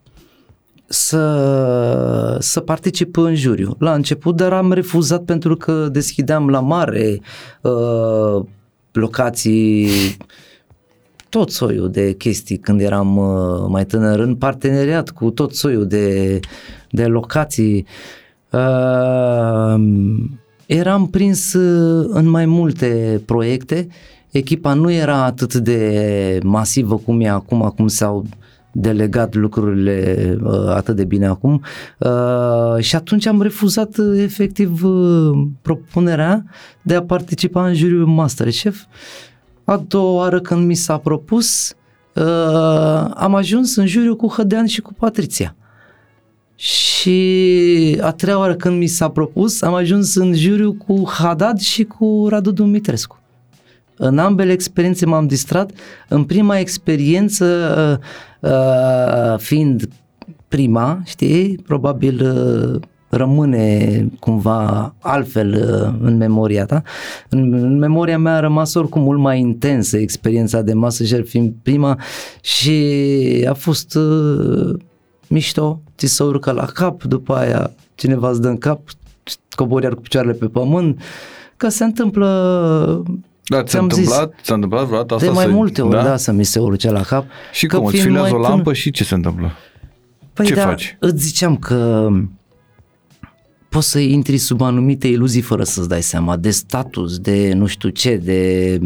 să, 0.88 2.38
să 2.40 2.60
particip 2.60 3.18
în 3.18 3.36
juriu. 3.36 3.76
La 3.80 3.94
început, 3.94 4.36
dar 4.36 4.54
am 4.54 4.72
refuzat 4.72 5.24
pentru 5.24 5.56
că 5.56 5.88
deschideam 5.92 6.50
la 6.50 6.60
mare 6.60 7.20
uh, 7.62 8.46
locații 8.92 9.90
tot 11.30 11.52
soiul 11.52 11.90
de 11.90 12.14
chestii 12.14 12.58
când 12.58 12.82
eram 12.82 13.18
uh, 13.18 13.66
mai 13.70 13.86
tânăr, 13.86 14.20
în 14.20 14.36
parteneriat 14.36 15.10
cu 15.10 15.30
tot 15.30 15.54
soiul 15.56 15.88
de, 15.88 16.40
de 16.92 17.06
locații. 17.06 17.86
Uh, 18.52 19.76
eram 20.66 21.08
prins 21.08 21.54
uh, 21.54 22.10
în 22.10 22.30
mai 22.30 22.46
multe 22.46 23.22
proiecte, 23.26 23.88
echipa 24.30 24.74
nu 24.74 24.92
era 24.92 25.24
atât 25.24 25.54
de 25.54 26.40
masivă 26.44 26.98
cum 26.98 27.22
e 27.22 27.30
acum, 27.30 27.62
acum 27.62 27.88
s-au 27.88 28.26
delegat 28.80 29.36
lucrurile 29.36 30.38
uh, 30.44 30.68
atât 30.68 30.96
de 30.96 31.04
bine 31.04 31.26
acum 31.26 31.62
uh, 31.98 32.84
și 32.84 32.96
atunci 32.96 33.26
am 33.26 33.42
refuzat 33.42 33.98
uh, 33.98 34.22
efectiv 34.22 34.84
uh, 34.84 35.48
propunerea 35.62 36.46
de 36.82 36.96
a 36.96 37.02
participa 37.02 37.68
în 37.68 37.74
juriul 37.74 38.06
Masterchef. 38.06 38.84
A 39.64 39.84
doua 39.88 40.12
oară 40.12 40.40
când 40.40 40.66
mi 40.66 40.76
s-a 40.76 40.98
propus, 40.98 41.76
uh, 42.16 42.24
am 43.14 43.36
ajuns 43.36 43.76
în 43.76 43.88
juriu 43.88 44.16
cu 44.16 44.28
Hădean 44.28 44.66
și 44.66 44.82
cu 44.82 44.94
Patriția. 44.94 45.56
Și 46.56 47.98
a 48.02 48.12
treia 48.12 48.38
oară 48.38 48.56
când 48.56 48.78
mi 48.78 48.88
s-a 48.88 49.10
propus, 49.10 49.62
am 49.62 49.74
ajuns 49.74 50.16
în 50.16 50.34
juriu 50.34 50.74
cu 50.74 51.04
Hadad 51.10 51.60
și 51.60 51.84
cu 51.84 52.26
Radu 52.30 52.52
Dumitrescu. 52.52 53.22
În 53.98 54.18
ambele 54.18 54.52
experiențe 54.52 55.06
m-am 55.06 55.28
distrat. 55.28 55.72
În 56.08 56.24
prima 56.24 56.60
experiență, 56.60 57.46
uh, 58.42 58.52
uh, 58.52 59.40
fiind 59.40 59.90
prima, 60.48 61.02
știi, 61.06 61.60
probabil 61.66 62.22
uh, 62.22 62.82
rămâne 63.10 64.10
cumva 64.20 64.96
altfel 65.00 65.54
în 66.02 66.18
memoria 66.18 66.66
ta. 66.66 66.82
În, 67.30 67.54
în 67.54 67.78
memoria 67.78 68.18
mea 68.18 68.36
a 68.36 68.40
rămas 68.40 68.74
oricum 68.74 69.02
mult 69.02 69.20
mai 69.20 69.40
intensă 69.40 69.98
experiența 69.98 70.62
de 70.62 70.74
masă 70.74 71.22
fiind 71.22 71.54
prima 71.62 72.00
și 72.42 73.46
a 73.50 73.54
fost 73.54 73.96
uh, 73.96 74.80
mișto, 75.28 75.82
ți 75.98 76.06
se 76.06 76.24
urcă 76.24 76.52
la 76.52 76.66
cap, 76.66 77.04
după 77.04 77.36
aia 77.36 77.72
cineva 77.96 78.30
îți 78.30 78.42
dă 78.42 78.48
în 78.48 78.58
cap, 78.58 78.80
cobori 79.56 79.84
iar 79.84 79.94
cu 79.94 80.02
picioarele 80.02 80.34
pe 80.34 80.46
pământ, 80.46 81.02
că 81.58 81.70
se 81.70 81.84
întâmplă 81.84 83.04
da, 83.48 83.64
ți-a 83.64 83.80
întâmplat, 83.80 84.34
ți-a 84.42 84.54
întâmplat 84.54 84.86
vreodată 84.86 85.14
asta? 85.14 85.26
De 85.26 85.34
mai 85.34 85.46
să, 85.46 85.52
multe 85.52 85.82
ori, 85.82 85.96
da? 85.96 86.04
da, 86.04 86.18
să 86.18 86.32
mi 86.32 86.44
se 86.44 86.60
urce 86.60 86.92
la 86.92 87.02
cap. 87.02 87.26
Și 87.52 87.66
că 87.66 87.78
cum, 87.78 87.86
îți 87.86 87.98
filează 87.98 88.36
o 88.36 88.38
lampă 88.38 88.74
și 88.74 88.92
ce 88.92 89.04
se 89.04 89.14
întâmplă? 89.14 89.52
Păi 90.34 90.46
ce 90.46 90.54
da, 90.54 90.62
faci? 90.62 90.98
îți 91.00 91.24
ziceam 91.24 91.58
că 91.58 92.10
poți 93.70 93.90
să 93.90 94.00
intri 94.00 94.38
sub 94.38 94.62
anumite 94.62 95.08
iluzii 95.08 95.42
fără 95.42 95.64
să-ți 95.64 95.90
dai 95.90 96.02
seama, 96.02 96.38
de 96.38 96.50
status, 96.50 97.20
de 97.20 97.54
nu 97.56 97.66
știu 97.66 97.90
ce, 97.90 98.16
de 98.16 98.80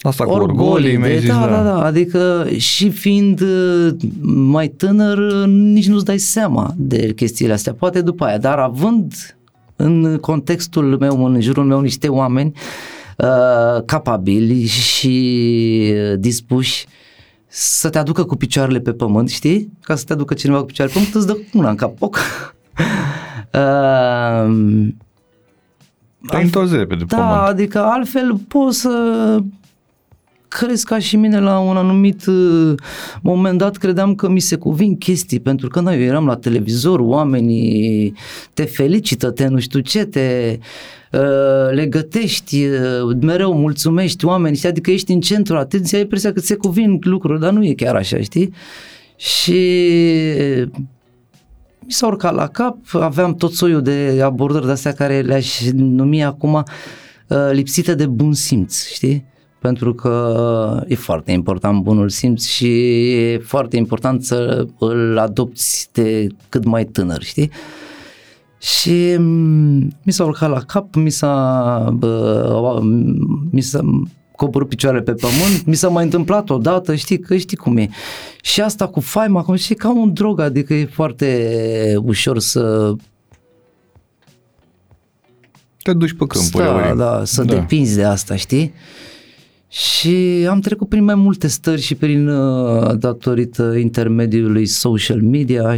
Asta 0.00 0.24
cu 0.24 0.30
orgolii, 0.30 0.96
de, 0.96 1.18
zis, 1.18 1.28
da, 1.28 1.46
da, 1.46 1.62
da, 1.62 1.84
adică 1.84 2.46
și 2.56 2.90
fiind 2.90 3.40
uh, 3.40 3.94
mai 4.22 4.68
tânăr, 4.68 5.46
nici 5.46 5.88
nu-ți 5.88 6.04
dai 6.04 6.18
seama 6.18 6.74
de 6.76 7.12
chestiile 7.12 7.52
astea, 7.52 7.72
poate 7.72 8.00
după 8.00 8.24
aia, 8.24 8.38
dar 8.38 8.58
având 8.58 9.37
în 9.80 10.18
contextul 10.20 10.96
meu, 11.00 11.24
în 11.24 11.40
jurul 11.40 11.64
meu, 11.64 11.80
niște 11.80 12.08
oameni 12.08 12.52
uh, 13.16 13.82
capabili 13.84 14.64
și 14.66 15.94
dispuși 16.16 16.86
să 17.46 17.88
te 17.88 17.98
aducă 17.98 18.24
cu 18.24 18.36
picioarele 18.36 18.78
pe 18.80 18.92
pământ, 18.92 19.28
știi? 19.30 19.72
Ca 19.82 19.94
să 19.94 20.04
te 20.04 20.12
aducă 20.12 20.34
cineva 20.34 20.58
cu 20.58 20.64
picioarele 20.64 20.98
pe 20.98 21.06
pământ, 21.10 21.26
îți 21.26 21.34
dă 21.52 21.58
una 21.58 21.70
în 21.70 21.76
cap. 21.76 22.00
uh, 22.00 22.10
te 26.30 26.36
întorzi 26.36 26.76
repede 26.76 27.04
Da, 27.04 27.16
pământ. 27.16 27.40
adică 27.48 27.78
altfel 27.84 28.36
poți 28.48 28.80
să 28.80 29.38
crezi 30.48 30.84
ca 30.84 30.98
și 30.98 31.16
mine 31.16 31.40
la 31.40 31.58
un 31.58 31.76
anumit 31.76 32.26
uh, 32.26 32.74
moment 33.22 33.58
dat 33.58 33.76
credeam 33.76 34.14
că 34.14 34.28
mi 34.28 34.40
se 34.40 34.56
cuvin 34.56 34.96
chestii 34.96 35.40
pentru 35.40 35.68
că 35.68 35.80
noi 35.80 36.04
eram 36.04 36.26
la 36.26 36.36
televizor, 36.36 37.00
oamenii 37.00 38.14
te 38.54 38.64
felicită, 38.64 39.30
te 39.30 39.46
nu 39.46 39.58
știu 39.58 39.80
ce, 39.80 40.04
te 40.04 40.58
uh, 41.12 41.70
le 41.70 41.86
gătești, 41.86 42.64
uh, 42.64 43.16
mereu 43.20 43.54
mulțumești 43.54 44.24
oamenii, 44.24 44.64
adică 44.64 44.90
ești 44.90 45.12
în 45.12 45.20
centru 45.20 45.56
atenției, 45.56 45.98
ai 45.98 46.02
impresia 46.02 46.32
că 46.32 46.40
ți 46.40 46.46
se 46.46 46.54
cuvin 46.54 46.98
lucruri, 47.00 47.40
dar 47.40 47.52
nu 47.52 47.64
e 47.64 47.74
chiar 47.74 47.94
așa, 47.94 48.20
știi? 48.20 48.52
Și 49.16 49.60
mi 51.80 51.92
s-a 51.92 52.06
urcat 52.06 52.34
la 52.34 52.46
cap, 52.46 52.76
aveam 52.92 53.34
tot 53.34 53.52
soiul 53.52 53.82
de 53.82 54.20
abordări 54.24 54.66
de 54.66 54.72
astea 54.72 54.92
care 54.92 55.20
le-aș 55.20 55.60
numi 55.72 56.24
acum 56.24 56.62
lipsite 57.50 57.94
de 57.94 58.06
bun 58.06 58.32
simț, 58.32 58.86
știi? 58.86 59.24
Pentru 59.58 59.94
că 59.94 60.84
e 60.88 60.94
foarte 60.94 61.32
important 61.32 61.82
bunul 61.82 62.08
simț 62.08 62.46
și 62.46 62.68
e 63.12 63.38
foarte 63.38 63.76
important 63.76 64.24
să 64.24 64.66
îl 64.78 65.18
adopți 65.18 65.88
de 65.92 66.26
cât 66.48 66.64
mai 66.64 66.84
tânăr, 66.84 67.22
știi? 67.22 67.50
Și 68.58 69.16
mi 70.02 70.12
s-a 70.12 70.24
urcat 70.24 70.50
la 70.50 70.60
cap, 70.60 70.94
mi 70.94 71.10
s-a, 71.10 71.94
bă, 71.94 72.80
mi 73.50 73.60
s-a 73.60 73.80
coborât 74.36 74.68
picioarele 74.68 75.02
pe 75.02 75.12
pământ, 75.12 75.64
mi 75.64 75.74
s-a 75.74 75.88
mai 75.88 76.04
întâmplat 76.04 76.50
odată, 76.50 76.94
știi 76.94 77.18
că 77.18 77.36
știi 77.36 77.56
cum 77.56 77.76
e. 77.76 77.88
Și 78.42 78.60
asta 78.60 78.86
cu 78.86 79.00
faima, 79.00 79.42
cum 79.42 79.54
știi, 79.54 79.74
ca 79.74 79.90
un 79.90 80.12
drog, 80.12 80.40
adică 80.40 80.74
e 80.74 80.84
foarte 80.84 81.94
ușor 82.02 82.38
să 82.38 82.94
te 85.82 85.92
duci 85.92 86.12
pe 86.12 86.26
câmpuri. 86.26 86.64
Da, 86.64 86.94
da, 86.94 87.24
să 87.24 87.44
da. 87.44 87.54
depinzi 87.54 87.96
de 87.96 88.04
asta, 88.04 88.36
știi? 88.36 88.72
Și 89.68 90.46
am 90.50 90.60
trecut 90.60 90.88
prin 90.88 91.04
mai 91.04 91.14
multe 91.14 91.46
stări 91.46 91.80
și 91.80 91.94
prin 91.94 92.28
uh, 92.28 92.98
datorită 92.98 93.74
intermediului 93.76 94.66
social 94.66 95.20
media 95.20 95.76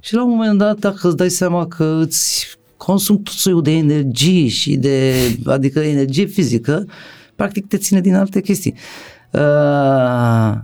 și 0.00 0.14
la 0.14 0.24
un 0.24 0.30
moment 0.30 0.58
dat 0.58 0.78
dacă 0.78 1.08
îți 1.08 1.16
dai 1.16 1.30
seama 1.30 1.66
că 1.66 1.98
îți 2.00 2.46
consum 2.76 3.22
tot 3.22 3.34
soiul 3.34 3.62
de 3.62 3.70
energie 3.70 4.48
și 4.48 4.76
de, 4.76 5.14
adică 5.44 5.80
energie 5.80 6.24
fizică, 6.24 6.86
practic 7.34 7.66
te 7.66 7.76
ține 7.76 8.00
din 8.00 8.14
alte 8.14 8.40
chestii. 8.40 8.74
Uh, 9.30 10.54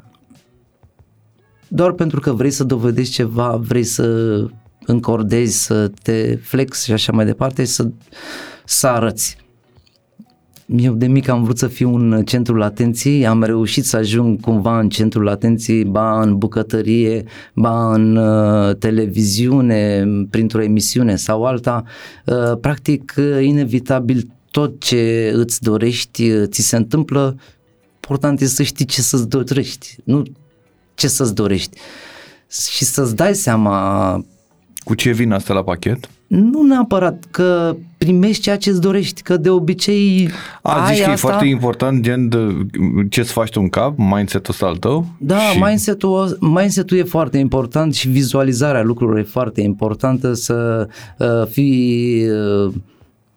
doar 1.69 1.93
pentru 1.93 2.21
că 2.21 2.33
vrei 2.33 2.51
să 2.51 2.65
dovedești 2.65 3.13
ceva, 3.13 3.57
vrei 3.57 3.85
să 3.85 4.39
încordezi, 4.87 5.65
să 5.65 5.91
te 6.03 6.39
flex 6.43 6.85
și 6.85 6.93
așa 6.93 7.13
mai 7.13 7.25
departe, 7.25 7.65
să, 7.65 7.89
să 8.65 8.87
arăți 8.87 9.37
eu 10.77 10.95
de 10.95 11.07
mic 11.07 11.29
am 11.29 11.43
vrut 11.43 11.59
să 11.59 11.67
fiu 11.67 11.95
în 11.95 12.25
centrul 12.25 12.63
atenției, 12.63 13.27
am 13.27 13.43
reușit 13.43 13.85
să 13.85 13.97
ajung 13.97 14.41
cumva 14.41 14.79
în 14.79 14.89
centrul 14.89 15.29
atenției, 15.29 15.85
ba 15.85 16.21
în 16.21 16.39
bucătărie, 16.39 17.25
ba 17.55 17.95
în 17.95 18.17
uh, 18.17 18.77
televiziune, 18.77 20.07
printr-o 20.31 20.63
emisiune 20.63 21.17
sau 21.17 21.45
alta. 21.45 21.85
Uh, 22.25 22.59
practic, 22.61 23.15
uh, 23.17 23.45
inevitabil 23.45 24.31
tot 24.51 24.81
ce 24.81 25.31
îți 25.35 25.63
dorești 25.63 26.31
uh, 26.31 26.49
ți 26.49 26.63
se 26.63 26.77
întâmplă, 26.77 27.37
important 27.95 28.41
este 28.41 28.55
să 28.55 28.63
știi 28.63 28.85
ce 28.85 29.01
să-ți 29.01 29.29
dorești, 29.29 29.97
nu 30.05 30.23
ce 30.95 31.09
să-ți 31.09 31.35
dorești. 31.35 31.79
Și 32.71 32.85
să-ți 32.85 33.17
dai 33.17 33.35
seama 33.35 34.25
cu 34.79 34.95
ce 34.95 35.13
vin 35.13 35.33
asta 35.33 35.55
la 35.55 35.63
pachet? 35.63 36.09
Nu 36.29 36.63
neapărat 36.63 37.25
că 37.31 37.77
primești 37.99 38.43
ceea 38.43 38.57
ce 38.57 38.71
îți 38.71 38.81
dorești, 38.81 39.23
că 39.23 39.37
de 39.37 39.51
obicei 39.51 40.29
A, 40.63 40.87
zici 40.93 41.03
că 41.05 41.11
asta... 41.11 41.13
e 41.13 41.31
foarte 41.31 41.47
important 41.47 42.03
gen 42.03 42.29
de 42.29 42.67
ce-ți 43.09 43.33
faci 43.33 43.51
tu 43.51 43.61
în 43.61 43.69
cap, 43.69 43.95
mindset-ul 43.97 44.53
ăsta 44.53 44.67
al 44.67 44.77
tău? 44.77 45.07
Da, 45.19 45.39
și... 45.39 45.63
mindset-ul, 45.63 46.37
mindset-ul 46.41 46.97
e 46.97 47.03
foarte 47.03 47.39
important 47.39 47.95
și 47.95 48.09
vizualizarea 48.09 48.83
lucrurilor 48.83 49.19
e 49.19 49.23
foarte 49.23 49.61
importantă 49.61 50.33
să 50.33 50.89
uh, 51.19 51.47
fii 51.51 52.27
uh, 52.29 52.73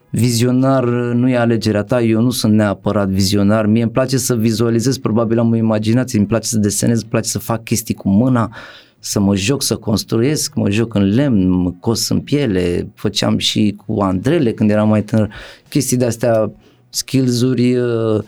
vizionar 0.10 0.84
nu 1.14 1.30
e 1.30 1.38
alegerea 1.38 1.84
ta, 1.84 2.02
eu 2.02 2.22
nu 2.22 2.30
sunt 2.30 2.54
neapărat 2.54 3.10
vizionar, 3.10 3.66
mie 3.66 3.84
îmi 3.84 3.92
place 3.92 4.18
să 4.18 4.36
vizualizez, 4.36 4.98
probabil 4.98 5.40
am 5.40 5.52
o 5.52 5.56
imaginație, 5.56 6.20
îmi 6.20 6.28
place 6.28 6.48
să 6.48 6.58
desenez, 6.58 7.02
îmi 7.02 7.10
place 7.10 7.30
să 7.30 7.40
fac 7.40 7.64
chestii 7.64 7.94
cu 7.94 8.10
mâna, 8.10 8.50
să 9.04 9.20
mă 9.20 9.36
joc, 9.36 9.62
să 9.62 9.76
construiesc, 9.76 10.56
mă 10.56 10.70
joc 10.70 10.94
în 10.94 11.14
lemn, 11.14 11.50
mă 11.50 11.72
cos 11.80 12.10
în 12.10 12.20
piele, 12.20 12.88
făceam 12.96 13.38
și 13.38 13.76
cu 13.86 14.02
andrele 14.02 14.52
când 14.54 14.70
eram 14.70 14.88
mai 14.88 15.04
tânăr, 15.04 15.30
chestii 15.70 15.98
de 15.98 16.06
astea, 16.06 16.52
skills-uri 16.90 17.76
uh, 17.76 18.20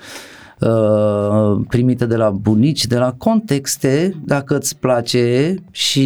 uh, 0.59 1.65
primite 1.69 2.05
de 2.05 2.15
la 2.15 2.29
bunici, 2.29 2.85
de 2.85 2.97
la 2.97 3.13
contexte, 3.17 4.15
dacă 4.25 4.57
îți 4.57 4.77
place 4.77 5.55
și 5.71 6.01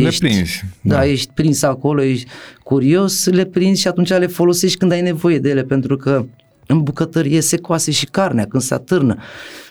le 0.00 0.06
ești, 0.06 0.20
prinzi. 0.20 0.64
Da, 0.80 0.94
da, 0.94 1.06
ești 1.06 1.32
prins 1.34 1.62
acolo, 1.62 2.02
ești 2.02 2.26
curios, 2.62 3.26
le 3.26 3.44
prinzi 3.44 3.80
și 3.80 3.88
atunci 3.88 4.08
le 4.08 4.26
folosești 4.26 4.78
când 4.78 4.92
ai 4.92 5.00
nevoie 5.00 5.38
de 5.38 5.48
ele, 5.48 5.62
pentru 5.62 5.96
că 5.96 6.24
în 6.68 6.82
bucătărie 6.82 7.40
se 7.40 7.56
coase 7.56 7.90
și 7.90 8.06
carnea 8.06 8.46
când 8.46 8.62
se 8.62 8.74
atârnă. 8.74 9.16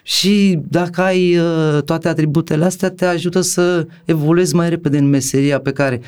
Și 0.04 0.60
dacă 0.70 1.02
ai 1.02 1.38
uh, 1.38 1.82
toate 1.86 2.08
atributele 2.08 2.66
astea, 2.66 2.90
te 2.90 3.06
ajută 3.06 3.42
să 3.42 3.88
evoluezi 4.06 4.56
mai 4.56 4.70
repede 4.70 4.98
în 4.98 5.10
meseria 5.10 5.60
pe 5.60 5.72
care 5.72 6.02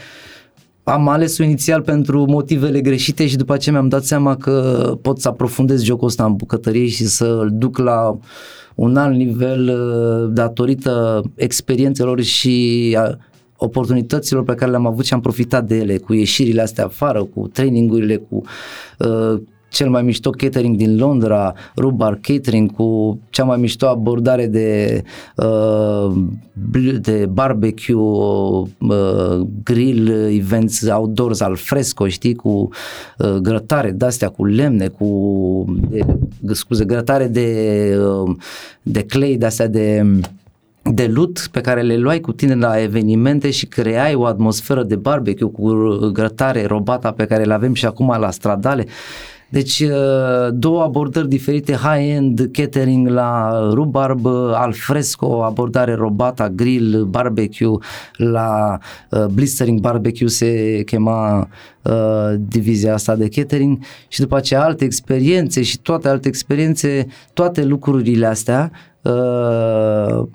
am 0.83 1.07
ales-o 1.07 1.43
inițial 1.43 1.81
pentru 1.81 2.25
motivele 2.25 2.81
greșite 2.81 3.27
și 3.27 3.35
după 3.35 3.53
aceea 3.53 3.75
mi-am 3.75 3.89
dat 3.89 4.03
seama 4.03 4.35
că 4.35 4.93
pot 5.01 5.19
să 5.19 5.27
aprofundez 5.27 5.83
jocul 5.83 6.07
ăsta 6.07 6.25
în 6.25 6.35
bucătărie 6.35 6.87
și 6.87 7.05
să-l 7.05 7.49
duc 7.53 7.77
la 7.77 8.19
un 8.75 8.97
alt 8.97 9.15
nivel 9.15 9.69
uh, 9.69 10.33
datorită 10.33 11.23
experiențelor 11.35 12.21
și 12.21 12.95
a 12.99 13.17
oportunităților 13.57 14.43
pe 14.43 14.53
care 14.53 14.71
le-am 14.71 14.85
avut 14.85 15.05
și 15.05 15.13
am 15.13 15.21
profitat 15.21 15.65
de 15.65 15.75
ele, 15.75 15.97
cu 15.97 16.13
ieșirile 16.13 16.61
astea 16.61 16.85
afară, 16.85 17.23
cu 17.23 17.47
trainingurile, 17.47 18.15
cu 18.15 18.41
uh, 18.97 19.41
cel 19.69 19.89
mai 19.89 20.01
mișto 20.01 20.29
catering 20.29 20.75
din 20.75 20.97
Londra, 20.97 21.53
Rubar 21.75 22.19
Catering 22.21 22.71
cu 22.71 23.19
cea 23.29 23.43
mai 23.43 23.57
mișto 23.57 23.87
abordare 23.87 24.47
de, 24.47 25.03
uh, 25.35 26.15
de 27.01 27.25
barbecue, 27.31 27.95
uh, 27.95 28.67
grill, 29.63 30.09
events 30.31 30.87
outdoors 30.89 31.39
al 31.39 31.55
fresco, 31.55 32.07
știi, 32.07 32.35
cu 32.35 32.69
uh, 33.17 33.29
grătare 33.29 33.91
de-astea, 33.91 34.29
cu 34.29 34.45
lemne, 34.45 34.87
cu, 34.87 35.79
de, 36.39 36.53
scuze, 36.53 36.85
grătare 36.85 37.27
de, 37.27 37.97
uh, 37.99 38.35
de 38.81 39.03
clay, 39.03 39.37
de-astea 39.37 39.67
de 39.67 40.05
de 40.93 41.07
lut 41.07 41.47
pe 41.51 41.61
care 41.61 41.81
le 41.81 41.97
luai 41.97 42.19
cu 42.19 42.31
tine 42.31 42.55
la 42.55 42.81
evenimente 42.81 43.49
și 43.49 43.65
creai 43.65 44.15
o 44.15 44.25
atmosferă 44.25 44.83
de 44.83 44.95
barbecue 44.95 45.47
cu 45.47 45.71
grătare 46.13 46.65
robata 46.65 47.11
pe 47.11 47.25
care 47.25 47.43
le 47.43 47.53
avem 47.53 47.73
și 47.73 47.85
acum 47.85 48.15
la 48.19 48.31
stradale. 48.31 48.85
Deci 49.49 49.79
uh, 49.79 50.53
două 50.53 50.81
abordări 50.81 51.27
diferite, 51.27 51.73
high-end 51.73 52.49
catering 52.51 53.07
la 53.07 53.59
rubarb, 53.73 54.25
al 54.53 54.73
fresco, 54.73 55.43
abordare 55.43 55.93
robata, 55.93 56.49
grill, 56.49 57.03
barbecue, 57.03 57.77
la 58.15 58.77
uh, 59.11 59.25
blistering 59.25 59.79
barbecue 59.79 60.27
se 60.27 60.81
chema 60.85 61.47
uh, 61.81 62.33
divizia 62.37 62.93
asta 62.93 63.15
de 63.15 63.27
catering. 63.27 63.77
Și 64.07 64.19
după 64.19 64.35
aceea 64.35 64.63
alte 64.63 64.85
experiențe 64.85 65.61
și 65.61 65.79
toate 65.79 66.07
alte 66.07 66.27
experiențe, 66.27 67.07
toate 67.33 67.63
lucrurile 67.63 68.25
astea 68.25 68.71
uh, 69.01 70.27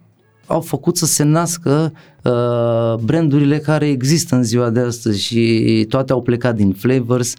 au 0.47 0.61
făcut 0.61 0.97
să 0.97 1.07
se 1.07 1.23
nască 1.23 1.93
uh, 2.25 2.95
brandurile 2.95 3.59
care 3.59 3.89
există 3.89 4.35
în 4.35 4.43
ziua 4.43 4.71
de 4.71 4.81
astăzi 4.81 5.23
și 5.23 5.87
toate 5.89 6.13
au 6.13 6.23
plecat 6.23 6.55
din 6.55 6.73
Flavors 6.73 7.35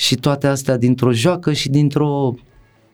și 0.00 0.14
toate 0.16 0.46
astea 0.46 0.76
dintr-o 0.76 1.12
joacă 1.12 1.52
și 1.52 1.68
dintr-o 1.68 2.34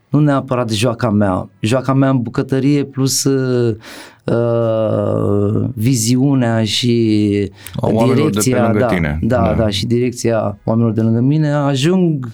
nu 0.09 0.21
neapărat 0.21 0.71
joaca 0.71 1.11
mea, 1.11 1.49
joaca 1.61 1.93
mea 1.95 2.11
în 2.11 2.23
bucătărie 2.23 2.85
plus 2.85 3.25
uh, 3.25 3.77
uh 4.25 5.69
viziunea 5.75 6.65
și 6.65 7.53
a 7.77 7.89
direcția, 8.15 8.67
de 8.67 8.73
pe 8.73 8.79
da, 8.79 8.87
tine. 8.87 9.19
Da, 9.23 9.41
da, 9.41 9.55
da, 9.55 9.69
și 9.69 9.87
direcția 9.87 10.59
oamenilor 10.65 10.95
de 10.95 11.01
lângă 11.01 11.21
mine 11.21 11.51
ajung 11.51 12.29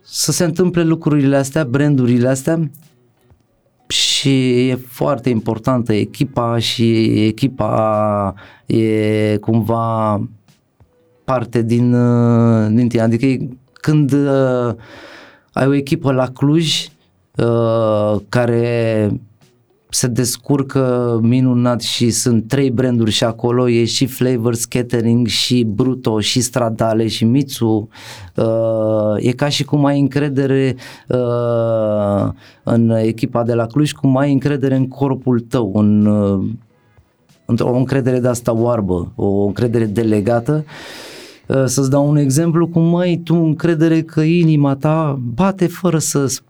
să 0.00 0.32
se 0.32 0.44
întâmple 0.44 0.82
lucrurile 0.82 1.36
astea, 1.36 1.64
brandurile 1.64 2.28
astea 2.28 2.70
și 3.86 4.68
e 4.68 4.74
foarte 4.74 5.28
importantă 5.28 5.92
echipa 5.92 6.58
și 6.58 7.04
echipa 7.26 8.34
e 8.66 9.36
cumva 9.36 10.20
parte 11.30 11.62
din, 11.62 11.92
uh, 11.92 12.68
din 12.70 12.88
tine. 12.88 13.02
Adică 13.02 13.54
când 13.72 14.12
uh, 14.12 14.74
ai 15.52 15.66
o 15.66 15.74
echipă 15.74 16.12
la 16.12 16.26
Cluj 16.28 16.88
uh, 17.36 18.20
care 18.28 19.10
se 19.88 20.06
descurcă 20.06 21.18
minunat 21.22 21.80
și 21.80 22.10
sunt 22.10 22.48
trei 22.48 22.70
branduri 22.70 23.10
și 23.10 23.24
acolo, 23.24 23.68
e 23.68 23.84
și 23.84 24.06
Flavors 24.06 24.64
Catering 24.64 25.26
și 25.26 25.64
Bruto 25.64 26.20
și 26.20 26.40
Stradale 26.40 27.06
și 27.06 27.24
Mitsu. 27.24 27.88
Uh, 28.36 29.14
e 29.16 29.32
ca 29.32 29.48
și 29.48 29.64
cum 29.64 29.84
ai 29.84 30.00
încredere 30.00 30.76
uh, 31.08 32.28
în 32.62 32.90
echipa 32.90 33.42
de 33.42 33.54
la 33.54 33.66
Cluj, 33.66 33.92
cum 33.92 34.16
ai 34.16 34.32
încredere 34.32 34.74
în 34.74 34.88
corpul 34.88 35.40
tău, 35.40 35.72
în, 35.74 36.06
uh, 36.06 37.60
o 37.60 37.76
încredere 37.76 38.18
de 38.18 38.28
asta 38.28 38.54
oarbă, 38.54 39.12
o 39.14 39.44
încredere 39.44 39.84
delegată. 39.84 40.64
Uh, 40.66 41.08
să-ți 41.64 41.90
dau 41.90 42.08
un 42.08 42.16
exemplu, 42.16 42.68
cum 42.68 42.96
ai 42.96 43.16
tu 43.16 43.34
încredere 43.34 44.02
că 44.02 44.20
inima 44.20 44.74
ta 44.74 45.18
bate 45.34 45.66
fără 45.66 45.98
să 45.98 46.40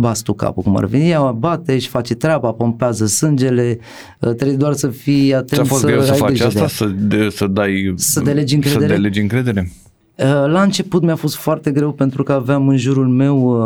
bați 0.00 0.22
tu 0.22 0.32
capul 0.32 0.62
cum 0.62 0.76
ar 0.76 0.84
veni, 0.84 1.10
ea 1.10 1.22
bate 1.22 1.78
și 1.78 1.88
face 1.88 2.14
treaba, 2.14 2.52
pompează 2.52 3.06
sângele, 3.06 3.78
uh, 4.18 4.34
trebuie 4.34 4.56
doar 4.56 4.72
să 4.72 4.88
fii 4.88 5.34
atent 5.34 5.50
Ți-a 5.50 5.64
fost 5.64 5.80
să 5.80 5.86
greu 5.86 6.02
să 6.02 6.12
faci 6.12 6.40
asta, 6.40 6.60
de 6.60 6.66
să, 6.66 6.86
de, 6.86 7.28
să 7.28 7.46
dai... 7.46 7.94
Să 7.96 8.20
delegi 8.20 8.54
încredere? 8.54 8.86
Să 8.86 8.94
delegi 8.94 9.20
încredere? 9.20 9.72
Uh, 10.16 10.26
la 10.26 10.62
început 10.62 11.02
mi-a 11.02 11.16
fost 11.16 11.36
foarte 11.36 11.70
greu 11.70 11.92
pentru 11.92 12.22
că 12.22 12.32
aveam 12.32 12.68
în 12.68 12.76
jurul 12.76 13.08
meu 13.08 13.58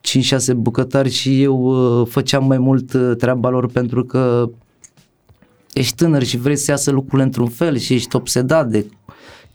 5-6 0.00 0.48
uh, 0.48 0.54
bucătari 0.54 1.10
și 1.10 1.42
eu 1.42 1.74
făceam 2.08 2.46
mai 2.46 2.58
mult 2.58 3.16
treaba 3.18 3.48
lor 3.48 3.66
pentru 3.66 4.04
că 4.04 4.50
ești 5.72 5.94
tânăr 5.94 6.22
și 6.22 6.36
vrei 6.36 6.56
să 6.56 6.70
iasă 6.70 6.90
lucrurile 6.90 7.22
într-un 7.22 7.48
fel 7.48 7.76
și 7.76 7.94
ești 7.94 8.16
obsedat 8.16 8.68
de 8.68 8.86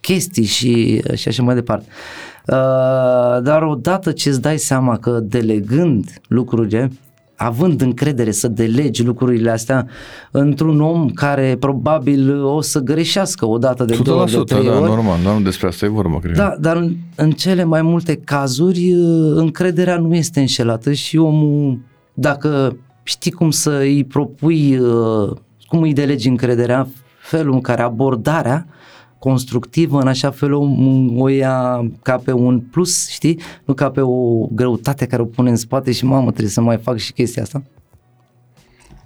chestii 0.07 0.43
și, 0.43 1.01
și 1.15 1.27
așa 1.27 1.43
mai 1.43 1.55
departe. 1.55 1.85
Uh, 2.45 3.41
dar 3.41 3.61
odată 3.61 4.11
ce 4.11 4.29
îți 4.29 4.41
dai 4.41 4.57
seama 4.57 4.97
că 4.97 5.19
delegând 5.23 6.21
lucrurile, 6.27 6.91
având 7.35 7.81
încredere 7.81 8.31
să 8.31 8.47
delegi 8.47 9.03
lucrurile 9.03 9.49
astea 9.49 9.87
într-un 10.31 10.81
om 10.81 11.09
care 11.09 11.57
probabil 11.59 12.43
o 12.43 12.61
să 12.61 12.79
greșească 12.79 13.45
o 13.45 13.57
dată 13.57 13.85
de 13.85 13.99
două 14.03 14.21
ori, 14.21 14.31
de 14.31 14.43
trei 14.45 14.65
da, 14.65 14.79
ori. 14.79 14.89
normal, 14.89 15.17
dar 15.23 15.33
nu 15.33 15.41
despre 15.41 15.67
asta 15.67 15.85
e 15.85 15.89
vorba, 15.89 16.19
cred. 16.19 16.35
Da, 16.35 16.55
dar 16.59 16.75
în, 16.75 16.95
în 17.15 17.31
cele 17.31 17.63
mai 17.63 17.81
multe 17.81 18.15
cazuri 18.15 18.93
uh, 18.93 19.31
încrederea 19.35 19.97
nu 19.97 20.15
este 20.15 20.39
înșelată 20.39 20.93
și 20.93 21.17
omul, 21.17 21.79
dacă 22.13 22.77
știi 23.03 23.31
cum 23.31 23.51
să 23.51 23.77
îi 23.79 24.03
propui, 24.03 24.77
uh, 24.77 25.31
cum 25.65 25.81
îi 25.81 25.93
delegi 25.93 26.27
încrederea, 26.27 26.87
felul 27.21 27.53
în 27.53 27.61
care 27.61 27.81
abordarea 27.81 28.67
constructivă, 29.19 29.99
în 29.99 30.07
așa 30.07 30.31
fel 30.31 30.53
o, 30.53 30.67
o 31.15 31.27
ia 31.27 31.89
ca 32.01 32.17
pe 32.17 32.31
un 32.31 32.59
plus, 32.59 33.09
știi? 33.09 33.39
Nu 33.65 33.73
ca 33.73 33.89
pe 33.89 34.01
o 34.01 34.47
greutate 34.51 35.05
care 35.05 35.21
o 35.21 35.25
pune 35.25 35.49
în 35.49 35.55
spate 35.55 35.91
și 35.91 36.05
mamă, 36.05 36.29
trebuie 36.29 36.49
să 36.49 36.61
mai 36.61 36.77
fac 36.77 36.97
și 36.97 37.13
chestia 37.13 37.43
asta. 37.43 37.63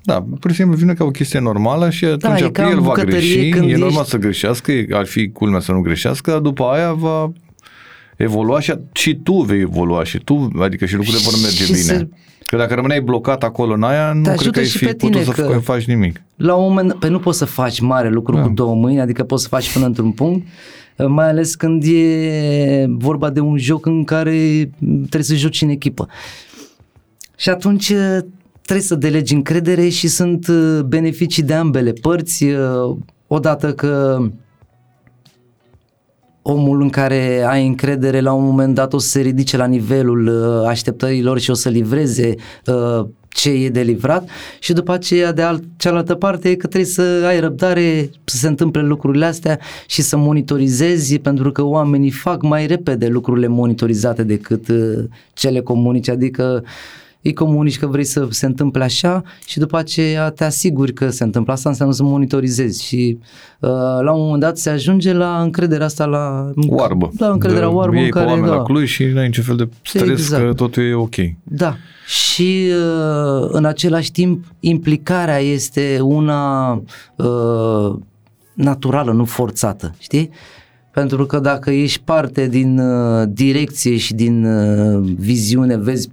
Da, 0.03 0.25
pur 0.39 0.49
și 0.51 0.55
simplu 0.55 0.75
vine 0.75 0.93
ca 0.93 1.03
o 1.03 1.11
chestie 1.11 1.39
normală 1.39 1.89
și 1.89 2.05
da, 2.05 2.11
atunci 2.11 2.51
da, 2.51 2.69
el 2.69 2.79
va 2.79 2.93
greși, 2.93 3.49
e 3.49 3.55
normal 3.59 3.87
ești... 3.87 4.09
să 4.09 4.17
greșească, 4.17 4.71
ar 4.91 5.05
fi 5.05 5.29
culmea 5.29 5.59
să 5.59 5.71
nu 5.71 5.81
greșească, 5.81 6.31
dar 6.31 6.39
după 6.39 6.63
aia 6.63 6.93
va 6.93 7.31
evolua 8.17 8.59
și, 8.59 8.73
și 8.91 9.15
tu 9.15 9.33
vei 9.33 9.59
evolua 9.59 10.03
și 10.03 10.17
tu, 10.17 10.49
adică 10.61 10.85
și 10.85 10.95
lucrurile 10.95 11.23
vor 11.23 11.33
merge 11.41 11.63
și 11.63 11.71
bine. 11.71 11.81
Se 11.83 12.07
Că 12.51 12.57
dacă 12.57 12.73
rămâneai 12.73 13.01
blocat 13.01 13.43
acolo 13.43 13.73
în 13.73 13.83
aia, 13.83 14.13
nu 14.13 14.33
cred 14.35 14.51
că 14.51 14.59
ai 14.59 14.65
fi 14.65 14.85
putut 14.85 15.23
să 15.23 15.31
că 15.31 15.59
faci 15.63 15.85
nimic. 15.85 16.21
La 16.35 16.55
un 16.55 16.67
moment, 16.67 16.93
pe 16.93 17.07
nu 17.07 17.19
poți 17.19 17.37
să 17.37 17.45
faci 17.45 17.79
mare 17.79 18.09
lucru 18.09 18.35
da. 18.35 18.41
cu 18.41 18.49
două 18.49 18.75
mâini, 18.75 18.99
adică 18.99 19.23
poți 19.23 19.41
să 19.41 19.47
faci 19.47 19.73
până 19.73 19.85
într-un 19.85 20.11
punct, 20.11 20.47
mai 21.07 21.27
ales 21.27 21.55
când 21.55 21.83
e 21.83 22.85
vorba 22.89 23.29
de 23.29 23.39
un 23.39 23.57
joc 23.57 23.85
în 23.85 24.03
care 24.03 24.69
trebuie 24.79 25.23
să 25.23 25.35
joci 25.35 25.61
în 25.61 25.69
echipă. 25.69 26.07
Și 27.35 27.49
atunci 27.49 27.89
uh, 27.89 28.17
trebuie 28.61 28.85
să 28.85 28.95
delegi 28.95 29.33
încredere 29.33 29.89
și 29.89 30.07
sunt 30.07 30.47
uh, 30.47 30.79
beneficii 30.85 31.43
de 31.43 31.53
ambele 31.53 31.91
părți. 31.91 32.43
Uh, 32.43 32.97
odată 33.27 33.73
că 33.73 34.21
omul 36.41 36.81
în 36.81 36.89
care 36.89 37.43
ai 37.47 37.67
încredere 37.67 38.19
la 38.19 38.33
un 38.33 38.43
moment 38.43 38.75
dat 38.75 38.93
o 38.93 38.97
să 38.97 39.07
se 39.07 39.21
ridice 39.21 39.57
la 39.57 39.65
nivelul 39.65 40.27
uh, 40.27 40.67
așteptărilor 40.67 41.39
și 41.39 41.49
o 41.49 41.53
să 41.53 41.69
livreze 41.69 42.35
uh, 42.65 43.05
ce 43.29 43.49
e 43.49 43.69
de 43.69 43.81
livrat 43.81 44.29
și 44.59 44.73
după 44.73 44.91
aceea 44.91 45.31
de 45.31 45.41
alt, 45.41 45.63
cealaltă 45.77 46.15
parte 46.15 46.49
e 46.49 46.55
că 46.55 46.67
trebuie 46.67 46.89
să 46.89 47.23
ai 47.27 47.39
răbdare 47.39 48.09
să 48.23 48.37
se 48.37 48.47
întâmple 48.47 48.81
lucrurile 48.81 49.25
astea 49.25 49.59
și 49.87 50.01
să 50.01 50.17
monitorizezi 50.17 51.19
pentru 51.19 51.51
că 51.51 51.63
oamenii 51.63 52.11
fac 52.11 52.41
mai 52.41 52.67
repede 52.67 53.07
lucrurile 53.07 53.47
monitorizate 53.47 54.23
decât 54.23 54.67
uh, 54.67 55.03
cele 55.33 55.61
comunice, 55.61 56.11
adică 56.11 56.63
uh, 56.63 56.69
îi 57.21 57.33
comunici 57.33 57.79
că 57.79 57.87
vrei 57.87 58.03
să 58.03 58.27
se 58.29 58.45
întâmple 58.45 58.83
așa 58.83 59.23
și 59.45 59.59
după 59.59 59.77
aceea 59.77 60.29
te 60.29 60.43
asiguri 60.43 60.93
că 60.93 61.09
se 61.09 61.23
întâmplă 61.23 61.53
asta, 61.53 61.69
înseamnă 61.69 61.93
să 61.93 62.03
monitorizezi 62.03 62.83
și 62.83 63.17
uh, 63.59 63.69
la 64.01 64.11
un 64.11 64.23
moment 64.23 64.41
dat 64.41 64.57
se 64.57 64.69
ajunge 64.69 65.13
la 65.13 65.41
încrederea 65.41 65.85
asta 65.85 66.05
la 66.05 66.51
oarbă. 66.67 67.11
La 67.17 67.27
încrederea 67.27 67.67
de, 67.67 67.73
oarbă 67.73 67.97
în 67.97 68.09
care 68.09 68.41
da. 68.41 68.47
la 68.47 68.63
Cluj 68.63 68.89
și 68.89 69.05
n-ai 69.05 69.25
niciun 69.25 69.43
fel 69.43 69.55
de 69.55 69.69
stres 69.83 70.09
exact. 70.09 70.43
că 70.43 70.53
totul 70.53 70.83
e 70.83 70.93
ok. 70.93 71.15
Da. 71.43 71.75
Și 72.07 72.67
uh, 72.69 73.47
în 73.51 73.65
același 73.65 74.11
timp 74.11 74.45
implicarea 74.59 75.37
este 75.37 75.99
una 76.01 76.73
uh, 77.15 77.95
naturală, 78.53 79.11
nu 79.11 79.25
forțată, 79.25 79.95
știi? 79.99 80.29
Pentru 80.91 81.25
că 81.25 81.39
dacă 81.39 81.71
ești 81.71 82.01
parte 82.03 82.47
din 82.47 82.79
uh, 82.79 83.27
direcție 83.29 83.97
și 83.97 84.13
din 84.13 84.45
uh, 84.45 85.13
viziune, 85.17 85.77
vezi 85.77 86.09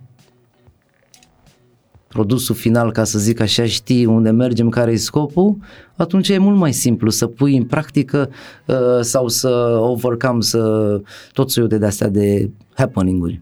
produsul 2.09 2.55
final, 2.55 2.93
ca 2.93 3.05
să 3.05 3.19
zic 3.19 3.41
așa, 3.41 3.65
știi 3.65 4.05
unde 4.05 4.31
mergem, 4.31 4.69
care 4.69 4.93
e 4.93 4.97
scopul, 4.97 5.57
atunci 5.97 6.29
e 6.29 6.39
mult 6.39 6.57
mai 6.57 6.73
simplu 6.73 7.11
să 7.11 7.27
pui 7.27 7.57
în 7.57 7.65
practică 7.65 8.31
uh, 8.67 8.77
sau 9.01 9.29
să 9.29 9.79
overcome 9.81 10.41
să 10.41 11.01
tot 11.33 11.51
soiul 11.51 11.69
de 11.69 11.87
astea 11.87 12.09
de 12.09 12.51
happening-uri. 12.75 13.41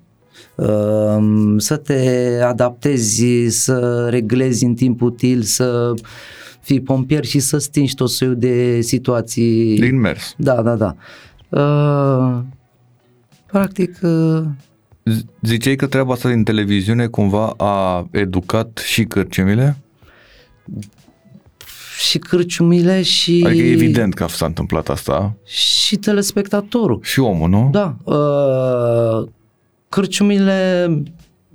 Uh, 0.54 1.54
să 1.56 1.76
te 1.76 2.40
adaptezi, 2.44 3.46
să 3.48 4.06
reglezi 4.10 4.64
în 4.64 4.74
timp 4.74 5.02
util, 5.02 5.42
să 5.42 5.94
fii 6.60 6.80
pompier 6.80 7.24
și 7.24 7.38
să 7.38 7.58
stingi 7.58 7.94
tot 7.94 8.10
soiul 8.10 8.36
de 8.36 8.80
situații. 8.80 9.78
Din 9.78 10.00
mers. 10.00 10.34
Da, 10.36 10.62
da, 10.62 10.74
da. 10.74 10.96
Uh, 11.48 12.42
practic, 13.46 13.98
uh, 14.02 14.42
Z- 14.42 14.75
Ziceai 15.42 15.76
că 15.76 15.86
treaba 15.86 16.12
asta 16.12 16.28
din 16.28 16.44
televiziune 16.44 17.06
cumva 17.06 17.54
a 17.56 18.08
educat 18.10 18.82
și 18.86 19.04
cărcemile? 19.04 19.76
și 22.08 22.18
cârciumile 22.18 23.02
și... 23.02 23.42
Adică 23.46 23.62
e 23.62 23.70
evident 23.70 24.14
că 24.14 24.26
s-a 24.28 24.46
întâmplat 24.46 24.88
asta. 24.88 25.36
Și 25.44 25.96
telespectatorul. 25.96 27.00
Și 27.02 27.20
omul, 27.20 27.48
nu? 27.48 27.68
Da. 27.72 27.96
Uh, 28.04 29.28
cârciumile 29.88 30.88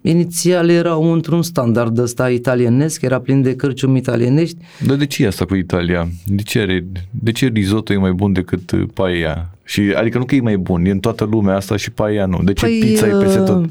inițial 0.02 0.70
erau 0.70 1.14
într-un 1.14 1.42
standard 1.42 1.98
ăsta 1.98 2.30
italienesc, 2.30 3.02
era 3.02 3.20
plin 3.20 3.42
de 3.42 3.56
cârciumi 3.56 3.98
italienești. 3.98 4.58
Dar 4.86 4.96
de 4.96 5.06
ce 5.06 5.24
e 5.24 5.28
asta 5.28 5.46
cu 5.46 5.56
Italia? 5.56 6.10
De 6.26 6.42
ce, 6.42 6.60
are, 6.60 6.86
de 7.10 7.32
ce 7.32 7.48
risotto 7.48 7.94
e 7.94 7.98
mai 7.98 8.12
bun 8.12 8.34
decât 8.34 8.72
uh, 8.72 8.84
paella? 8.94 9.50
Și, 9.72 9.82
adică 9.98 10.18
nu 10.18 10.26
că 10.26 10.36
e 10.36 10.42
mai 10.42 10.58
bun, 10.58 10.86
e 10.86 10.90
în 10.92 11.00
toată 11.00 11.24
lumea 11.24 11.56
asta 11.56 11.76
și 11.76 11.92
paella 11.92 12.26
nu. 12.26 12.44
De 12.44 12.54
ce 12.54 12.66
Păi, 12.66 12.80
pizza 12.80 13.08
e 13.08 13.10
peste 13.10 13.40
tot? 13.40 13.64
uh, 13.64 13.70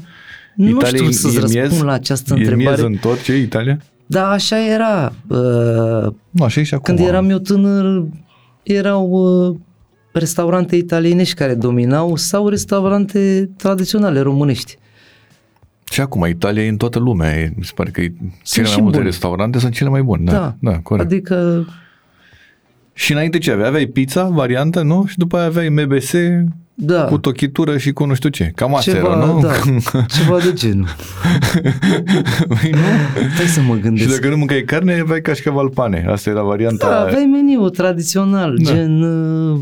Nu 0.55 0.67
Italia 0.69 0.87
știu 0.87 1.05
e- 1.05 1.11
să-ți 1.11 1.35
e 1.37 1.39
răspund 1.39 1.67
miez? 1.69 1.81
la 1.81 1.91
această 1.91 2.33
E 2.33 2.37
miez 2.37 2.49
întrebare. 2.51 2.81
în 2.85 2.93
tot 2.95 3.21
ce 3.23 3.31
e 3.33 3.37
Italia? 3.41 3.77
Da, 4.05 4.29
așa 4.29 4.67
era. 4.73 5.13
Uh, 5.27 6.13
Nu, 6.29 6.43
așa 6.43 6.59
e 6.59 6.63
și 6.63 6.73
acum. 6.73 6.95
Când 6.95 7.07
eram 7.07 7.29
eu 7.29 7.37
tânăr, 7.37 8.03
erau 8.63 9.09
uh, 9.09 9.55
restaurante 10.11 10.75
italienești 10.75 11.35
care 11.35 11.53
dominau 11.55 12.15
sau 12.15 12.47
restaurante 12.47 13.49
tradiționale 13.57 14.19
românești. 14.19 14.77
Și 15.91 16.01
acum 16.01 16.25
Italia 16.25 16.63
e 16.63 16.69
în 16.69 16.77
toată 16.77 16.99
lumea. 16.99 17.39
E, 17.39 17.53
mi 17.57 17.63
se 17.63 17.71
pare 17.75 17.89
că 17.89 18.01
e 18.01 18.13
cele 18.43 18.65
și 18.65 18.73
mai 18.73 18.81
multe 18.81 18.97
bune. 18.97 19.09
restaurante 19.09 19.59
sunt 19.59 19.73
cele 19.73 19.89
mai 19.89 20.01
bune. 20.01 20.23
Da, 20.31 20.55
da, 20.59 20.71
da 20.71 20.77
corect. 20.83 21.11
Adică, 21.11 21.65
Și 22.93 23.11
înainte 23.11 23.37
ce 23.37 23.51
aveai? 23.51 23.67
Aveai 23.67 23.85
pizza, 23.85 24.23
variantă, 24.23 24.81
nu? 24.81 25.05
Și 25.07 25.17
după 25.17 25.37
aia 25.37 25.45
aveai 25.45 25.69
MBS 25.69 26.13
da. 26.73 27.03
cu 27.03 27.17
tochitură 27.17 27.77
și 27.77 27.91
cu 27.91 28.05
nu 28.05 28.13
știu 28.13 28.29
ce. 28.29 28.51
Cam 28.55 28.75
asta 28.75 28.91
ceva, 28.91 29.07
era, 29.07 29.25
nu? 29.25 29.39
da, 29.39 29.51
ceva 30.17 30.37
de 30.37 30.53
genul. 30.53 30.87
Păi 32.47 32.69
nu? 32.71 32.77
Stai 33.33 33.45
să 33.45 33.61
mă 33.61 33.75
Și 33.75 33.81
gândesc. 33.81 34.15
dacă 34.15 34.29
nu 34.29 34.37
mâncai 34.37 34.61
carne, 34.61 34.99
aveai 34.99 35.21
cașcaval 35.21 35.69
pane. 35.69 36.05
Asta 36.09 36.29
era 36.29 36.41
varianta. 36.41 36.87
Da, 36.89 36.99
aveai 36.99 37.25
meniu 37.25 37.69
tradițional, 37.69 38.57
Da. 38.61 38.71
gen 38.71 39.01
uh, 39.01 39.59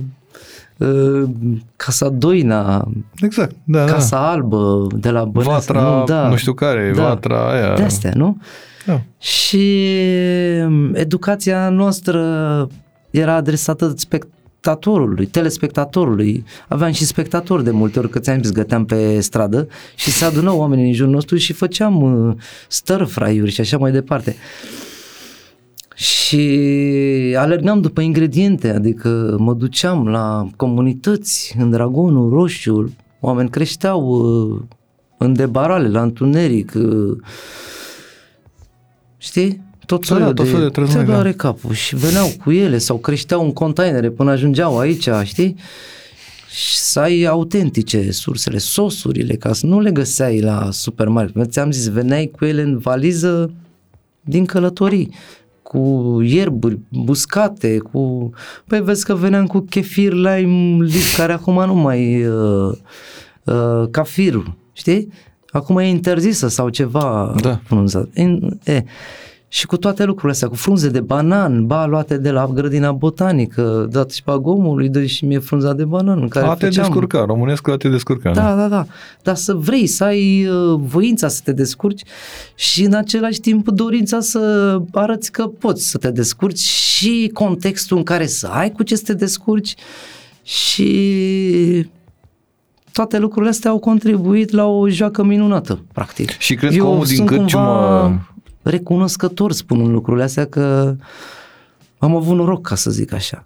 uh, 0.78 1.30
Casa 1.76 2.10
Doina, 2.10 2.88
Exact, 3.22 3.56
da, 3.64 3.86
Casa 3.86 4.32
Albă 4.32 4.88
de 4.96 5.10
la 5.10 5.20
da. 5.20 5.26
Băneasa. 5.26 5.74
Vatra, 5.74 5.98
nu, 5.98 6.04
da, 6.04 6.28
nu 6.28 6.36
știu 6.36 6.54
care, 6.54 6.92
da. 6.96 7.04
vatra 7.04 7.52
aia. 7.52 7.74
De 7.76 7.84
astea, 7.84 8.12
nu? 8.16 8.38
Da. 8.86 9.02
Și 9.20 9.84
um, 10.66 10.94
educația 10.94 11.70
noastră 11.70 12.22
era 13.10 13.34
adresată 13.34 13.94
spectatorului, 13.98 15.26
telespectatorului. 15.26 16.46
Aveam 16.68 16.92
și 16.92 17.06
spectatori 17.06 17.64
de 17.64 17.72
multe 17.72 18.00
ori, 18.00 18.10
că 18.10 18.20
ți-am 18.20 18.42
zis, 18.42 18.52
găteam 18.52 18.86
pe 18.86 19.20
stradă 19.20 19.68
și 19.96 20.12
se 20.12 20.26
adunau 20.26 20.58
oamenii 20.58 20.86
în 20.86 20.94
jurul 20.94 21.14
nostru 21.14 21.38
și 21.38 21.54
făceam 21.54 22.02
uh, 22.02 22.36
stir-fry-uri 22.68 23.52
și 23.52 23.62
așa 23.62 23.78
mai 23.78 23.92
departe. 23.92 24.36
Și 25.96 27.36
alergam 27.38 27.82
după 27.82 28.02
ingrediente, 28.02 28.70
adică 28.70 29.36
mă 29.40 29.54
duceam 29.54 30.08
la 30.08 30.48
comunități, 30.56 31.56
în 31.60 31.70
Dragonul, 31.70 32.30
Roșiul, 32.30 32.92
oameni 33.20 33.50
creșteau 33.50 34.02
uh, 34.02 34.62
în 35.18 35.34
debarale, 35.34 35.88
la 35.88 36.02
întuneric, 36.02 36.74
uh, 36.76 37.18
știi? 39.18 39.62
Tot 39.90 40.00
Da, 40.00 40.06
soiul 40.06 40.26
da, 40.26 40.34
tot 40.34 40.46
de, 40.46 40.52
soiul 40.52 40.66
de 40.66 40.72
trăzări, 40.72 40.98
te 41.00 41.06
da. 41.06 41.12
doare 41.12 41.32
capul 41.32 41.74
și 41.74 41.96
veneau 41.96 42.28
cu 42.44 42.52
ele 42.52 42.78
sau 42.78 42.98
creșteau 42.98 43.44
în 43.44 43.54
containere 43.54 44.10
până 44.10 44.32
ajungeau 44.32 44.80
aici, 44.80 45.10
știi? 45.24 45.56
Și 46.50 46.78
să 46.78 47.00
ai 47.00 47.24
autentice 47.24 48.12
sursele, 48.12 48.58
sosurile, 48.58 49.36
ca 49.36 49.54
să 49.54 49.66
nu 49.66 49.80
le 49.80 49.92
găseai 49.92 50.42
la 50.42 50.68
supermarket. 50.72 51.52
Ți-am 51.52 51.72
zis, 51.72 51.88
veneai 51.88 52.32
cu 52.38 52.46
ele 52.46 52.62
în 52.62 52.78
valiză 52.78 53.52
din 54.22 54.46
călătorii 54.46 55.14
cu 55.62 56.18
ierburi 56.24 56.80
buscate, 56.90 57.78
cu... 57.78 58.30
Păi 58.68 58.82
vezi 58.82 59.06
că 59.06 59.16
veneam 59.16 59.46
cu 59.46 59.60
chefir 59.60 60.14
lime 60.14 60.84
lip, 60.84 61.16
care 61.16 61.34
acum 61.34 61.66
nu 61.66 61.74
mai... 61.74 62.26
Uh, 62.28 62.72
uh, 63.44 63.88
cafirul, 63.92 64.54
știi? 64.74 65.12
Acum 65.52 65.78
e 65.78 65.88
interzisă 65.88 66.48
sau 66.48 66.70
ceva 66.70 67.36
Da. 67.42 67.60
frunza. 67.64 68.10
In, 68.14 68.60
e. 68.64 68.84
Și 69.52 69.66
cu 69.66 69.78
toate 69.78 70.04
lucrurile 70.04 70.32
astea, 70.32 70.48
cu 70.48 70.56
frunze 70.56 70.90
de 70.90 71.00
banan, 71.00 71.66
ba 71.68 71.86
luate 71.86 72.18
de 72.18 72.32
la 72.32 72.48
grădina 72.54 72.92
botanică, 72.92 73.88
dat 73.92 74.12
și 74.12 74.24
pagomului, 74.24 74.90
dă 74.90 75.06
și 75.06 75.26
mie 75.26 75.40
frunza 75.40 75.74
de 75.74 75.86
banan 75.86 76.22
în 76.22 76.28
care 76.28 76.46
A 76.46 76.54
te 76.54 76.66
făceam... 76.66 76.86
descurca, 76.86 77.26
românesc 77.26 77.68
a 77.68 77.78
te 77.78 77.90
descurca. 77.90 78.32
Da, 78.32 78.56
da, 78.56 78.68
da. 78.68 78.86
Dar 79.24 79.36
să 79.36 79.54
vrei, 79.54 79.88
să 79.88 80.04
ai 80.04 80.48
uh, 80.48 80.80
voința 80.84 81.28
să 81.28 81.42
te 81.44 81.52
descurci 81.52 82.02
și 82.56 82.84
în 82.84 82.94
același 82.94 83.40
timp 83.40 83.70
dorința 83.70 84.20
să 84.20 84.82
arăți 84.92 85.32
că 85.32 85.48
poți 85.48 85.90
să 85.90 85.98
te 85.98 86.12
descurci 86.12 86.60
și 86.60 87.30
contextul 87.34 87.98
în 87.98 88.04
care 88.04 88.26
să 88.26 88.48
ai 88.48 88.72
cu 88.72 88.84
ce 88.84 88.96
să 88.96 89.04
te 89.06 89.14
descurci 89.14 89.76
și 90.44 91.88
toate 92.92 93.18
lucrurile 93.18 93.50
astea 93.52 93.72
au 93.72 93.80
contribuit 93.80 94.52
la 94.52 94.66
o 94.66 94.90
joacă 94.90 95.24
minunată, 95.24 95.80
practic. 95.94 96.30
Și 96.38 96.56
crezi 96.56 96.78
că 96.78 96.84
Eu 96.84 96.92
omul 96.92 97.06
din 97.06 97.16
sunt 97.16 97.28
cârciumă- 97.28 97.66
cumva 97.66 98.32
recunoscător 98.70 99.52
spunând 99.52 99.90
lucrurile 99.90 100.24
astea 100.24 100.46
că 100.46 100.96
am 101.98 102.16
avut 102.16 102.36
noroc, 102.36 102.68
ca 102.68 102.76
să 102.76 102.92
zic 102.92 103.14
așa. 103.14 103.46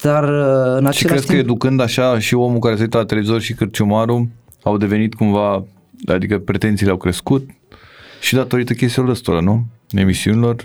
Dar 0.00 0.24
uh, 0.24 0.76
în 0.76 0.80
Și 0.80 0.86
același 0.86 1.04
crezi 1.04 1.26
că 1.26 1.32
timp... 1.32 1.44
educând 1.44 1.80
așa 1.80 2.18
și 2.18 2.34
omul 2.34 2.58
care 2.58 2.76
se 2.76 2.82
uită 2.82 2.98
la 2.98 3.04
televizor 3.04 3.40
și 3.40 3.54
cârciumarul 3.54 4.28
au 4.62 4.76
devenit 4.76 5.14
cumva, 5.14 5.64
adică 6.06 6.38
pretențiile 6.38 6.90
au 6.90 6.96
crescut 6.96 7.50
și 8.20 8.34
datorită 8.34 8.72
chestiilor 8.72 9.10
ăstora, 9.10 9.40
nu? 9.40 9.64
Emisiunilor. 9.90 10.56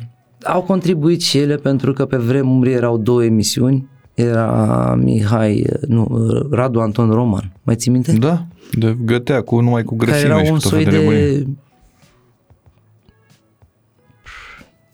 Au 0.44 0.62
contribuit 0.62 1.22
și 1.22 1.38
ele 1.38 1.56
pentru 1.56 1.94
că 1.94 2.06
pe 2.06 2.18
vremuri 2.18 2.72
erau 2.72 2.98
două 2.98 3.24
emisiuni. 3.24 3.88
Era 4.14 4.96
Mihai, 5.02 5.66
nu, 5.88 6.08
Radu 6.52 6.80
Anton 6.80 7.10
Roman. 7.10 7.52
Mai 7.64 7.76
ții 7.76 7.92
minte? 7.92 8.12
Da, 8.12 8.46
de 8.72 8.98
gătea 9.06 9.42
cu 9.42 9.60
numai 9.60 9.84
cu 9.84 9.96
Care 9.96 10.12
grăsime 10.12 10.34
era 10.34 10.44
și 10.44 10.50
un 10.52 10.56
cu 10.56 10.62
tot 10.62 10.72
soi 10.72 10.84
felul 10.84 11.00
de 11.00 11.48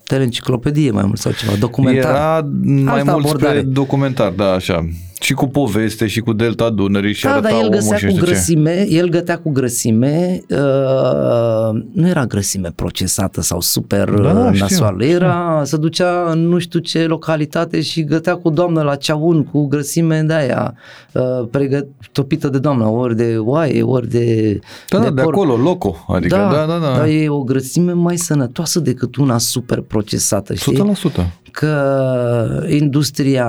de 0.06 0.14
teleenciclopedie 0.14 0.90
mai 0.90 1.04
mult 1.04 1.18
sau 1.18 1.32
ceva, 1.32 1.52
documentar. 1.58 2.10
Era 2.10 2.48
mai 2.62 2.98
Altă 2.98 3.10
mult 3.10 3.24
abordare. 3.24 3.58
spre 3.58 3.68
documentar, 3.70 4.30
da, 4.30 4.52
așa. 4.52 4.88
Și 5.24 5.32
cu 5.34 5.46
poveste 5.46 6.06
și 6.06 6.20
cu 6.20 6.32
delta 6.32 6.70
Dunării 6.70 7.12
și 7.14 7.24
Da, 7.24 7.30
arăta 7.30 7.48
dar 7.48 7.58
el 7.58 7.64
omul 7.66 7.70
găsea 7.78 7.96
și 7.96 8.04
cu 8.04 8.10
nu 8.10 8.16
știu 8.16 8.26
ce. 8.26 8.32
grăsime, 8.32 8.86
el 8.88 9.08
gătea 9.08 9.38
cu 9.38 9.50
grăsime, 9.50 10.40
uh, 10.50 11.82
nu 11.92 12.08
era 12.08 12.26
grăsime 12.26 12.72
procesată 12.74 13.40
sau 13.40 13.60
super 13.60 14.10
Da, 14.10 14.32
da, 14.32 14.46
știu, 14.52 14.58
nasoală, 14.60 15.04
era, 15.04 15.62
se 15.64 15.76
ducea 15.76 16.30
în 16.30 16.48
nu 16.48 16.58
știu 16.58 16.78
ce 16.78 17.06
localitate 17.06 17.80
și 17.80 18.04
gătea 18.04 18.34
cu 18.34 18.50
doamnă 18.50 18.82
la 18.82 18.94
ceaun 18.94 19.44
cu 19.44 19.66
grăsime 19.66 20.20
de 20.22 20.32
aia, 20.34 20.74
uh, 21.12 21.22
pregăt, 21.50 21.86
topită 22.12 22.48
de 22.48 22.58
doamnă, 22.58 22.84
ori 22.86 23.16
de 23.16 23.36
oaie, 23.38 23.82
ori 23.82 24.08
de 24.08 24.58
Da, 24.88 24.98
da, 24.98 25.10
de 25.10 25.22
porc. 25.22 25.36
acolo, 25.36 25.56
loco. 25.56 26.04
Adică, 26.08 26.36
da, 26.36 26.64
da, 26.68 26.78
da. 26.78 26.96
Dar 26.96 27.06
e 27.06 27.28
o 27.28 27.42
grăsime 27.42 27.92
mai 27.92 28.16
sănătoasă 28.16 28.80
decât 28.80 29.16
una 29.16 29.38
super 29.38 29.80
procesată, 29.80 30.54
știi? 30.54 30.76
100%. 30.76 31.26
că 31.50 32.66
industria 32.68 33.46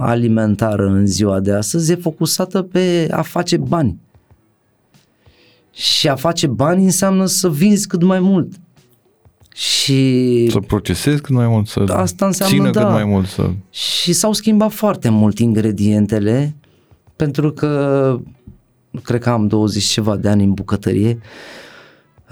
alimentară 0.00 0.86
în 0.86 1.06
ziua 1.12 1.40
de 1.40 1.52
astăzi 1.52 1.92
e 1.92 1.94
focusată 1.94 2.62
pe 2.62 3.08
a 3.10 3.22
face 3.22 3.56
bani. 3.56 3.98
Și 5.72 6.08
a 6.08 6.14
face 6.14 6.46
bani 6.46 6.84
înseamnă 6.84 7.26
să 7.26 7.50
vinzi 7.50 7.86
cât 7.86 8.02
mai 8.02 8.20
mult. 8.20 8.52
Și, 9.54 10.48
Să 10.50 10.60
procesezi 10.60 11.20
cât 11.20 11.34
mai 11.34 11.46
mult, 11.46 11.66
să 11.66 11.84
Asta 11.88 12.26
înseamnă, 12.26 12.54
țină 12.54 12.70
cât 12.70 12.80
da. 12.80 12.88
mai 12.88 13.04
mult, 13.04 13.26
să... 13.26 13.50
și 13.70 14.12
s-au 14.12 14.32
schimbat 14.32 14.72
foarte 14.72 15.08
mult 15.08 15.38
ingredientele 15.38 16.54
pentru 17.16 17.52
că 17.52 18.18
cred 19.02 19.20
că 19.20 19.30
am 19.30 19.46
20 19.46 19.84
ceva 19.84 20.16
de 20.16 20.28
ani 20.28 20.44
în 20.44 20.52
bucătărie 20.52 21.18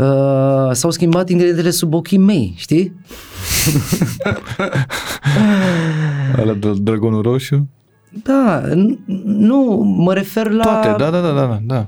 Uh, 0.01 0.71
s-au 0.73 0.91
schimbat 0.91 1.29
ingredientele 1.29 1.71
sub 1.71 1.95
ochii 1.95 2.19
mei, 2.19 2.55
știi? 2.57 2.93
Ala 6.37 6.53
de 6.53 6.73
Dragonul 6.81 7.23
Roșu? 7.23 7.69
Da, 8.23 8.63
n- 8.75 8.99
nu, 9.25 9.83
mă 9.97 10.15
refer 10.15 10.51
la... 10.51 10.63
Toate, 10.63 10.89
da, 10.89 11.11
da, 11.11 11.21
da, 11.21 11.33
da, 11.33 11.59
da. 11.67 11.87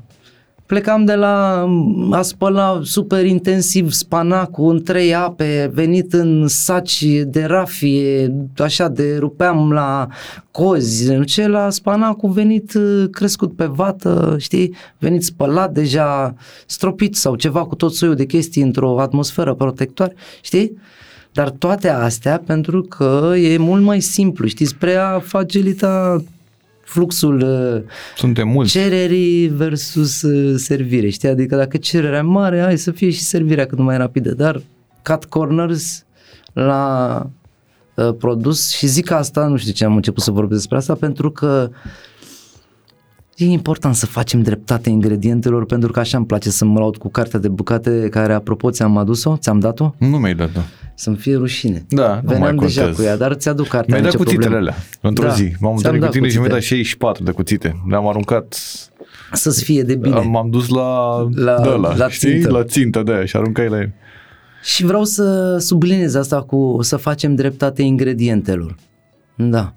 Plecam 0.67 1.05
de 1.05 1.15
la 1.15 1.67
a 2.11 2.23
spăla 2.23 2.81
super 2.83 3.25
intensiv 3.25 3.91
spanacul 3.91 4.71
în 4.71 4.83
trei 4.83 5.15
ape, 5.15 5.71
venit 5.75 6.13
în 6.13 6.49
saci 6.49 7.05
de 7.25 7.45
rafie, 7.45 8.35
așa 8.59 8.89
de 8.89 9.17
rupeam 9.19 9.73
la 9.73 10.07
cozi, 10.51 11.25
ce 11.25 11.47
la 11.49 11.71
spanacul 11.71 12.31
venit 12.31 12.75
uh, 12.75 13.05
crescut 13.11 13.57
pe 13.57 13.65
vată, 13.65 14.37
știi, 14.39 14.75
venit 14.99 15.25
spălat 15.25 15.73
deja, 15.73 16.35
stropit 16.67 17.17
sau 17.17 17.35
ceva 17.35 17.65
cu 17.65 17.75
tot 17.75 17.95
soiul 17.95 18.15
de 18.15 18.27
chestii 18.27 18.63
într-o 18.63 19.01
atmosferă 19.01 19.55
protectoare, 19.55 20.15
știi? 20.43 20.79
Dar 21.33 21.51
toate 21.51 21.89
astea 21.89 22.43
pentru 22.47 22.83
că 22.83 23.33
e 23.37 23.59
mult 23.59 23.83
mai 23.83 24.01
simplu, 24.01 24.47
știți, 24.47 24.71
spre 24.71 24.95
a 24.95 25.19
facilita 25.19 26.23
fluxul 26.85 27.41
uh, 27.41 27.83
Suntem 28.17 28.49
mulți. 28.49 28.71
cererii 28.71 29.47
versus 29.49 30.23
uh, 30.23 30.55
servire, 30.57 31.09
știi? 31.09 31.29
Adică 31.29 31.57
dacă 31.57 31.77
cererea 31.77 32.19
e 32.19 32.23
mare, 32.23 32.61
hai 32.61 32.79
să 32.79 32.91
fie 32.91 33.11
și 33.11 33.21
servirea 33.21 33.67
cât 33.67 33.79
mai 33.79 33.97
rapidă, 33.97 34.35
dar 34.35 34.63
cut 35.03 35.25
corners 35.25 36.05
la 36.53 37.27
uh, 37.95 38.15
produs 38.19 38.71
și 38.71 38.87
zic 38.87 39.11
asta, 39.11 39.47
nu 39.47 39.57
știu 39.57 39.73
ce 39.73 39.85
am 39.85 39.95
început 39.97 40.23
să 40.23 40.31
vorbesc 40.31 40.59
despre 40.59 40.77
asta, 40.77 40.95
pentru 40.95 41.31
că 41.31 41.71
e 43.37 43.45
important 43.45 43.95
să 43.95 44.07
facem 44.07 44.43
dreptate 44.43 44.91
ingredientelor, 44.91 45.65
pentru 45.67 45.93
că 45.93 45.99
așa 46.01 46.17
îmi 46.17 46.27
place 46.27 46.51
să 46.51 46.65
mă 46.65 46.79
laud 46.79 46.97
cu 46.97 47.09
cartea 47.11 47.39
de 47.39 47.49
bucate 47.49 48.09
care, 48.11 48.33
apropo, 48.33 48.71
ți-am 48.71 48.97
adus-o, 48.97 49.37
ți-am 49.37 49.59
dat-o, 49.59 49.95
Nu 49.99 50.17
mi-ai 50.19 50.35
dat, 50.35 50.53
da. 50.53 50.61
să-mi 50.95 51.17
fie 51.17 51.37
rușine. 51.37 51.85
Da, 51.89 52.15
nu 52.15 52.21
Veneam 52.29 52.41
mai 52.41 52.55
deja 52.67 52.81
contează. 52.81 53.01
cu 53.03 53.03
ea, 53.03 53.17
dar 53.17 53.35
ți-aduc 53.35 53.67
cartea. 53.69 53.99
Mi-ai 53.99 54.03
dat 54.03 54.13
nicio 54.13 54.25
cuțitele 54.25 54.49
problemă. 54.49 54.71
alea 54.71 54.85
într-o 55.01 55.27
Da, 55.27 55.33
zi. 55.33 55.43
M-am 55.43 55.53
ți-am 55.59 55.75
întâlnit 55.77 55.99
cu 55.99 56.05
dat 56.05 56.11
tine 56.13 56.29
și 56.29 56.37
mi-ai 56.37 56.49
dat 56.49 56.57
cuțite. 56.59 56.75
64 56.75 57.23
de 57.25 57.31
cuțite. 57.31 57.83
Le-am 57.89 58.09
aruncat, 58.09 58.57
Să-ți 59.33 59.65
fie 59.65 59.83
de 59.83 59.95
bine. 59.95 60.21
m-am 60.21 60.51
dus 60.51 60.69
la, 60.69 61.19
La- 61.35 61.61
de 61.61 61.69
ăla, 61.69 61.97
la 61.97 62.09
știi? 62.09 62.31
țintă. 62.31 62.51
La 62.51 62.65
țintă 62.65 63.03
de 63.03 63.13
aia 63.13 63.25
și 63.25 63.37
aruncai 63.37 63.69
la 63.69 63.77
el. 63.79 63.93
Și 64.63 64.85
vreau 64.85 65.05
să 65.05 65.57
subliniez 65.59 66.15
asta 66.15 66.43
cu 66.43 66.79
să 66.81 66.97
facem 66.97 67.35
dreptate 67.35 67.83
ingredientelor. 67.83 68.75
Da. 69.37 69.75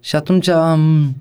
Și 0.00 0.16
atunci 0.16 0.48
am... 0.48 1.14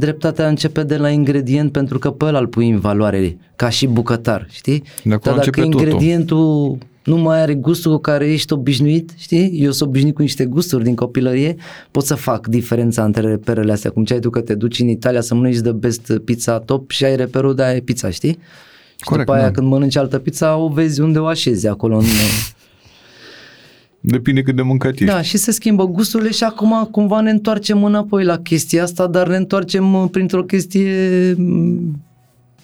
Dreptatea 0.00 0.48
începe 0.48 0.82
de 0.82 0.96
la 0.96 1.10
ingredient 1.10 1.72
pentru 1.72 1.98
că 1.98 2.10
pe 2.10 2.24
ăla 2.24 2.38
îl 2.38 2.46
pui 2.46 2.70
în 2.70 2.78
valoare 2.78 3.36
ca 3.56 3.68
și 3.68 3.86
bucătar, 3.86 4.46
știi? 4.50 4.82
De 5.04 5.14
acolo 5.14 5.36
Dar 5.36 5.44
dacă 5.44 5.60
începe 5.60 5.60
totul. 5.60 5.80
ingredientul 5.80 6.78
nu 7.04 7.16
mai 7.16 7.40
are 7.40 7.54
gustul 7.54 7.92
cu 7.92 7.98
care 7.98 8.32
ești 8.32 8.52
obișnuit, 8.52 9.12
știi? 9.16 9.50
Eu 9.62 9.70
sunt 9.70 9.88
obișnuit 9.88 10.14
cu 10.14 10.22
niște 10.22 10.44
gusturi 10.44 10.84
din 10.84 10.94
copilărie, 10.94 11.56
pot 11.90 12.04
să 12.04 12.14
fac 12.14 12.46
diferența 12.46 13.04
între 13.04 13.28
reperele 13.28 13.72
astea, 13.72 13.90
cum 13.90 14.04
ce 14.04 14.12
ai 14.12 14.20
tu 14.20 14.30
că 14.30 14.40
te 14.40 14.54
duci 14.54 14.78
în 14.78 14.88
Italia 14.88 15.20
să 15.20 15.34
mănânci 15.34 15.58
de 15.58 15.72
best 15.72 16.12
pizza 16.24 16.58
top 16.58 16.90
și 16.90 17.04
ai 17.04 17.16
reperul 17.16 17.54
de 17.54 17.62
aia 17.62 17.74
e 17.74 17.80
pizza, 17.80 18.10
știi? 18.10 18.38
Și 18.96 19.04
Corect, 19.04 19.26
după 19.26 19.38
aia 19.38 19.48
da. 19.48 19.54
când 19.54 19.66
mănânci 19.66 19.96
altă 19.96 20.18
pizza 20.18 20.56
o 20.56 20.68
vezi 20.68 21.00
unde 21.00 21.18
o 21.18 21.26
așezi 21.26 21.66
acolo 21.66 21.96
în... 21.96 22.04
Depinde 24.00 24.42
cât 24.42 24.56
de 24.56 24.62
mâncat 24.62 24.92
ești. 24.92 25.04
Da, 25.04 25.22
și 25.22 25.36
se 25.36 25.50
schimbă 25.50 25.86
gusturile 25.86 26.30
și 26.30 26.44
acum 26.44 26.88
cumva 26.90 27.20
ne 27.20 27.30
întoarcem 27.30 27.84
înapoi 27.84 28.24
la 28.24 28.38
chestia 28.38 28.82
asta, 28.82 29.06
dar 29.06 29.28
ne 29.28 29.36
întoarcem 29.36 29.94
uh, 29.94 30.08
printr-o 30.10 30.42
chestie 30.42 31.34
mm, 31.36 32.02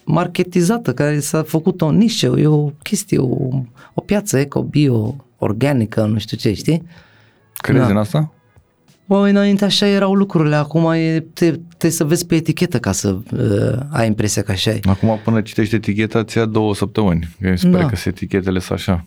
marketizată, 0.05 0.93
care 0.95 1.21
s-a 1.21 1.43
făcut 1.43 1.81
o 1.81 1.91
nișă, 1.91 2.35
e 2.39 2.47
o 2.47 2.71
chestie, 2.83 3.19
o, 3.19 3.49
o 3.95 4.01
piață 4.01 4.39
eco-bio, 4.39 5.17
organică, 5.39 6.05
nu 6.05 6.19
știu 6.19 6.37
ce, 6.37 6.53
știi? 6.53 6.83
Crezi 7.57 7.85
Da. 7.85 7.91
în 7.91 7.97
asta? 7.97 8.31
Băi, 9.09 9.31
înainte 9.31 9.65
așa 9.65 9.87
erau 9.87 10.15
lucrurile, 10.15 10.55
acum 10.55 10.93
e, 10.93 11.25
te, 11.33 11.55
te 11.77 11.89
să 11.89 12.05
vezi 12.05 12.27
pe 12.27 12.35
etichetă 12.35 12.79
ca 12.79 12.93
să 12.93 13.19
uh, 13.33 13.79
ai 13.91 14.07
impresia 14.07 14.43
că 14.43 14.53
așa 14.53 14.71
e. 14.71 14.81
Acum 14.85 15.21
până 15.25 15.41
citești 15.41 15.75
eticheta 15.75 16.25
ți 16.25 16.39
ia 16.39 16.45
două 16.45 16.75
săptămâni. 16.75 17.29
Că 17.41 17.51
mi 17.51 17.59
se 17.59 17.69
pare 17.69 17.83
Da. 17.83 17.89
că 17.89 17.97
sunt 17.97 18.15
etichetele 18.15 18.59
sunt 18.59 18.79
așa. 18.79 19.05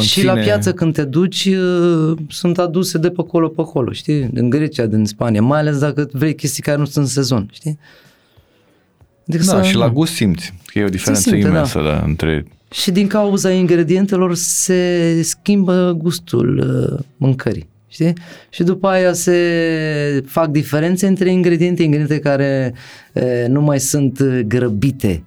Și 0.00 0.24
la 0.24 0.32
piață 0.34 0.72
când 0.72 0.94
te 0.94 1.04
duci 1.04 1.44
uh, 1.44 2.18
sunt 2.28 2.58
aduse 2.58 2.98
de 2.98 3.08
pe 3.08 3.20
acolo 3.20 3.48
pe 3.48 3.60
acolo, 3.60 3.92
știi? 3.92 4.20
Din 4.32 4.50
Grecia, 4.50 4.86
din 4.86 5.04
Spania, 5.04 5.42
mai 5.42 5.58
ales 5.58 5.78
dacă 5.78 6.08
vrei 6.12 6.34
chestii 6.34 6.62
care 6.62 6.78
nu 6.78 6.84
sunt 6.84 7.04
în 7.04 7.10
sezon, 7.10 7.48
știi? 7.52 7.78
Adică 9.28 9.44
Da, 9.44 9.62
să- 9.62 9.68
și 9.68 9.74
la 9.74 9.88
gust 9.90 10.12
simți 10.12 10.54
că 10.66 10.78
e 10.78 10.84
o 10.84 10.88
diferență 10.88 11.22
simte, 11.28 11.42
da. 11.42 11.48
imensă 11.48 11.80
da. 11.82 12.02
între... 12.06 12.46
Și 12.72 12.90
din 12.90 13.06
cauza 13.06 13.50
ingredientelor 13.50 14.34
se 14.34 15.20
schimbă 15.22 15.94
gustul 15.98 16.58
uh, 16.92 17.04
mâncării. 17.16 17.68
Știi? 17.88 18.12
Și 18.48 18.62
după 18.62 18.88
aia 18.88 19.12
se 19.12 20.24
fac 20.26 20.46
diferențe 20.48 21.06
între 21.06 21.30
ingrediente, 21.30 21.82
ingrediente 21.82 22.18
care 22.18 22.74
uh, 23.12 23.44
nu 23.48 23.60
mai 23.60 23.80
sunt 23.80 24.18
uh, 24.20 24.40
grăbite. 24.46 25.22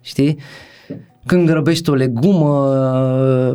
Știi? 0.00 0.38
Când 1.28 1.46
grăbești 1.46 1.90
o 1.90 1.94
legumă, 1.94 2.48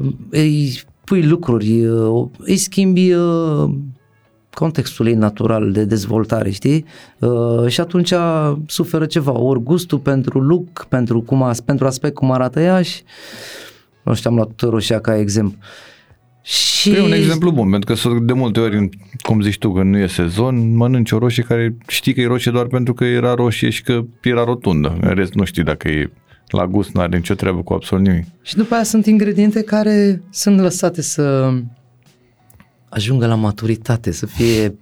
uh, 0.01 0.13
îi 0.29 0.81
pui 1.03 1.23
lucruri, 1.23 1.85
uh, 1.85 2.27
îi 2.37 2.57
schimbi 2.57 3.13
uh, 3.13 3.69
contextul 4.53 5.07
ei 5.07 5.13
natural 5.13 5.71
de 5.71 5.85
dezvoltare, 5.85 6.49
știi? 6.49 6.85
Uh, 7.19 7.67
și 7.67 7.79
atunci 7.79 8.13
suferă 8.65 9.05
ceva, 9.05 9.39
ori 9.39 9.63
gustul 9.63 9.97
pentru 9.97 10.39
look, 10.39 10.85
pentru, 10.89 11.21
cum 11.21 11.43
as, 11.43 11.59
pentru 11.59 11.85
aspect 11.85 12.13
cum 12.13 12.31
arată 12.31 12.59
ea 12.59 12.81
și 12.81 13.01
nu 14.03 14.13
știu, 14.13 14.29
am 14.29 14.35
luat 14.35 14.61
roșia 14.61 14.99
ca 14.99 15.17
exemplu. 15.17 15.57
Și 16.41 16.89
E 16.89 17.01
un 17.01 17.11
exemplu 17.11 17.51
bun, 17.51 17.69
pentru 17.69 17.93
că 17.93 17.99
sunt 17.99 18.21
de 18.21 18.33
multe 18.33 18.59
ori, 18.59 18.89
cum 19.21 19.41
zici 19.41 19.57
tu, 19.57 19.71
că 19.71 19.83
nu 19.83 19.97
e 19.97 20.07
sezon, 20.07 20.75
mănânci 20.75 21.11
o 21.11 21.17
roșie 21.17 21.43
care 21.43 21.75
știi 21.87 22.13
că 22.13 22.21
e 22.21 22.27
roșie 22.27 22.51
doar 22.51 22.65
pentru 22.65 22.93
că 22.93 23.03
era 23.03 23.33
roșie 23.33 23.69
și 23.69 23.83
că 23.83 24.03
era 24.21 24.43
rotundă. 24.43 24.97
În 25.01 25.13
rest 25.13 25.33
nu 25.33 25.43
știi 25.43 25.63
dacă 25.63 25.87
e 25.87 26.11
la 26.47 26.67
gust, 26.67 26.93
nu 26.93 27.01
are 27.01 27.17
nicio 27.17 27.33
treabă 27.33 27.61
cu 27.61 27.73
absolut 27.73 28.07
nimic. 28.07 28.25
Și 28.41 28.55
după 28.55 28.73
aia 28.73 28.83
sunt 28.83 29.05
ingrediente 29.05 29.61
care 29.61 30.21
sunt 30.29 30.59
lăsate 30.59 31.01
să 31.01 31.53
ajungă 32.89 33.27
la 33.27 33.35
maturitate, 33.35 34.11
să 34.11 34.25
fie 34.25 34.75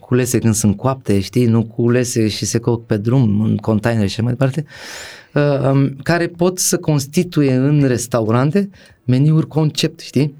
culese 0.00 0.38
când 0.38 0.54
sunt 0.54 0.76
coapte, 0.76 1.20
știi, 1.20 1.46
nu 1.46 1.64
culese 1.64 2.28
și 2.28 2.44
se 2.44 2.58
coc 2.58 2.86
pe 2.86 2.96
drum, 2.96 3.40
în 3.40 3.56
container 3.56 4.08
și 4.08 4.20
așa 4.20 4.22
mai 4.22 4.32
departe, 4.32 4.64
uh, 5.34 5.70
um, 5.70 5.96
care 6.02 6.26
pot 6.26 6.58
să 6.58 6.76
constituie 6.76 7.54
în 7.54 7.86
restaurante 7.86 8.70
meniuri 9.04 9.46
concept, 9.46 10.00
știi? 10.00 10.34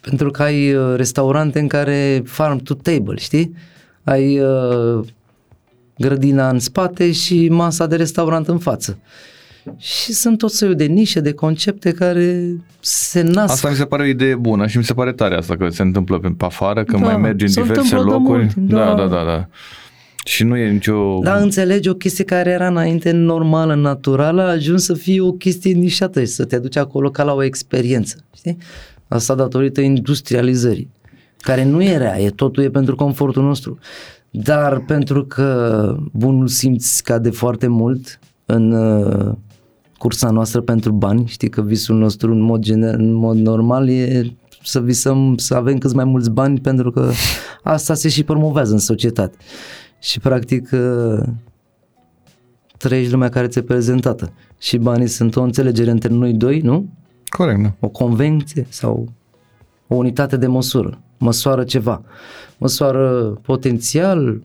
Pentru 0.00 0.30
că 0.30 0.42
ai 0.42 0.74
uh, 0.74 0.96
restaurante 0.96 1.58
în 1.58 1.68
care 1.68 2.22
farm 2.24 2.62
to 2.62 2.74
table, 2.74 3.16
știi? 3.16 3.54
Ai 4.04 4.40
uh, 4.40 5.06
grădina 5.98 6.48
în 6.48 6.58
spate 6.58 7.12
și 7.12 7.48
masa 7.48 7.86
de 7.86 7.96
restaurant 7.96 8.48
în 8.48 8.58
față. 8.58 8.98
Și 9.76 10.12
sunt 10.12 10.38
tot 10.38 10.50
soiul 10.50 10.74
de 10.74 10.84
nișe, 10.84 11.20
de 11.20 11.32
concepte 11.32 11.90
care 11.92 12.56
se 12.80 13.22
nasc. 13.22 13.52
Asta 13.52 13.68
mi 13.68 13.74
se 13.76 13.84
pare 13.84 14.02
o 14.02 14.06
idee 14.06 14.34
bună 14.34 14.66
și 14.66 14.76
mi 14.78 14.84
se 14.84 14.94
pare 14.94 15.12
tare 15.12 15.36
asta 15.36 15.56
că 15.56 15.68
se 15.68 15.82
întâmplă 15.82 16.18
pe 16.18 16.28
pe 16.36 16.44
afară, 16.44 16.84
că 16.84 16.96
Da, 16.96 17.04
mai 17.04 17.16
mergi 17.16 17.44
în 17.44 17.50
se 17.50 17.60
diverse 17.62 17.80
întâmplă 17.80 18.10
de 18.10 18.16
locuri. 18.16 18.38
mult 18.38 18.52
timp, 18.52 18.70
da, 18.70 18.84
da. 18.84 18.94
da, 18.94 19.06
da, 19.06 19.24
da. 19.24 19.48
Și 20.24 20.44
nu 20.44 20.56
e 20.56 20.70
nicio... 20.70 21.18
Da, 21.22 21.36
înțelegi 21.36 21.88
o 21.88 21.94
chestie 21.94 22.24
care 22.24 22.50
era 22.50 22.66
înainte 22.66 23.10
normală, 23.10 23.74
naturală, 23.74 24.42
a 24.42 24.50
ajuns 24.50 24.84
să 24.84 24.94
fie 24.94 25.20
o 25.20 25.32
chestie 25.32 25.72
nișată 25.72 26.20
și 26.20 26.26
să 26.26 26.44
te 26.44 26.58
duci 26.58 26.76
acolo 26.76 27.10
ca 27.10 27.22
la 27.22 27.32
o 27.34 27.42
experiență, 27.42 28.16
știi? 28.36 28.56
Asta 29.08 29.34
datorită 29.34 29.80
industrializării, 29.80 30.90
care 31.40 31.64
nu 31.64 31.82
e 31.82 31.96
rea, 31.96 32.20
e 32.20 32.30
totul 32.30 32.62
e 32.62 32.70
pentru 32.70 32.94
confortul 32.94 33.42
nostru. 33.42 33.78
Dar 34.30 34.80
pentru 34.80 35.24
că 35.24 35.96
bunul 36.12 36.46
simț 36.46 36.84
scade 36.84 37.30
foarte 37.30 37.66
mult 37.66 38.18
în 38.46 38.72
uh, 38.72 39.34
cursa 39.98 40.30
noastră 40.30 40.60
pentru 40.60 40.92
bani, 40.92 41.26
știi 41.26 41.48
că 41.48 41.62
visul 41.62 41.96
nostru 41.96 42.32
în 42.32 42.40
mod, 42.40 42.64
gener- 42.64 42.94
în 42.94 43.12
mod 43.12 43.36
normal 43.36 43.88
e 43.88 44.36
să 44.62 44.80
visăm 44.80 45.36
să 45.36 45.54
avem 45.54 45.78
cât 45.78 45.92
mai 45.92 46.04
mulți 46.04 46.30
bani 46.30 46.60
pentru 46.60 46.90
că 46.90 47.10
asta 47.62 47.94
se 47.94 48.08
și 48.08 48.24
promovează 48.24 48.72
în 48.72 48.78
societate. 48.78 49.36
Și 50.00 50.20
practic 50.20 50.70
uh, 50.72 51.22
trăiești 52.76 53.12
lumea 53.12 53.28
care 53.28 53.46
ți-e 53.46 53.62
prezentată. 53.62 54.32
Și 54.58 54.78
banii 54.78 55.06
sunt 55.06 55.36
o 55.36 55.42
înțelegere 55.42 55.90
între 55.90 56.08
noi 56.08 56.32
doi, 56.32 56.60
nu? 56.60 56.88
Corect, 57.26 57.62
da. 57.62 57.74
O 57.80 57.88
convenție 57.88 58.66
sau 58.68 59.12
o 59.86 59.94
unitate 59.94 60.36
de 60.36 60.46
măsură. 60.46 60.98
Măsoară 61.18 61.64
ceva. 61.64 62.02
Măsoară 62.58 63.38
potențial, 63.42 64.42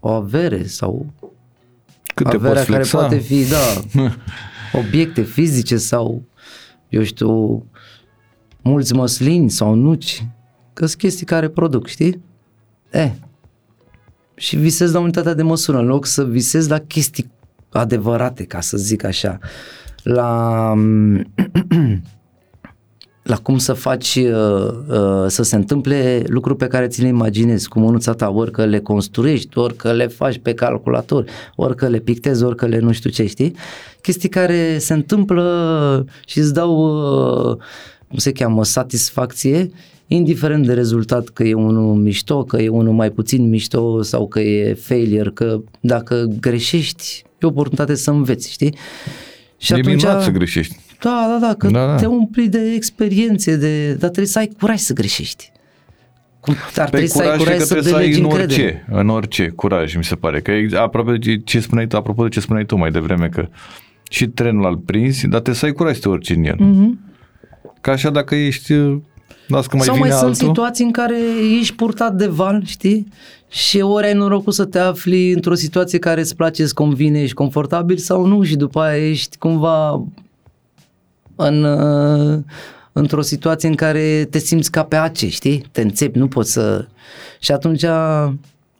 o 0.00 0.08
avere 0.08 0.66
sau 0.66 1.06
Cât 2.14 2.28
te 2.28 2.36
averea 2.36 2.54
poți 2.54 2.70
care 2.70 2.82
flexa? 2.82 2.98
poate 2.98 3.18
fi, 3.18 3.44
da, 3.48 4.02
obiecte 4.80 5.22
fizice 5.22 5.76
sau, 5.76 6.22
eu 6.88 7.02
știu, 7.02 7.64
mulți 8.62 8.94
măslini 8.94 9.50
sau 9.50 9.74
nuci, 9.74 10.26
că 10.72 10.86
sunt 10.86 11.00
chestii 11.00 11.26
care 11.26 11.48
produc, 11.48 11.86
știi? 11.86 12.22
E, 12.92 13.12
și 14.34 14.56
visezi 14.56 14.92
la 14.92 15.00
unitatea 15.00 15.34
de 15.34 15.42
măsură, 15.42 15.78
în 15.78 15.86
loc 15.86 16.06
să 16.06 16.24
visezi 16.24 16.68
la 16.68 16.78
chestii 16.78 17.30
adevărate, 17.68 18.44
ca 18.44 18.60
să 18.60 18.76
zic 18.76 19.04
așa, 19.04 19.38
la, 20.02 20.72
la 23.28 23.36
cum 23.36 23.58
să 23.58 23.72
faci 23.72 24.14
uh, 24.14 24.68
uh, 24.88 25.24
să 25.26 25.42
se 25.42 25.56
întâmple 25.56 26.22
lucruri 26.26 26.58
pe 26.58 26.66
care 26.66 26.86
ți 26.86 27.02
le 27.02 27.08
imaginezi 27.08 27.68
cu 27.68 27.78
mânuța 27.78 28.12
ta, 28.12 28.30
ori 28.30 28.50
că 28.50 28.64
le 28.64 28.78
construiești, 28.80 29.58
ori 29.58 29.76
că 29.76 29.92
le 29.92 30.06
faci 30.06 30.38
pe 30.38 30.54
calculator, 30.54 31.24
ori 31.56 31.76
că 31.76 31.88
le 31.88 31.98
pictezi, 31.98 32.44
ori 32.44 32.56
că 32.56 32.66
le 32.66 32.78
nu 32.78 32.92
știu 32.92 33.10
ce, 33.10 33.26
știi? 33.26 33.54
Chestii 34.00 34.28
care 34.28 34.78
se 34.78 34.92
întâmplă 34.92 36.06
și 36.26 36.38
îți 36.38 36.54
dau, 36.54 36.72
uh, 37.50 37.56
cum 38.08 38.18
se 38.18 38.32
cheamă, 38.32 38.64
satisfacție, 38.64 39.70
indiferent 40.06 40.66
de 40.66 40.72
rezultat 40.72 41.28
că 41.28 41.42
e 41.42 41.54
unul 41.54 41.94
mișto, 41.94 42.44
că 42.44 42.56
e 42.62 42.68
unul 42.68 42.92
mai 42.92 43.10
puțin 43.10 43.48
mișto 43.48 44.02
sau 44.02 44.28
că 44.28 44.40
e 44.40 44.74
failure, 44.74 45.30
că 45.34 45.60
dacă 45.80 46.30
greșești, 46.40 47.22
e 47.38 47.46
o 47.46 47.48
oportunitate 47.48 47.94
să 47.94 48.10
înveți, 48.10 48.50
știi? 48.50 48.74
Și 49.56 49.72
e 49.72 49.74
atunci, 49.74 49.94
minunat 49.94 50.22
să 50.22 50.30
greșești. 50.30 50.76
Da, 51.00 51.26
da, 51.30 51.46
da, 51.46 51.54
că 51.54 51.68
da, 51.68 51.86
da. 51.86 51.94
te 51.96 52.06
umpli 52.06 52.48
de 52.48 52.72
experiențe, 52.74 53.56
de, 53.56 53.88
dar 53.88 53.98
trebuie 53.98 54.26
să 54.26 54.38
ai 54.38 54.50
curaj 54.60 54.78
să 54.78 54.92
greșești. 54.92 55.52
Cum, 56.40 56.54
ar 56.76 56.90
păi 56.90 56.90
trebui 56.90 57.06
să 57.06 57.22
ai 57.22 57.38
curaj 57.38 57.58
să, 57.58 57.80
să 57.80 57.96
ai 57.96 58.18
în 58.18 58.24
orice, 58.24 58.86
în 58.90 59.08
orice 59.08 59.48
curaj, 59.48 59.96
mi 59.96 60.04
se 60.04 60.14
pare. 60.14 60.40
Că 60.40 60.52
apropo 60.76 61.12
de 61.12 61.36
ce 61.36 61.60
spuneai 61.60 61.86
tu, 61.86 61.96
apropo 61.96 62.22
de 62.22 62.28
ce 62.28 62.40
spuneai 62.40 62.64
tu 62.64 62.76
mai 62.76 62.90
devreme, 62.90 63.28
că 63.28 63.48
și 64.10 64.26
trenul 64.26 64.64
al 64.64 64.76
prins, 64.76 65.20
dar 65.20 65.30
trebuie 65.30 65.54
să 65.54 65.64
ai 65.64 65.72
curaj 65.72 65.94
să 65.94 66.00
te 66.00 66.08
urci 66.08 66.30
în 66.30 66.44
el. 66.44 66.56
Mm-hmm. 66.56 67.06
Ca 67.80 67.92
așa 67.92 68.10
dacă 68.10 68.34
ești 68.34 68.74
Las 69.48 69.66
că 69.66 69.76
mai 69.76 69.84
Sau 69.84 69.94
vine 69.94 70.08
mai 70.08 70.16
altul. 70.16 70.34
sunt 70.34 70.48
situații 70.48 70.84
în 70.84 70.90
care 70.90 71.16
ești 71.60 71.74
purtat 71.74 72.14
de 72.14 72.26
val, 72.26 72.62
știi? 72.66 73.06
Și 73.48 73.80
ori 73.80 74.06
ai 74.06 74.12
norocul 74.12 74.52
să 74.52 74.64
te 74.64 74.78
afli 74.78 75.32
într-o 75.32 75.54
situație 75.54 75.98
care 75.98 76.20
îți 76.20 76.36
place, 76.36 76.62
îți 76.62 76.74
convine, 76.74 77.20
ești 77.20 77.34
confortabil 77.34 77.96
sau 77.96 78.26
nu 78.26 78.42
și 78.42 78.56
după 78.56 78.80
aia 78.80 79.08
ești 79.08 79.38
cumva 79.38 80.04
în, 81.46 81.62
uh, 81.62 82.38
într-o 82.92 83.20
situație 83.20 83.68
în 83.68 83.74
care 83.74 84.26
te 84.30 84.38
simți 84.38 84.70
ca 84.70 84.84
pe 84.84 84.96
ace, 84.96 85.28
știi? 85.28 85.64
Te 85.72 85.80
înțepi, 85.80 86.18
nu 86.18 86.28
poți 86.28 86.52
să... 86.52 86.86
Și 87.38 87.52
atunci 87.52 87.84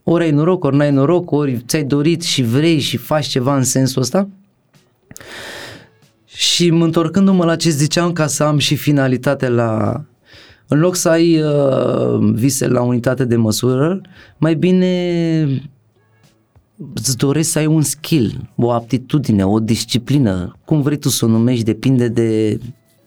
ori 0.03 0.25
ai 0.25 0.31
noroc, 0.31 0.65
ori 0.65 0.77
n-ai 0.77 0.91
noroc, 0.91 1.31
ori 1.31 1.63
ți-ai 1.67 1.85
dorit 1.85 2.23
și 2.23 2.43
vrei 2.43 2.79
și 2.79 2.97
faci 2.97 3.27
ceva 3.27 3.57
în 3.57 3.65
sensul 3.65 4.03
ăsta. 4.03 4.29
Și 6.27 6.69
întorcându-mă 6.69 7.45
la 7.45 7.57
ce 7.57 7.71
ziceam 7.71 8.13
ca 8.13 8.27
să 8.27 8.45
am 8.45 8.59
și 8.59 8.77
finalitate 8.77 9.49
la... 9.49 10.03
În 10.67 10.79
loc 10.79 10.97
să 10.97 11.09
ai 11.09 11.43
uh, 11.43 12.33
vise 12.33 12.69
la 12.69 12.83
unitate 12.83 13.25
de 13.25 13.37
măsură, 13.37 14.01
mai 14.37 14.55
bine 14.55 15.73
îți 16.95 17.17
dorești 17.17 17.51
să 17.51 17.59
ai 17.59 17.67
un 17.67 17.83
skill, 17.83 18.51
o 18.57 18.71
aptitudine, 18.71 19.47
o 19.47 19.59
disciplină, 19.61 20.57
cum 20.65 20.81
vrei 20.81 20.99
tu 20.99 21.09
să 21.09 21.25
o 21.25 21.29
numești, 21.29 21.65
depinde 21.65 22.09
de 22.09 22.61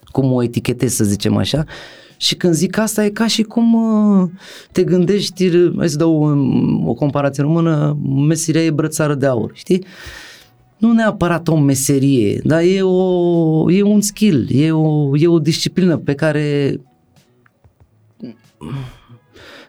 cum 0.06 0.32
o 0.32 0.44
etichetezi, 0.44 0.96
să 0.96 1.04
zicem 1.04 1.38
așa. 1.38 1.64
Și 2.18 2.36
când 2.36 2.54
zic 2.54 2.78
asta 2.78 3.06
e 3.06 3.10
ca 3.10 3.28
și 3.28 3.44
cum 3.44 3.74
uh, 3.74 4.30
te 4.72 4.84
gândești, 4.84 5.50
hai 5.78 5.90
să 5.90 5.98
dau 5.98 6.24
o, 6.24 6.90
o 6.90 6.94
comparație 6.94 7.44
română, 7.44 7.98
meseria 8.28 8.64
e 8.64 8.72
brățară 8.72 9.16
de 9.16 9.26
aur, 9.26 9.52
știi? 9.54 9.86
Nu 10.78 10.92
neapărat 10.92 11.48
o 11.48 11.58
meserie, 11.58 12.42
dar 12.44 12.62
e, 12.62 12.82
o, 12.82 13.72
e 13.72 13.82
un 13.82 14.02
skill, 14.02 14.48
e 14.52 14.72
o, 14.72 15.18
e 15.18 15.28
o 15.28 15.40
disciplină 15.40 15.98
pe 15.98 16.14
care 16.14 16.80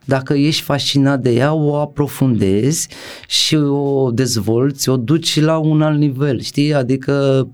dacă 0.04 0.34
ești 0.34 0.62
fascinat 0.62 1.20
de 1.20 1.30
ea, 1.30 1.52
o 1.52 1.76
aprofundezi 1.76 2.88
și 3.28 3.56
o 3.56 4.10
dezvolți, 4.10 4.88
o 4.88 4.96
duci 4.96 5.40
la 5.40 5.58
un 5.58 5.82
alt 5.82 5.98
nivel, 5.98 6.40
știi? 6.40 6.74
Adică 6.74 7.48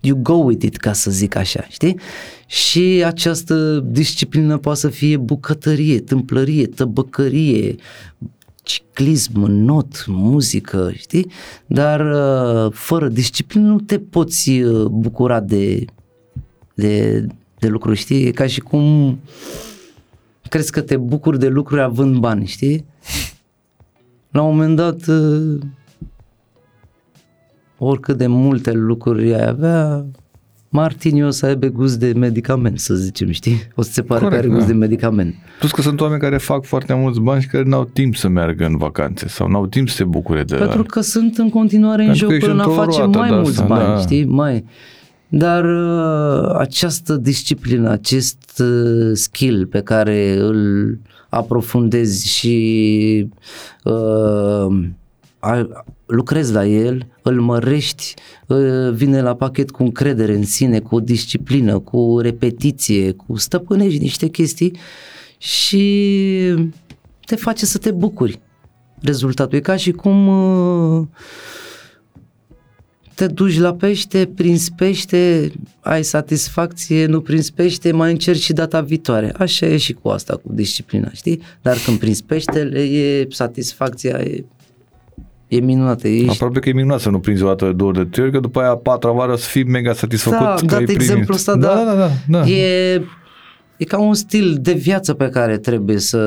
you 0.00 0.18
go 0.22 0.34
with 0.34 0.64
it, 0.64 0.76
ca 0.76 0.92
să 0.92 1.10
zic 1.10 1.36
așa, 1.36 1.66
știi? 1.68 1.98
Și 2.46 3.02
această 3.06 3.84
disciplină 3.86 4.58
poate 4.58 4.78
să 4.78 4.88
fie 4.88 5.16
bucătărie, 5.16 6.00
tâmplărie, 6.00 6.66
tăbăcărie, 6.66 7.74
ciclism, 8.62 9.40
not, 9.40 10.04
muzică, 10.06 10.92
știi? 10.94 11.30
Dar 11.66 12.00
uh, 12.00 12.72
fără 12.72 13.08
disciplină 13.08 13.66
nu 13.66 13.80
te 13.80 13.98
poți 13.98 14.50
uh, 14.50 14.86
bucura 14.86 15.40
de, 15.40 15.84
de, 16.74 17.26
de 17.58 17.68
lucruri, 17.68 17.98
știi? 17.98 18.26
E 18.26 18.30
ca 18.30 18.46
și 18.46 18.60
cum 18.60 19.18
crezi 20.50 20.72
că 20.72 20.80
te 20.80 20.96
bucuri 20.96 21.38
de 21.38 21.48
lucruri 21.48 21.80
având 21.80 22.16
bani, 22.16 22.46
știi? 22.46 22.84
La 24.30 24.42
un 24.42 24.56
moment 24.56 24.76
dat, 24.76 25.06
uh, 25.06 25.60
oricât 27.78 28.16
de 28.16 28.26
multe 28.26 28.72
lucruri 28.72 29.34
ai 29.34 29.46
avea, 29.46 30.04
Martin 30.68 31.24
o 31.24 31.30
să 31.30 31.46
aibă 31.46 31.66
gust 31.66 31.98
de 31.98 32.12
medicament, 32.16 32.78
să 32.78 32.94
zicem, 32.94 33.30
știi? 33.30 33.68
O 33.74 33.82
să 33.82 33.92
se 33.92 34.02
pare 34.02 34.20
Corect, 34.20 34.40
că 34.40 34.46
are 34.46 34.54
gust 34.54 34.66
da. 34.66 34.72
de 34.72 34.78
medicament. 34.78 35.34
Plus 35.58 35.70
că 35.70 35.82
sunt 35.82 36.00
oameni 36.00 36.20
care 36.20 36.36
fac 36.36 36.64
foarte 36.64 36.94
mulți 36.94 37.20
bani 37.20 37.42
și 37.42 37.48
care 37.48 37.64
n-au 37.64 37.84
timp 37.84 38.16
să 38.16 38.28
meargă 38.28 38.64
în 38.64 38.76
vacanțe 38.76 39.28
sau 39.28 39.48
n-au 39.48 39.66
timp 39.66 39.88
să 39.88 39.94
se 39.94 40.04
bucure 40.04 40.42
de... 40.42 40.56
Pentru 40.56 40.82
că 40.82 41.00
sunt 41.00 41.38
în 41.38 41.50
continuare 41.50 42.04
în 42.04 42.14
joc 42.14 42.38
până 42.38 42.62
a 42.62 42.68
face 42.68 43.02
mai 43.02 43.30
mulți 43.30 43.50
asta, 43.50 43.64
bani, 43.64 43.94
da. 43.94 44.00
știi? 44.00 44.24
Mai... 44.24 44.64
Dar 45.32 45.64
uh, 45.64 46.54
această 46.58 47.16
disciplină, 47.16 47.90
acest 47.90 48.62
uh, 48.62 49.10
skill 49.12 49.66
pe 49.66 49.80
care 49.80 50.36
îl 50.38 50.98
aprofundezi 51.28 52.28
și 52.28 53.28
uh, 53.84 54.66
a, 55.38 55.68
lucrezi 56.06 56.52
la 56.52 56.66
el, 56.66 57.06
îl 57.22 57.40
mărești, 57.40 58.14
uh, 58.46 58.92
vine 58.92 59.22
la 59.22 59.34
pachet 59.34 59.70
cu 59.70 59.82
încredere 59.82 60.34
în 60.34 60.44
sine, 60.44 60.80
cu 60.80 61.00
disciplină, 61.00 61.78
cu 61.78 62.18
repetiție, 62.20 63.12
cu 63.12 63.36
stăpânești 63.36 63.98
niște 63.98 64.28
chestii 64.28 64.76
și 65.38 66.54
te 67.24 67.36
face 67.36 67.66
să 67.66 67.78
te 67.78 67.90
bucuri. 67.90 68.40
Rezultatul 69.02 69.58
e 69.58 69.60
ca 69.60 69.76
și 69.76 69.90
cum 69.90 70.26
uh, 70.26 71.06
te 73.20 73.26
duci 73.26 73.58
la 73.58 73.74
pește, 73.74 74.30
prins 74.34 74.68
pește, 74.68 75.52
ai 75.80 76.02
satisfacție, 76.02 77.06
nu 77.06 77.20
prins 77.20 77.50
pește, 77.50 77.92
mai 77.92 78.10
încerci 78.10 78.40
și 78.40 78.52
data 78.52 78.80
viitoare. 78.80 79.32
Așa 79.38 79.66
e 79.66 79.76
și 79.76 79.92
cu 79.92 80.08
asta, 80.08 80.34
cu 80.34 80.52
disciplina, 80.52 81.08
știi? 81.12 81.42
Dar 81.62 81.76
când 81.84 81.98
prins 81.98 82.20
peștele, 82.20 82.80
e 82.80 83.26
satisfacția, 83.30 84.18
e, 84.18 84.44
e 85.48 85.60
minunată. 85.60 86.08
Ești... 86.08 86.30
Aproape 86.30 86.58
că 86.58 86.68
e 86.68 86.72
minunat 86.72 87.00
să 87.00 87.10
nu 87.10 87.20
prinzi 87.20 87.42
o 87.42 87.46
dată, 87.46 87.72
două 87.72 87.92
de 87.92 88.04
trei 88.04 88.24
ori, 88.24 88.32
că 88.32 88.40
după 88.40 88.60
aia 88.60 88.70
a 88.70 88.76
patra 88.76 89.10
vară 89.10 89.36
să 89.36 89.48
fii 89.48 89.64
mega 89.64 89.92
satisfăcut 89.92 90.38
da, 90.38 90.54
că 90.66 90.74
ai 90.74 90.84
exemplu 90.88 91.34
ăsta, 91.34 91.56
da, 91.56 91.74
da, 91.74 91.84
da, 91.84 91.94
da, 91.94 92.10
da. 92.28 92.46
E, 92.46 93.02
e 93.76 93.84
ca 93.84 93.98
un 93.98 94.14
stil 94.14 94.58
de 94.60 94.72
viață 94.72 95.14
pe 95.14 95.28
care 95.28 95.58
trebuie 95.58 95.98
să 95.98 96.18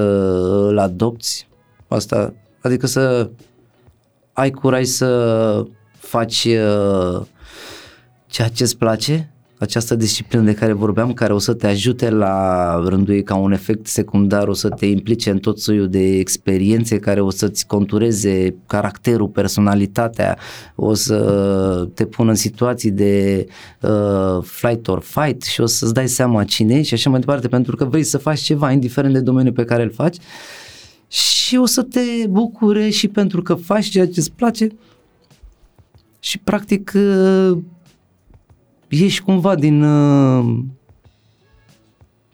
îl 0.69 0.79
adopți. 0.79 1.47
Asta, 1.87 2.33
adică 2.61 2.87
să 2.87 3.29
ai 4.33 4.51
curaj 4.51 4.85
să 4.85 5.65
faci 6.14 6.43
uh, 6.45 7.22
ceea 8.28 8.47
ce 8.47 8.64
îți 8.64 8.78
place, 8.78 9.34
această 9.57 9.95
disciplină 9.95 10.43
de 10.43 10.53
care 10.53 10.74
vorbeam, 10.74 11.14
care 11.14 11.34
o 11.34 11.39
să 11.39 11.53
te 11.53 11.68
ajute 11.68 12.09
la 12.09 12.76
rândul 12.86 13.14
ei 13.14 13.24
ca 13.24 13.36
un 13.36 13.51
efect 13.51 13.88
secundar, 13.88 14.47
o 14.47 14.53
să 14.53 14.70
te 14.70 14.86
implice 14.86 15.30
în 15.30 15.38
tot 15.38 15.59
soiul 15.59 15.89
de 15.89 16.18
experiențe 16.18 16.99
care 16.99 17.22
o 17.22 17.30
să-ți 17.30 17.68
contureze 17.68 18.55
caracterul, 18.68 19.28
personalitatea, 19.28 20.38
o 20.76 20.93
să 20.93 21.88
te 21.93 22.05
pună 22.05 22.30
în 22.30 22.36
situații 22.36 22.91
de 22.91 23.45
uh, 23.82 24.43
flight 24.43 24.88
or 24.88 25.01
fight 25.01 25.43
și 25.43 25.61
o 25.61 25.66
să-ți 25.66 25.93
dai 25.93 26.07
seama 26.07 26.43
cine 26.43 26.82
și 26.82 26.93
așa 26.93 27.09
mai 27.09 27.20
departe, 27.20 27.47
pentru 27.47 27.76
că 27.76 27.86
vrei 27.86 28.03
să 28.03 28.18
faci 28.18 28.39
ceva, 28.39 28.72
indiferent 28.72 29.14
de 29.14 29.20
domeniul 29.20 29.53
pe 29.53 29.66
care 29.66 29.84
îl 29.84 29.91
faci. 29.91 30.18
Și 31.07 31.57
o 31.57 31.66
să 31.66 31.82
te 31.82 32.28
bucure 32.30 32.89
și 32.89 33.07
pentru 33.07 33.41
că 33.41 33.53
faci 33.53 33.86
ceea 33.86 34.05
ce 34.05 34.20
îți 34.20 34.32
place, 34.32 34.68
și 36.24 36.38
practic 36.38 36.91
uh, 36.95 37.57
ieși 38.88 39.21
cumva 39.21 39.55
din, 39.55 39.84
uh, 39.84 40.59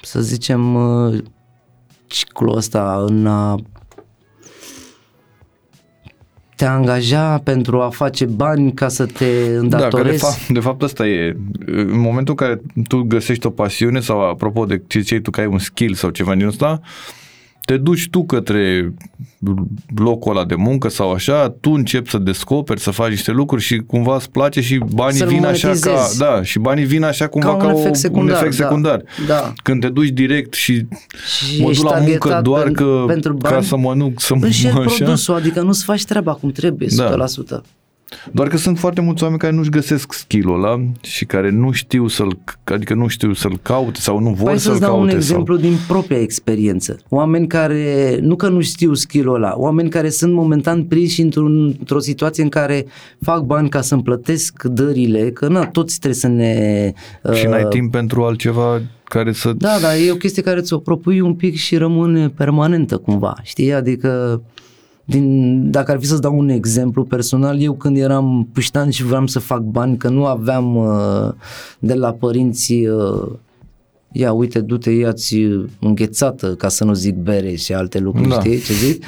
să 0.01 0.21
zicem, 0.21 0.75
uh, 0.75 1.23
ciclul 2.07 2.55
ăsta 2.55 3.05
în 3.07 3.27
a 3.27 3.55
te 6.55 6.65
angaja 6.65 7.37
pentru 7.37 7.81
a 7.81 7.89
face 7.89 8.25
bani 8.25 8.73
ca 8.73 8.87
să 8.87 9.05
te 9.05 9.57
îndatorezi. 9.57 10.21
Da, 10.21 10.27
de 10.27 10.33
fapt, 10.33 10.47
de 10.47 10.59
fapt 10.59 10.81
asta 10.81 11.07
e. 11.07 11.37
În 11.65 11.99
momentul 11.99 12.35
în 12.37 12.47
care 12.47 12.61
tu 12.87 13.03
găsești 13.03 13.45
o 13.45 13.49
pasiune 13.49 13.99
sau 13.99 14.29
apropo 14.29 14.65
de 14.65 14.83
ce 14.87 14.99
ziceai 14.99 15.19
tu 15.19 15.31
că 15.31 15.39
ai 15.39 15.47
un 15.47 15.59
skill 15.59 15.93
sau 15.93 16.09
ceva 16.09 16.35
din 16.35 16.47
ăsta, 16.47 16.81
te 17.69 17.77
duci 17.77 18.07
tu 18.09 18.25
către 18.25 18.93
locul 19.95 20.31
ăla 20.31 20.45
de 20.45 20.55
muncă 20.55 20.87
sau 20.87 21.11
așa, 21.11 21.49
tu 21.49 21.71
începi 21.71 22.09
să 22.09 22.17
descoperi, 22.17 22.79
să 22.79 22.91
faci 22.91 23.09
niște 23.09 23.31
lucruri 23.31 23.63
și 23.63 23.77
cumva 23.77 24.15
îți 24.15 24.31
place 24.31 24.61
și 24.61 24.81
banii 24.93 25.17
Să-l 25.17 25.27
vin 25.27 25.45
așa 25.45 25.71
ca, 25.81 26.07
da, 26.17 26.43
și 26.43 26.59
banii 26.59 26.85
vin 26.85 27.03
așa 27.03 27.27
cumva 27.27 27.57
ca, 27.57 27.57
ca 27.57 27.73
un, 27.73 27.79
efect 27.79 27.95
secundar, 27.95 28.35
un 28.35 28.41
efect 28.41 28.57
da. 28.57 28.63
secundar. 28.63 29.03
Da. 29.27 29.53
Când 29.63 29.81
te 29.81 29.89
duci 29.89 30.09
direct 30.09 30.53
și, 30.53 30.85
și 31.37 31.61
mă 31.61 31.71
duc 31.71 31.83
la 31.83 31.99
muncă 31.99 32.39
doar 32.43 32.63
pen, 32.63 32.73
că, 32.73 33.03
pentru 33.07 33.33
bani, 33.33 33.55
ca 33.55 33.61
să 33.61 33.77
mănânc, 33.77 34.19
să 34.21 34.35
mă 34.35 34.45
așa. 34.45 34.87
produsul, 34.95 35.35
adică 35.35 35.61
nu-ți 35.61 35.83
faci 35.83 36.03
treaba 36.03 36.33
cum 36.33 36.51
trebuie, 36.51 36.89
100%. 36.89 36.91
Da. 38.09 38.31
Doar 38.31 38.47
că 38.47 38.57
sunt 38.57 38.79
foarte 38.79 39.01
mulți 39.01 39.23
oameni 39.23 39.41
care 39.41 39.53
nu-și 39.53 39.69
găsesc 39.69 40.13
skill-ul 40.13 40.63
ăla 40.63 40.81
și 41.01 41.25
care 41.25 41.49
nu 41.49 41.71
știu 41.71 42.07
să-l, 42.07 42.39
adică 42.63 42.93
nu 42.93 43.07
știu 43.07 43.33
să-l 43.33 43.59
caute 43.61 43.99
sau 43.99 44.19
nu 44.19 44.29
vor 44.29 44.49
Păi 44.49 44.59
să-l 44.59 44.71
să-ți 44.71 44.83
dau 44.83 44.93
un 44.93 44.99
caute. 44.99 45.15
exemplu 45.15 45.55
din 45.55 45.73
propria 45.87 46.19
experiență. 46.19 46.97
Oameni 47.09 47.47
care, 47.47 48.17
nu 48.21 48.35
că 48.35 48.49
nu 48.49 48.61
știu 48.61 48.93
skill-ul 48.93 49.35
ăla, 49.35 49.53
oameni 49.55 49.89
care 49.89 50.09
sunt 50.09 50.33
momentan 50.33 50.83
prinși 50.83 51.21
într-un, 51.21 51.75
într-o 51.79 51.99
situație 51.99 52.43
în 52.43 52.49
care 52.49 52.85
fac 53.21 53.41
bani 53.41 53.69
ca 53.69 53.81
să-mi 53.81 54.03
plătesc 54.03 54.63
dările, 54.63 55.31
că 55.31 55.47
na, 55.47 55.65
toți 55.65 55.99
trebuie 55.99 56.19
să 56.19 56.27
ne... 56.27 56.93
Sau, 57.23 57.33
și 57.33 57.45
n-ai 57.45 57.63
uh, 57.63 57.69
timp 57.69 57.91
pentru 57.91 58.23
altceva 58.23 58.81
care 59.03 59.31
să... 59.31 59.53
Da, 59.57 59.77
dar 59.81 59.91
e 60.07 60.11
o 60.11 60.15
chestie 60.15 60.41
care 60.43 60.61
ți-o 60.61 60.77
propui 60.77 61.19
un 61.19 61.33
pic 61.33 61.55
și 61.55 61.77
rămâne 61.77 62.29
permanentă 62.29 62.97
cumva, 62.97 63.35
știi? 63.43 63.73
Adică 63.73 64.41
din, 65.09 65.71
dacă 65.71 65.91
ar 65.91 65.99
fi 65.99 66.05
să-ți 66.05 66.21
dau 66.21 66.37
un 66.37 66.49
exemplu 66.49 67.03
personal, 67.03 67.61
eu 67.61 67.73
când 67.73 67.97
eram 67.97 68.49
puștan 68.53 68.89
și 68.89 69.03
vreau 69.03 69.27
să 69.27 69.39
fac 69.39 69.59
bani, 69.61 69.97
că 69.97 70.09
nu 70.09 70.25
aveam 70.25 70.75
uh, 70.75 71.31
de 71.79 71.93
la 71.93 72.11
părinți 72.11 72.73
uh, 72.73 73.31
ia 74.11 74.31
uite, 74.31 74.59
du-te, 74.59 74.89
ia-ți 74.91 75.37
înghețată, 75.79 76.55
ca 76.55 76.67
să 76.67 76.83
nu 76.83 76.93
zic 76.93 77.15
bere 77.15 77.55
și 77.55 77.73
alte 77.73 77.99
lucruri, 77.99 78.29
Da. 78.29 78.39
știi 78.39 78.59
ce 78.59 78.73
zic? 78.73 79.03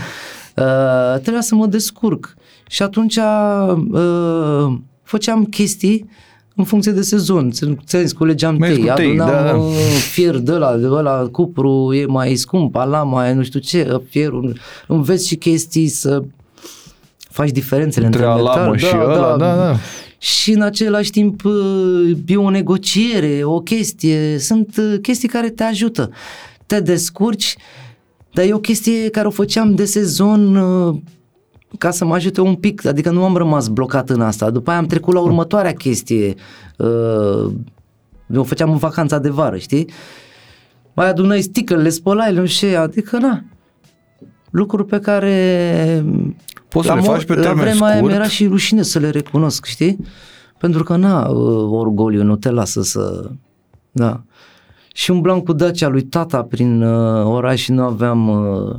Uh, 0.57 1.19
trebuia 1.21 1.41
să 1.41 1.55
mă 1.55 1.65
descurc 1.65 2.35
și 2.67 2.83
atunci 2.83 3.15
uh, 3.15 4.73
făceam 5.03 5.45
chestii 5.45 6.09
în 6.55 6.63
funcție 6.63 6.91
de 6.91 7.01
sezon. 7.01 7.51
Ți 7.85 8.15
culegeam 8.15 8.55
Mergi 8.55 8.79
tei, 8.79 8.89
cu 8.89 8.95
tei, 8.95 9.07
adunam 9.07 9.27
da, 9.27 9.43
da. 9.43 9.55
uh, 9.55 9.73
fier 10.11 10.37
de 10.37 10.51
la, 10.51 10.75
de 10.75 10.87
la 10.87 11.27
cupru 11.31 11.93
e 11.93 12.05
mai 12.05 12.35
scump, 12.35 12.75
alama 12.75 13.27
e 13.27 13.33
nu 13.33 13.43
știu 13.43 13.59
ce, 13.59 14.01
fierul, 14.09 14.57
înveți 14.87 15.27
și 15.27 15.35
chestii 15.35 15.87
să 15.87 16.23
faci 17.29 17.49
diferențele 17.49 18.05
Între 18.05 18.25
între, 18.25 18.41
alamă 18.41 18.71
metal, 18.71 18.89
și 18.89 18.95
ăla, 18.95 19.37
da, 19.37 19.55
da. 19.55 19.75
Și 20.17 20.51
în 20.51 20.61
același 20.61 21.09
timp 21.09 21.43
uh, 21.45 22.17
e 22.25 22.35
o 22.35 22.49
negociere, 22.49 23.43
o 23.43 23.59
chestie, 23.59 24.37
sunt 24.37 24.77
uh, 24.77 24.99
chestii 25.01 25.27
care 25.27 25.49
te 25.49 25.63
ajută. 25.63 26.09
Te 26.65 26.79
descurci, 26.79 27.55
dar 28.33 28.45
e 28.45 28.53
o 28.53 28.59
chestie 28.59 29.09
care 29.09 29.27
o 29.27 29.31
făceam 29.31 29.75
de 29.75 29.85
sezon 29.85 30.55
uh, 30.55 30.95
ca 31.77 31.91
să 31.91 32.05
mă 32.05 32.13
ajute 32.13 32.41
un 32.41 32.55
pic, 32.55 32.85
adică 32.85 33.11
nu 33.11 33.23
am 33.23 33.35
rămas 33.35 33.67
blocat 33.67 34.09
în 34.09 34.21
asta. 34.21 34.49
După 34.49 34.69
aia 34.69 34.79
am 34.79 34.85
trecut 34.85 35.13
la 35.13 35.19
următoarea 35.19 35.73
chestie. 35.73 36.35
Uh, 36.77 37.51
eu 38.33 38.43
făceam 38.43 38.71
în 38.71 38.77
vacanța 38.77 39.19
de 39.19 39.29
vară, 39.29 39.57
știi? 39.57 39.89
Mai 40.93 41.09
adunai 41.09 41.41
sticările, 41.41 41.89
spălai, 41.89 42.33
nu 42.33 42.45
știu 42.45 42.67
ce, 42.67 42.75
adică 42.75 43.17
na. 43.17 43.43
Lucruri 44.49 44.85
pe 44.85 44.99
care 44.99 46.05
Poți 46.69 46.87
să 46.87 46.93
la 46.93 46.99
le 46.99 47.05
mo- 47.05 47.11
faci 47.11 47.23
pe 47.25 47.35
la 47.35 47.41
termen 47.41 47.63
vremea 47.63 47.87
aia 47.87 47.95
scurt. 47.95 48.11
mi-era 48.11 48.27
și 48.27 48.47
rușine 48.47 48.81
să 48.81 48.99
le 48.99 49.09
recunosc, 49.09 49.65
știi? 49.65 49.97
Pentru 50.57 50.83
că, 50.83 50.95
na, 50.95 51.27
uh, 51.27 51.67
orgoliu 51.71 52.23
nu 52.23 52.35
te 52.35 52.49
lasă 52.49 52.81
să... 52.81 53.29
Da. 53.91 54.23
Și 54.93 55.11
umblam 55.11 55.39
cu 55.39 55.53
Dacia 55.53 55.87
lui 55.87 56.01
tata 56.01 56.43
prin 56.43 56.81
uh, 56.81 57.25
oraș 57.25 57.61
și 57.61 57.71
nu 57.71 57.83
aveam... 57.83 58.27
Uh, 58.27 58.75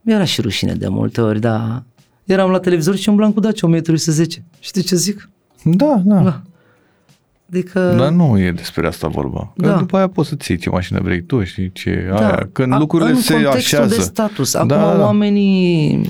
mi-era 0.00 0.24
și 0.24 0.40
rușine 0.40 0.74
de 0.74 0.88
multe 0.88 1.20
ori, 1.20 1.40
dar 1.40 1.82
eram 2.28 2.50
la 2.50 2.58
televizor 2.58 2.96
și 2.96 3.08
umblam 3.08 3.32
cu 3.32 3.40
Dacia 3.40 3.66
1310. 3.66 4.44
Știi 4.60 4.82
ce 4.82 4.96
zic? 4.96 5.28
Da, 5.64 6.00
da. 6.04 6.20
Da. 6.20 6.42
Adică... 7.50 7.94
Dar 7.98 8.10
nu 8.10 8.38
e 8.38 8.52
despre 8.52 8.86
asta 8.86 9.08
vorba. 9.08 9.52
Că 9.56 9.66
Da. 9.66 9.76
după 9.76 9.96
aia 9.96 10.08
poți 10.08 10.28
să-ți 10.28 10.50
iei 10.50 10.60
ce 10.60 10.70
mașină 10.70 11.00
vrei 11.02 11.22
tu 11.22 11.42
și 11.44 11.72
ce 11.72 12.06
da. 12.10 12.16
aia. 12.16 12.48
Când 12.52 12.72
A- 12.72 12.78
lucrurile 12.78 13.10
în 13.10 13.16
se 13.20 13.32
contextul 13.32 13.76
așează. 13.78 13.94
de 13.96 14.00
status. 14.02 14.54
Acum 14.54 14.68
Da, 14.68 14.76
da. 14.96 15.04
oamenii 15.04 16.00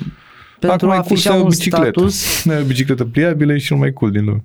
pentru 0.59 0.87
Acum 0.87 0.91
a 0.91 0.95
e 0.95 0.99
afișa 0.99 1.31
cursa 1.31 1.43
un 1.45 1.49
bicicletă. 1.49 1.85
status 2.09 2.45
Da, 2.45 2.55
bicicletă 2.71 3.05
pliabilă 3.05 3.53
e 3.53 3.57
cel 3.59 3.77
mai 3.77 3.93
cool 3.93 4.11
din 4.11 4.25
lume. 4.25 4.45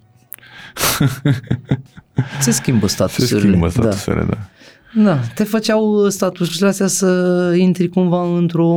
se 2.39 2.51
schimbă 2.51 2.87
Se 2.87 2.93
statusurile. 2.93 3.47
schimbă 3.47 3.65
da. 3.65 3.71
statusurile, 3.71 4.25
da. 4.29 4.37
Da, 5.03 5.15
te 5.35 5.43
făceau 5.43 6.09
statusurile 6.09 6.67
astea 6.67 6.87
să 6.87 7.51
intri 7.57 7.87
cumva 7.89 8.37
într-o 8.37 8.67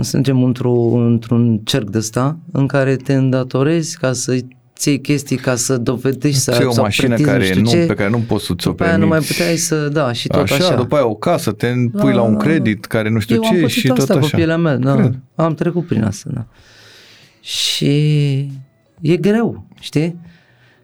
să 0.00 0.16
zicem, 0.18 0.42
într-o, 0.42 0.72
într-un 0.94 1.60
cerc 1.64 1.90
de 1.90 1.98
ăsta 1.98 2.38
în 2.52 2.66
care 2.66 2.96
te 2.96 3.14
îndatorezi 3.14 3.98
ca 3.98 4.12
să 4.12 4.36
ți 4.76 4.88
iei 4.88 5.00
chestii 5.00 5.36
ca 5.36 5.54
să 5.54 5.76
dovedești 5.76 6.38
să, 6.40 6.52
Ți-ai 6.52 6.64
o 6.66 6.70
sau 6.70 6.82
mașină 6.82 7.06
pretinzi 7.08 7.30
care 7.32 7.44
știu 7.44 7.60
nu, 7.60 7.68
ce. 7.68 7.76
pe 7.86 7.94
care 7.94 8.10
nu 8.10 8.18
poți 8.26 8.44
să 8.44 8.52
ți-o 8.56 8.70
după 8.70 8.84
aia 8.84 8.96
nu 8.96 9.06
mai 9.06 9.18
permiți. 9.18 9.32
puteai 9.36 9.56
să, 9.56 9.88
da, 9.88 10.12
și 10.12 10.28
tot 10.28 10.40
așa. 10.42 10.54
așa, 10.54 10.74
după 10.74 10.94
aia 10.94 11.06
o 11.06 11.14
casă, 11.14 11.52
te 11.52 11.66
pui 11.92 12.10
Da, 12.10 12.16
la 12.16 12.22
un 12.22 12.32
da, 12.32 12.38
da. 12.38 12.44
credit 12.44 12.84
care 12.84 13.10
nu 13.10 13.18
știu 13.18 13.34
Eu 13.34 13.42
am 13.44 13.54
ce 13.54 13.60
pățit 13.60 13.76
și 13.80 13.86
tot 13.88 13.98
asta 13.98 14.14
așa. 14.14 14.26
pe 14.28 14.36
pielea 14.36 14.56
mea, 14.56 14.76
da, 14.76 14.94
Cred. 14.94 15.18
am 15.34 15.54
trecut 15.54 15.86
prin 15.86 16.02
asta, 16.02 16.30
da. 16.34 16.46
Și 17.40 17.94
e 19.00 19.16
greu, 19.16 19.66
știi? 19.80 20.16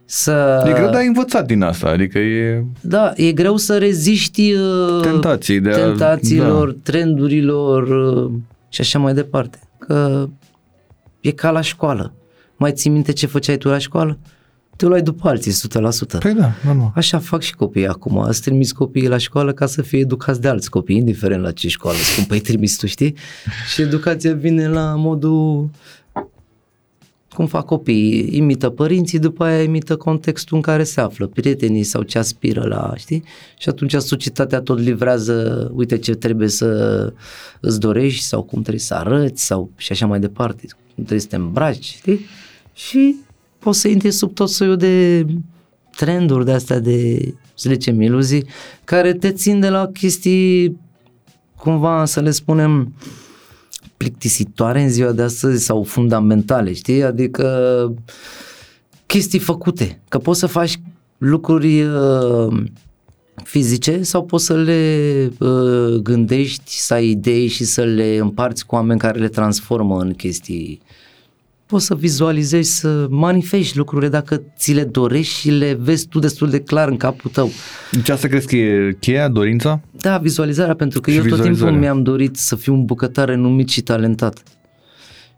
Să... 0.05 0.65
E 0.69 0.73
greu, 0.73 0.85
dar 0.87 0.95
ai 0.95 1.07
învățat 1.07 1.47
din 1.47 1.63
asta, 1.63 1.89
adică 1.89 2.19
e 2.19 2.65
Da, 2.81 3.13
e 3.17 3.33
greu 3.33 3.57
să 3.57 3.79
reziști 3.79 4.53
uh, 4.53 5.01
tentații 5.03 5.61
de 5.61 5.71
a... 5.71 5.75
tentațiilor, 5.77 6.71
Da. 6.71 6.79
trendurilor 6.83 7.83
uh, 8.25 8.31
și 8.71 8.81
așa 8.81 8.99
mai 8.99 9.15
departe. 9.15 9.59
Că 9.79 10.29
e 11.21 11.31
ca 11.31 11.51
la 11.51 11.61
școală. 11.61 12.15
Mai 12.57 12.73
ții 12.73 12.91
minte 12.91 13.13
ce 13.13 13.27
făceai 13.27 13.57
tu 13.57 13.69
la 13.69 13.79
școală? 13.79 14.19
Te 14.77 14.87
luai 14.87 15.03
după 15.03 15.29
alții, 15.29 15.53
100%. 15.53 16.19
Păi 16.19 16.35
da, 16.35 16.53
normal. 16.65 16.93
Așa 16.95 17.19
fac 17.19 17.43
și 17.43 17.55
copiii 17.55 17.87
acum. 17.87 18.19
Îți 18.19 18.41
trimis 18.43 18.73
copiii 18.73 19.09
la 19.09 19.17
școală 19.17 19.53
ca 19.53 19.67
să 19.67 19.83
fie 19.83 19.99
educați 19.99 20.41
de 20.41 20.49
alți 20.49 20.71
copii, 20.71 20.97
indiferent 20.97 21.43
la 21.43 21.53
ce 21.53 21.69
școală 21.69 21.97
scumpă 21.97 22.35
îi 22.35 22.41
trimis 22.41 22.77
tu, 22.77 22.87
știi? 22.87 23.15
Și 23.73 23.83
educația 23.83 24.35
vine 24.35 24.69
la 24.69 24.95
modul 24.97 25.71
cum 27.41 27.49
fac 27.49 27.65
copiii, 27.65 28.37
imită 28.37 28.69
părinții, 28.69 29.19
după 29.19 29.45
aia 29.45 29.63
imită 29.63 29.97
contextul 29.97 30.57
în 30.57 30.63
care 30.63 30.85
se 30.85 31.01
află, 31.01 31.27
prietenii 31.27 31.83
sau 31.83 32.03
ce 32.03 32.19
aspiră 32.19 32.67
la, 32.67 32.93
știi? 32.97 33.23
Și 33.59 33.69
atunci 33.69 33.95
societatea 33.95 34.61
tot 34.61 34.79
livrează, 34.79 35.71
uite 35.75 35.99
ce 35.99 36.15
trebuie 36.15 36.49
să 36.49 37.13
îți 37.61 37.81
dorești 37.81 38.23
sau 38.23 38.43
cum 38.43 38.61
trebuie 38.61 38.83
să 38.83 38.95
arăți 38.95 39.45
sau 39.45 39.71
și 39.77 39.93
așa 39.93 40.07
mai 40.07 40.21
departe, 40.21 40.67
cum 40.67 41.05
trebuie 41.05 41.21
să 41.21 41.27
te 41.27 41.37
îmbraci, 41.37 41.85
știi? 41.85 42.21
Și 42.75 43.17
poți 43.59 43.81
să 43.81 43.89
intri 43.89 44.11
sub 44.11 44.35
tot 44.35 44.49
soiul 44.49 44.77
de 44.77 45.27
trenduri 45.97 46.45
de 46.45 46.53
astea 46.53 46.79
de, 46.79 47.19
să 47.55 47.69
le 47.69 47.75
zicem, 47.75 48.01
iluzii, 48.01 48.45
care 48.85 49.13
te 49.13 49.33
țin 49.33 49.61
de 49.61 49.69
la 49.69 49.87
chestii, 49.87 50.77
cumva 51.57 52.05
să 52.05 52.21
le 52.21 52.31
spunem, 52.31 52.95
plictisitoare 53.97 54.83
în 54.83 54.89
ziua 54.89 55.13
de 55.13 55.23
astăzi 55.23 55.65
sau 55.65 55.83
fundamentale, 55.83 56.73
știi? 56.73 57.03
Adică 57.03 57.95
chestii 59.07 59.39
făcute, 59.39 60.01
că 60.09 60.19
poți 60.19 60.39
să 60.39 60.47
faci 60.47 60.81
lucruri 61.19 61.83
uh, 61.83 62.63
fizice 63.45 64.03
sau 64.03 64.25
poți 64.25 64.45
să 64.45 64.57
le 64.57 65.31
uh, 65.39 65.95
gândești, 66.03 66.79
să 66.79 66.95
ai 66.95 67.09
idei 67.09 67.47
și 67.47 67.65
să 67.65 67.83
le 67.83 68.17
împarți 68.17 68.67
cu 68.67 68.75
oameni 68.75 68.99
care 68.99 69.19
le 69.19 69.29
transformă 69.29 70.01
în 70.01 70.13
chestii 70.13 70.81
poți 71.71 71.85
să 71.87 71.95
vizualizezi, 71.95 72.79
să 72.79 73.07
manifesti 73.11 73.77
lucrurile 73.77 74.09
dacă 74.09 74.43
ți 74.57 74.73
le 74.73 74.85
dorești 74.85 75.35
și 75.35 75.51
le 75.51 75.77
vezi 75.81 76.07
tu 76.09 76.19
destul 76.19 76.51
de 76.51 76.61
clar 76.61 76.89
în 76.89 76.97
capul 76.97 77.31
tău. 77.31 77.51
Deci 77.91 78.09
asta 78.09 78.29
crezi 78.29 78.47
că 78.47 78.57
e 78.57 78.97
cheia, 79.01 79.29
dorința? 79.29 79.81
Da, 79.91 80.19
vizualizarea, 80.19 80.75
pentru 80.75 81.01
că 81.01 81.11
Și 81.11 81.17
eu 81.17 81.23
tot 81.23 81.33
timpul 81.33 81.51
vizualizarea. 81.53 81.93
mi-am 81.93 82.03
dorit 82.03 82.37
să 82.37 82.57
fiu 82.57 82.75
un 82.75 82.85
bucătar 82.85 83.29
renumit 83.29 83.69
și 83.69 83.81
talentat. 83.81 84.43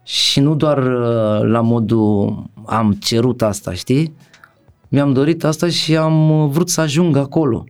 Și 0.03 0.39
nu 0.39 0.55
doar 0.55 0.77
uh, 0.77 1.49
la 1.49 1.61
modul 1.61 2.43
am 2.65 2.91
cerut 2.91 3.41
asta, 3.41 3.73
știi? 3.73 4.13
Mi-am 4.89 5.13
dorit 5.13 5.43
asta 5.43 5.69
și 5.69 5.95
am 5.97 6.43
uh, 6.43 6.49
vrut 6.49 6.69
să 6.69 6.81
ajung 6.81 7.17
acolo. 7.17 7.63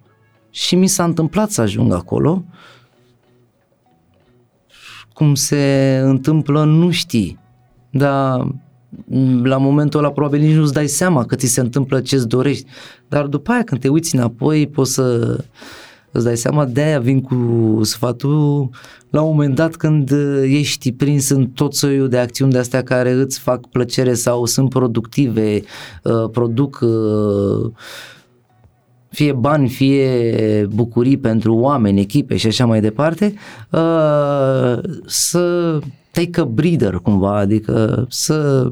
Și 0.49 0.75
mi 0.75 0.87
s-a 0.87 1.03
întâmplat 1.03 1.51
să 1.51 1.61
ajung 1.61 1.93
acolo. 1.93 2.43
Cum 5.13 5.35
se 5.35 5.99
întâmplă, 6.03 6.63
nu 6.63 6.91
știi. 6.91 7.39
Dar 7.95 8.47
m, 9.05 9.43
la 9.43 9.57
momentul 9.57 9.99
ăla 9.99 10.11
probabil 10.11 10.39
nici 10.39 10.55
nu-ți 10.55 10.73
dai 10.73 10.87
seama 10.87 11.25
că 11.25 11.35
ți 11.35 11.47
se 11.47 11.59
întâmplă 11.59 11.99
ce-ți 11.99 12.27
dorești. 12.27 12.65
Dar 13.07 13.25
după 13.25 13.51
aia 13.51 13.63
când 13.63 13.81
te 13.81 13.87
uiți 13.87 14.15
înapoi 14.15 14.67
poți 14.67 14.93
să 14.93 15.37
îți 16.11 16.25
dai 16.25 16.37
seama, 16.37 16.65
de-aia 16.65 16.99
vin 16.99 17.21
cu 17.21 17.79
sfatul 17.83 18.69
la 19.09 19.21
un 19.21 19.29
moment 19.29 19.55
dat 19.55 19.75
când 19.75 20.11
uh, 20.11 20.41
ești 20.43 20.91
prins 20.91 21.29
în 21.29 21.47
tot 21.47 21.73
soiul 21.73 22.09
de 22.09 22.17
acțiuni 22.17 22.51
de 22.51 22.57
astea 22.57 22.83
care 22.83 23.11
îți 23.11 23.39
fac 23.39 23.67
plăcere 23.67 24.13
sau 24.13 24.45
sunt 24.45 24.69
productive, 24.69 25.61
uh, 26.03 26.29
produc 26.31 26.79
uh, 26.81 27.71
fie 29.09 29.33
bani, 29.33 29.69
fie 29.69 30.67
bucurii 30.73 31.17
pentru 31.17 31.55
oameni, 31.55 31.99
echipe 31.99 32.35
și 32.35 32.47
așa 32.47 32.65
mai 32.65 32.81
departe, 32.81 33.33
uh, 33.69 34.77
să 35.05 35.79
take 36.13 36.39
a 36.39 36.45
breather 36.45 36.93
cumva, 36.93 37.37
adică 37.37 38.05
să 38.09 38.69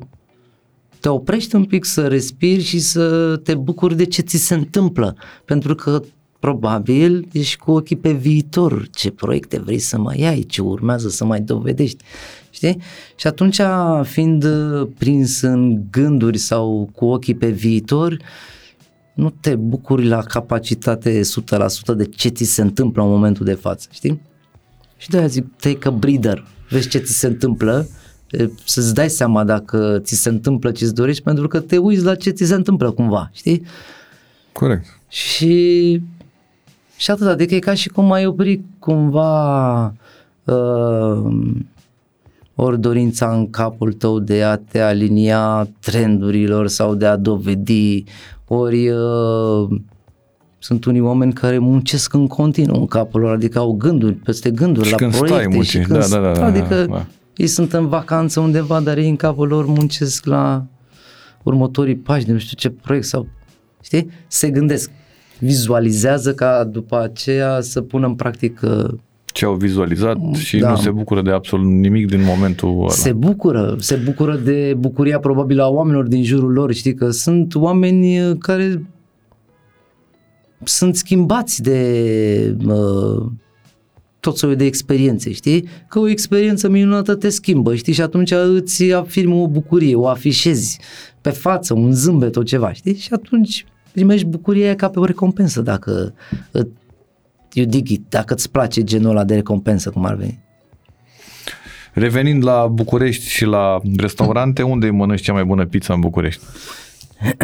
te 1.00 1.10
oprești 1.10 1.56
un 1.56 1.66
pic, 1.66 1.86
să 1.86 2.08
respiri 2.08 2.62
și 2.62 2.80
să 2.80 3.36
te 3.44 3.56
bucuri 3.56 3.96
de 3.96 4.06
ce 4.06 4.22
ți 4.22 4.38
se 4.38 4.54
întâmplă, 4.54 5.16
pentru 5.46 5.76
că 5.76 6.02
probabil 6.40 7.28
ești 7.32 7.58
cu 7.58 7.72
ochii 7.72 7.96
pe 7.96 8.12
viitor, 8.12 8.88
ce 8.94 9.12
proiecte 9.12 9.60
vrei 9.60 9.80
să 9.80 9.98
mai 9.98 10.24
ai, 10.24 10.42
ce 10.42 10.62
urmează 10.62 11.10
să 11.10 11.26
mai 11.26 11.42
dovedești. 11.42 12.04
Și 12.50 12.52
Știi? 12.52 12.82
Și 13.16 13.28
atunci, 13.28 13.62
fiind 14.02 14.44
uh, 14.44 14.88
prins 14.98 15.42
în 15.42 15.82
gânduri 15.92 16.38
sau 16.38 16.90
cu 16.96 17.06
ochii 17.06 17.36
pe 17.36 17.50
viitor, 17.50 18.18
nu 19.14 19.34
te 19.40 19.56
bucuri 19.56 20.08
la 20.08 20.22
capacitate 20.22 21.22
100% 21.94 21.96
de 21.96 22.06
ce 22.06 22.30
ți 22.30 22.44
se 22.44 22.62
întâmplă 22.62 23.04
în 23.04 23.10
momentul 23.10 23.46
de 23.46 23.54
față, 23.54 23.88
știi? 23.92 24.22
Și 25.02 25.10
de-aia 25.10 25.28
zic, 25.28 25.46
take 25.60 25.88
a 25.88 25.92
breather, 25.92 26.46
vezi 26.70 26.88
ce 26.88 26.98
ți 26.98 27.14
se 27.14 27.28
întâmplă, 27.28 27.88
e, 28.32 28.50
să-ți 28.66 28.94
dai 28.94 29.10
seama 29.10 29.44
dacă 29.44 30.00
ți 30.04 30.16
se 30.16 30.30
întâmplă 30.30 30.72
ce-ți 30.72 30.94
dorești, 30.94 31.24
pentru 31.24 31.48
că 31.48 31.60
te 31.60 31.78
uiți 31.78 32.04
la 32.04 32.16
ce 32.16 32.30
ți 32.30 32.46
se 32.46 32.54
întâmplă 32.54 32.92
cumva, 32.92 33.30
știi? 33.34 33.66
Corect. 34.52 34.86
Și, 35.08 36.02
și 36.98 37.12
atât, 37.12 37.28
adică 37.28 37.56
e 37.56 37.60
ca 37.60 37.74
și 37.74 37.90
cum 37.90 38.12
ai 38.12 38.26
opri 38.26 38.62
cumva 38.80 39.84
uh, 40.44 41.24
ori 42.56 42.80
dorința 42.80 43.34
în 43.34 43.50
capul 43.50 43.94
tău 43.94 44.20
de 44.20 44.44
a 44.44 44.56
te 44.56 44.80
alinia 44.80 45.70
trendurilor 45.80 46.68
sau 46.68 46.96
de 46.96 47.06
a 47.06 47.16
dovedi, 47.16 48.04
ori 48.48 48.90
uh, 48.90 49.70
sunt 50.64 50.86
unii 50.86 51.02
oameni 51.02 51.34
care 51.34 51.58
muncesc 51.58 52.14
în 52.14 52.28
continuu 52.28 52.80
în 52.80 52.86
capul 52.86 53.22
lor, 53.22 53.34
adică 53.34 53.60
au 53.60 53.72
gânduri 53.72 54.14
peste 54.14 54.52
gânduri 54.52 54.86
Și 54.86 54.92
la 54.92 54.98
când 54.98 55.14
stai 55.14 55.28
proiecte 55.28 55.54
munci, 55.56 55.68
și 55.68 55.80
când 55.80 56.00
da, 56.00 56.08
da, 56.08 56.20
da, 56.20 56.32
da, 56.32 56.46
adică 56.46 56.86
da. 56.86 57.06
ei 57.36 57.48
sunt 57.48 57.74
în 57.74 57.88
vacanță 57.88 58.40
undeva, 58.40 58.80
dar 58.80 58.98
ei 58.98 59.10
în 59.10 59.16
capul 59.16 59.48
lor 59.48 59.66
muncesc 59.66 60.26
la 60.26 60.66
următorii 61.44 61.96
pași 61.96 62.26
de 62.26 62.32
nu 62.32 62.38
știu 62.38 62.58
ce 62.58 62.70
proiect 62.70 63.06
sau, 63.06 63.28
știi? 63.84 64.10
Se 64.28 64.50
gândesc, 64.50 64.92
vizualizează 65.40 66.34
ca 66.34 66.64
după 66.64 67.02
aceea 67.02 67.62
să 67.62 67.82
pună 67.82 68.06
în 68.08 68.14
practică 68.14 69.00
Ce 69.26 69.46
au 69.46 69.54
vizualizat 69.54 70.18
și 70.34 70.58
Da. 70.58 70.70
nu 70.70 70.76
se 70.76 70.90
bucură 70.90 71.22
de 71.22 71.32
absolut 71.32 71.66
nimic 71.66 72.08
din 72.08 72.24
momentul 72.24 72.78
ăla. 72.80 72.90
se 72.90 73.14
bucură, 73.14 73.76
se 73.80 73.96
bucură 73.96 74.36
de 74.36 74.76
bucuria 74.78 75.20
probabil 75.20 75.60
a 75.60 75.68
oamenilor 75.68 76.08
din 76.08 76.24
jurul 76.24 76.52
lor, 76.52 76.74
știi 76.74 76.94
că 76.94 77.10
sunt 77.10 77.56
oameni 77.56 78.20
uh, 78.30 78.38
care 78.40 78.86
sunt 80.64 80.96
schimbați 80.96 81.62
de 81.62 82.56
uh, 82.66 83.26
tot 84.20 84.38
soiul 84.38 84.56
de 84.56 84.66
experiențe, 84.66 85.32
știi? 85.32 85.68
Că 85.88 86.00
o 86.00 86.08
experiență 86.08 86.70
minunată 86.70 87.16
te 87.16 87.30
schimbă, 87.30 87.76
știi? 87.76 87.94
Și 87.94 88.02
atunci 88.02 88.32
îți 88.32 88.84
afirmă 88.92 89.36
o 89.36 89.48
bucurie, 89.48 89.96
o 89.96 90.08
afișezi 90.08 90.80
pe 91.22 91.30
față, 91.30 91.74
un 91.74 91.92
zâmbet, 91.92 92.36
o 92.36 92.44
ceva, 92.44 92.74
știi? 92.74 92.96
Și 92.96 93.10
atunci 93.12 93.66
primești 93.92 94.26
bucuria 94.26 94.66
aia 94.66 94.76
ca 94.76 94.90
pe 94.90 95.00
o 95.00 95.06
recompensă 95.06 95.62
dacă 95.62 96.14
uh, 96.52 96.68
you 97.54 97.66
dig 97.66 97.90
it, 97.90 98.04
dacă 98.10 98.34
îți 98.34 98.52
place 98.52 98.84
genul 98.84 99.10
ăla 99.10 99.24
de 99.24 99.36
recompensă, 99.36 99.90
cum 99.90 100.06
ar 100.06 100.16
veni. 100.16 100.40
Revenind 101.94 102.44
la 102.44 102.68
București 102.68 103.28
și 103.28 103.46
la 103.46 103.80
restaurante, 103.98 104.62
unde 104.62 104.86
îi 104.86 104.92
mănânci 104.92 105.22
cea 105.22 105.34
mai 105.34 105.44
bună 105.44 105.66
pizza 105.66 105.94
în 105.94 106.00
București? 106.00 106.44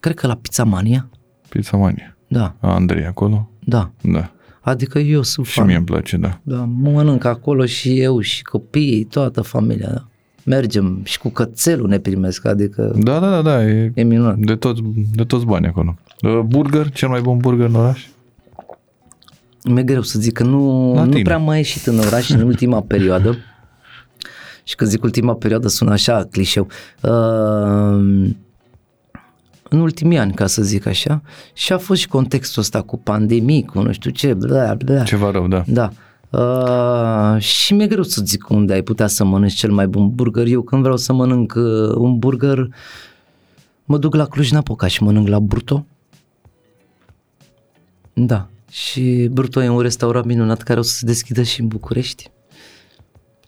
Cred 0.00 0.14
că 0.14 0.26
la 0.26 0.36
Pizza 0.36 0.64
Mania, 0.64 1.08
Pizza 1.50 1.76
Mania. 1.76 2.16
da, 2.28 2.54
A, 2.60 2.74
Andrei 2.74 3.04
acolo? 3.06 3.48
da. 3.64 3.90
Da. 4.02 4.30
Adică 4.60 4.98
eu 4.98 5.22
sunt 5.22 5.46
Și 5.46 5.52
fan. 5.52 5.66
mie 5.66 5.76
îmi 5.76 5.84
place, 5.84 6.16
da. 6.16 6.38
Da, 6.42 6.68
mănânc 6.80 7.24
acolo 7.24 7.66
și 7.66 8.00
eu 8.00 8.20
și 8.20 8.42
copiii, 8.42 9.04
toată 9.04 9.40
familia, 9.40 9.88
da. 9.88 10.04
Mergem 10.44 11.00
și 11.04 11.18
cu 11.18 11.28
cățelul 11.28 11.88
ne 11.88 11.98
primesc, 11.98 12.46
adică 12.46 12.92
Da, 12.98 13.18
da, 13.18 13.30
da, 13.30 13.42
da, 13.42 13.64
e 13.64 13.92
e 13.94 14.02
minunat. 14.02 14.36
de, 14.38 14.56
toți, 14.56 14.80
de 15.14 15.24
toți 15.24 15.44
bani 15.44 15.66
acolo. 15.66 15.98
Uh, 16.22 16.40
Burger, 16.46 16.90
cel 16.90 17.08
mai 17.08 17.20
bun 17.20 17.38
burger 17.38 17.66
în 17.66 17.74
oraș? 17.74 18.06
Mi-e 19.64 19.82
greu 19.82 20.02
să 20.02 20.18
zic 20.18 20.32
că 20.32 20.42
nu, 20.44 20.92
La 20.94 21.04
nu 21.04 21.10
tine. 21.10 21.22
prea 21.22 21.36
am 21.36 21.42
mai 21.42 21.56
ieșit 21.56 21.86
în 21.86 21.98
oraș 21.98 22.30
în 22.30 22.40
ultima 22.40 22.80
perioadă. 22.92 23.36
Și 24.64 24.74
când 24.74 24.90
zic 24.90 25.02
ultima 25.02 25.34
perioadă 25.34 25.68
sună 25.68 25.90
așa 25.92 26.26
clișeu. 26.30 26.66
Uh, 27.02 28.28
în 29.70 29.80
ultimii 29.80 30.18
ani, 30.18 30.32
ca 30.32 30.46
să 30.46 30.62
zic 30.62 30.86
așa, 30.86 31.22
și 31.52 31.72
a 31.72 31.78
fost 31.78 32.00
și 32.00 32.08
contextul 32.08 32.62
ăsta 32.62 32.82
cu 32.82 32.98
pandemii, 32.98 33.64
cu 33.64 33.82
nu 33.82 33.92
știu 33.92 34.10
ce, 34.10 34.34
bla, 34.34 34.74
bla. 34.74 35.02
Ceva 35.02 35.30
rău, 35.30 35.48
da. 35.48 35.64
Da. 35.66 35.90
Uh, 36.30 37.40
și 37.40 37.74
mi-e 37.74 37.86
greu 37.86 38.02
să 38.02 38.22
zic 38.24 38.48
unde 38.48 38.72
ai 38.72 38.82
putea 38.82 39.06
să 39.06 39.24
mănânci 39.24 39.52
cel 39.54 39.70
mai 39.70 39.86
bun 39.86 40.14
burger. 40.14 40.46
Eu 40.46 40.62
când 40.62 40.82
vreau 40.82 40.96
să 40.96 41.12
mănânc 41.12 41.54
uh, 41.56 41.94
un 41.94 42.18
burger, 42.18 42.68
mă 43.84 43.98
duc 43.98 44.14
la 44.14 44.26
Cluj-Napoca 44.26 44.86
și 44.86 45.02
mănânc 45.02 45.28
la 45.28 45.40
Bruto. 45.40 45.86
Da. 48.12 48.48
Și 48.70 49.28
Bruto 49.32 49.62
e 49.62 49.68
un 49.68 49.80
restaurant 49.80 50.24
minunat 50.24 50.62
care 50.62 50.78
o 50.78 50.82
să 50.82 50.96
se 50.96 51.06
deschidă 51.06 51.42
și 51.42 51.60
în 51.60 51.66
București. 51.66 52.30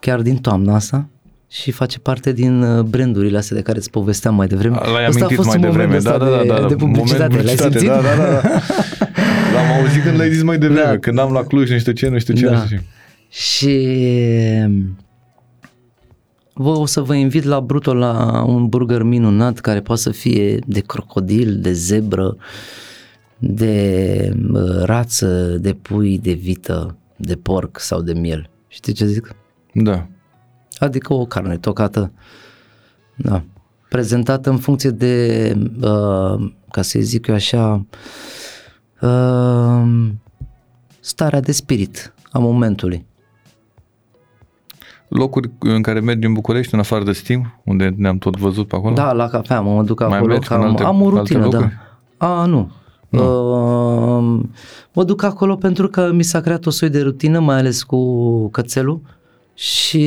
Chiar 0.01 0.23
din 0.23 0.37
toamna 0.37 0.75
asta. 0.75 1.09
Și 1.53 1.71
face 1.71 1.99
parte 1.99 2.33
din 2.33 2.63
uh, 2.63 2.83
brandurile 2.85 3.39
astea 3.39 3.57
de 3.57 3.63
care 3.63 3.79
îți 3.79 3.91
povesteam 3.91 4.35
mai 4.35 4.47
devreme. 4.47 4.75
L-ai 4.77 5.07
Ăsta 5.09 5.25
a 5.25 5.27
amintit 5.27 5.37
fost 5.37 5.49
mai 5.49 5.57
un 5.57 5.63
devreme, 5.63 5.85
moment 5.85 6.05
da, 6.05 6.13
ăsta 6.13 6.25
da, 6.25 6.31
da, 6.31 6.43
de, 6.43 6.47
da, 6.49 6.61
da. 6.61 6.67
de 6.67 6.75
publicitate. 6.75 7.37
Moment 7.37 7.45
L-ai 7.45 7.57
simțit? 7.57 7.89
Da, 7.89 8.01
da, 8.01 8.17
da, 8.17 8.31
da. 8.31 8.41
L-am 9.55 9.81
auzit 9.81 10.03
când 10.03 10.17
l-ai 10.17 10.33
zis 10.33 10.43
mai 10.43 10.59
devreme, 10.59 10.83
Da. 10.91 10.99
când 10.99 11.19
am 11.19 11.33
la 11.33 11.43
Cluj, 11.43 11.71
nu 11.71 11.79
știu 11.79 11.93
ce, 11.93 12.09
nu 12.09 12.19
știu 12.19 12.35
ce, 12.35 12.45
Da. 12.45 12.51
nu 12.59 12.65
știu 12.65 12.77
ce. 12.77 12.83
Și 13.29 13.89
vă 16.53 16.69
o 16.71 16.87
să 16.87 17.01
vă 17.01 17.15
invit 17.15 17.45
la 17.45 17.61
Bruto 17.61 17.95
la 17.95 18.45
un 18.47 18.69
burger 18.69 19.03
minunat 19.03 19.59
care 19.59 19.81
poate 19.81 20.01
să 20.01 20.11
fie 20.11 20.59
de 20.67 20.81
crocodil, 20.81 21.59
de 21.61 21.73
zebră, 21.73 22.37
de 23.39 24.33
uh, 24.53 24.83
rață, 24.83 25.57
de 25.61 25.73
pui, 25.73 26.19
de 26.19 26.33
vită, 26.33 26.97
de 27.17 27.35
porc 27.35 27.79
sau 27.81 28.03
de 28.03 28.13
miel. 28.13 28.51
Știi 28.69 28.93
ce 28.93 29.07
zic? 29.07 29.35
Da. 29.75 30.07
Adică 30.83 31.13
o 31.13 31.25
carne 31.25 31.57
tocată, 31.57 32.13
da, 33.17 33.43
prezentată 33.89 34.51
în 34.51 34.59
funcție 34.59 34.91
de, 34.91 35.57
uh, 35.81 36.51
ca 36.71 36.83
să 36.83 36.99
zic 37.01 37.27
eu 37.27 37.35
așa, 37.35 37.87
uh, 39.01 39.83
starea 41.01 41.41
de 41.41 41.53
spirit 41.53 42.15
a 42.31 42.39
momentului. 42.39 43.07
Locuri 45.09 45.51
în 45.59 45.83
care 45.83 46.01
mergi 46.01 46.27
în 46.27 46.33
București, 46.33 46.75
în 46.75 46.81
afară 46.81 47.05
de 47.05 47.13
Steam, 47.13 47.61
unde 47.65 47.95
ne-am 47.97 48.19
tot 48.19 48.37
văzut 48.37 48.69
pe 48.69 48.77
acolo? 48.77 48.95
Da, 48.95 49.13
la 49.13 49.29
cafea, 49.29 49.61
mă 49.61 49.83
duc 49.83 50.01
Mai 50.01 50.17
acolo, 50.17 50.33
mergi 50.33 50.49
că 50.49 50.55
în 50.55 50.61
am, 50.61 50.69
alte- 50.69 50.83
am 50.83 51.03
o 51.03 51.05
alte 51.05 51.19
rutină, 51.19 51.49
da. 51.49 51.59
locuri? 51.59 51.79
A, 52.17 52.45
nu. 52.45 52.71
Uh, 53.09 54.41
mă 54.93 55.05
duc 55.05 55.23
acolo 55.23 55.57
pentru 55.57 55.89
că 55.89 56.13
mi 56.13 56.23
s-a 56.23 56.41
creat 56.41 56.67
o 56.67 56.71
soi 56.71 56.91
de 56.91 57.03
rutină, 57.03 57.41
mai 57.41 57.59
ales 57.59 57.83
cu 57.83 58.49
cățelul 58.49 59.01
și 59.63 60.07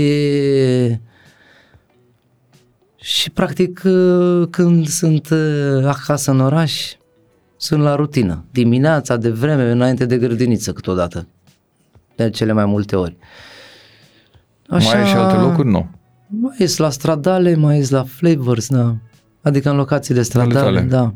și 2.96 3.32
practic 3.32 3.82
uh, 3.86 4.48
când 4.50 4.88
sunt 4.88 5.30
uh, 5.30 5.86
acasă 5.86 6.32
în 6.32 6.40
oraș, 6.40 6.94
sunt 7.58 7.82
la 7.82 7.96
rutină. 7.96 8.46
Dimineața, 8.52 9.18
de 9.18 9.30
vreme, 9.30 9.72
înainte 9.72 10.06
de 10.06 10.18
grădiniță 10.18 10.74
câteodată. 10.74 11.28
De 12.16 12.30
cele 12.30 12.52
mai 12.52 12.66
multe 12.66 12.96
ori. 12.96 13.18
Mai 14.68 15.02
ai 15.02 15.06
și 15.06 15.16
alte 15.16 15.38
locuri? 15.38 15.68
Nu. 15.68 15.90
Mai 16.28 16.56
ies 16.60 16.78
la 16.78 16.90
stradale, 16.90 17.56
mai 17.56 17.78
ies 17.78 17.90
la 17.90 18.04
flavors, 18.04 18.70
da. 18.70 18.96
Adică 19.42 19.70
în 19.70 19.76
locațiile 19.76 20.22
stradale, 20.22 20.60
tale. 20.60 20.82
da. 20.82 21.14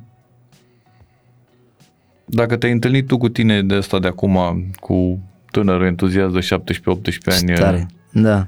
Dacă 2.26 2.58
te-ai 2.58 2.72
întâlnit 2.72 3.08
tu 3.08 3.18
cu 3.18 3.30
tine 3.30 3.62
de 3.62 3.76
asta 3.76 4.00
de 4.00 4.08
acum, 4.08 4.66
cu 4.80 5.20
tânărul 5.52 5.86
entuziast 5.86 6.34
de 6.34 6.40
17-18 6.40 6.82
ani, 7.26 7.54
Tare, 7.54 7.88
da. 8.22 8.47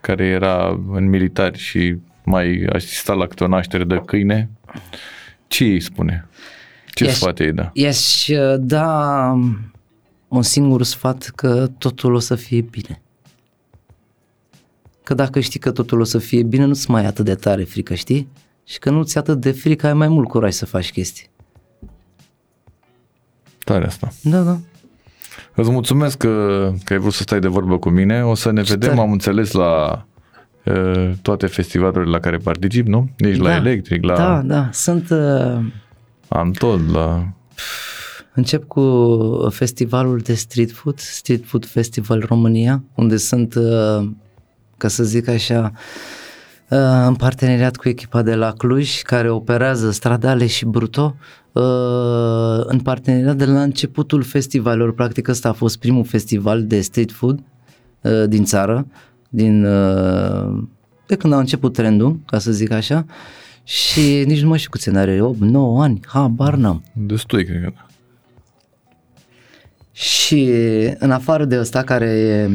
care 0.00 0.24
era 0.26 0.80
în 0.90 1.08
militari 1.08 1.58
și 1.58 1.96
mai 2.24 2.66
asista 2.72 3.12
la 3.12 3.26
câte 3.26 3.44
o 3.44 3.46
naștere 3.46 3.84
de 3.84 4.02
câine, 4.06 4.50
ce 5.46 5.64
îi 5.64 5.80
spune? 5.80 6.28
Ce 6.94 7.04
Yes. 7.04 7.14
sfat 7.16 7.38
îi 7.38 7.52
da? 7.52 7.70
I-aș 7.72 8.28
uh, 8.28 8.54
da 8.58 9.32
un 10.28 10.42
singur 10.42 10.82
sfat 10.82 11.22
că 11.34 11.66
totul 11.78 12.14
o 12.14 12.18
să 12.18 12.34
fie 12.34 12.60
bine. 12.60 13.02
Că 15.02 15.14
dacă 15.14 15.40
știi 15.40 15.60
că 15.60 15.70
totul 15.70 16.00
o 16.00 16.04
să 16.04 16.18
fie 16.18 16.42
bine, 16.42 16.64
nu-ți 16.64 16.90
mai 16.90 17.02
e 17.02 17.06
atât 17.06 17.24
de 17.24 17.34
tare 17.34 17.64
frică, 17.64 17.94
știi? 17.94 18.28
Și 18.64 18.78
că 18.78 18.90
nu-ți 18.90 19.16
e 19.16 19.20
atât 19.20 19.40
de 19.40 19.52
frică, 19.52 19.86
ai 19.86 19.92
mai 19.94 20.08
mult 20.08 20.28
curaj 20.28 20.52
să 20.52 20.66
faci 20.66 20.90
chestii. 20.92 21.30
Tare 23.64 23.86
asta. 23.86 24.12
Da, 24.22 24.42
da. 24.42 24.58
Îți 25.54 25.70
mulțumesc 25.70 26.16
că, 26.16 26.72
că 26.84 26.92
ai 26.92 26.98
vrut 26.98 27.12
să 27.12 27.22
stai 27.22 27.40
de 27.40 27.48
vorbă 27.48 27.78
cu 27.78 27.88
mine. 27.88 28.24
O 28.24 28.34
să 28.34 28.50
ne 28.50 28.62
vedem, 28.62 28.88
tare. 28.88 29.00
am 29.00 29.12
înțeles, 29.12 29.52
la 29.52 30.04
uh, 30.64 31.10
toate 31.22 31.46
festivalurile 31.46 32.10
la 32.10 32.18
care 32.18 32.36
particip, 32.36 32.86
nu? 32.86 33.10
Ești 33.16 33.40
la 33.40 33.48
da. 33.48 33.56
Electric, 33.56 34.04
la 34.04 34.16
Da, 34.16 34.42
da. 34.42 34.68
Sunt... 34.72 35.10
Uh, 35.10 35.64
Antol, 36.28 36.80
la... 36.92 37.32
Încep 38.34 38.66
cu 38.66 39.48
festivalul 39.50 40.18
de 40.18 40.34
street 40.34 40.72
food, 40.72 40.98
Street 40.98 41.44
Food 41.46 41.66
Festival 41.66 42.24
România, 42.28 42.82
unde 42.94 43.16
sunt, 43.16 43.54
uh, 43.54 44.08
ca 44.76 44.88
să 44.88 45.04
zic 45.04 45.28
așa, 45.28 45.72
uh, 45.74 45.80
în 47.06 47.14
parteneriat 47.14 47.76
cu 47.76 47.88
echipa 47.88 48.22
de 48.22 48.34
la 48.34 48.52
Cluj, 48.52 49.02
care 49.02 49.30
operează 49.30 49.90
stradale 49.90 50.46
și 50.46 50.64
bruto, 50.64 51.16
uh, 51.52 51.62
în 52.64 52.80
parteneriat 52.80 53.36
de 53.36 53.44
la 53.44 53.62
începutul 53.62 54.22
festivalelor. 54.22 54.94
Practic 54.94 55.28
ăsta 55.28 55.48
a 55.48 55.52
fost 55.52 55.78
primul 55.78 56.04
festival 56.04 56.66
de 56.66 56.80
street 56.80 57.12
food 57.12 57.42
uh, 58.00 58.24
din 58.28 58.44
țară, 58.44 58.86
din, 59.28 59.64
uh, 59.64 60.62
de 61.06 61.16
când 61.16 61.32
a 61.32 61.38
început 61.38 61.72
trendul, 61.72 62.20
ca 62.26 62.38
să 62.38 62.52
zic 62.52 62.70
așa, 62.70 63.06
și 63.64 64.24
nici 64.26 64.42
nu 64.42 64.48
mai 64.48 64.58
știu 64.58 64.70
câți 64.70 64.88
ani 64.88 64.98
are, 64.98 65.22
8, 65.22 65.38
9 65.38 65.82
ani, 65.82 66.00
habar 66.06 66.54
n-am. 66.54 66.84
Destui, 66.92 67.44
cred 67.44 67.62
că. 67.62 67.72
Și 69.92 70.50
în 70.98 71.10
afară 71.10 71.44
de 71.44 71.58
ăsta 71.58 71.82
care 71.82 72.06
e 72.06 72.50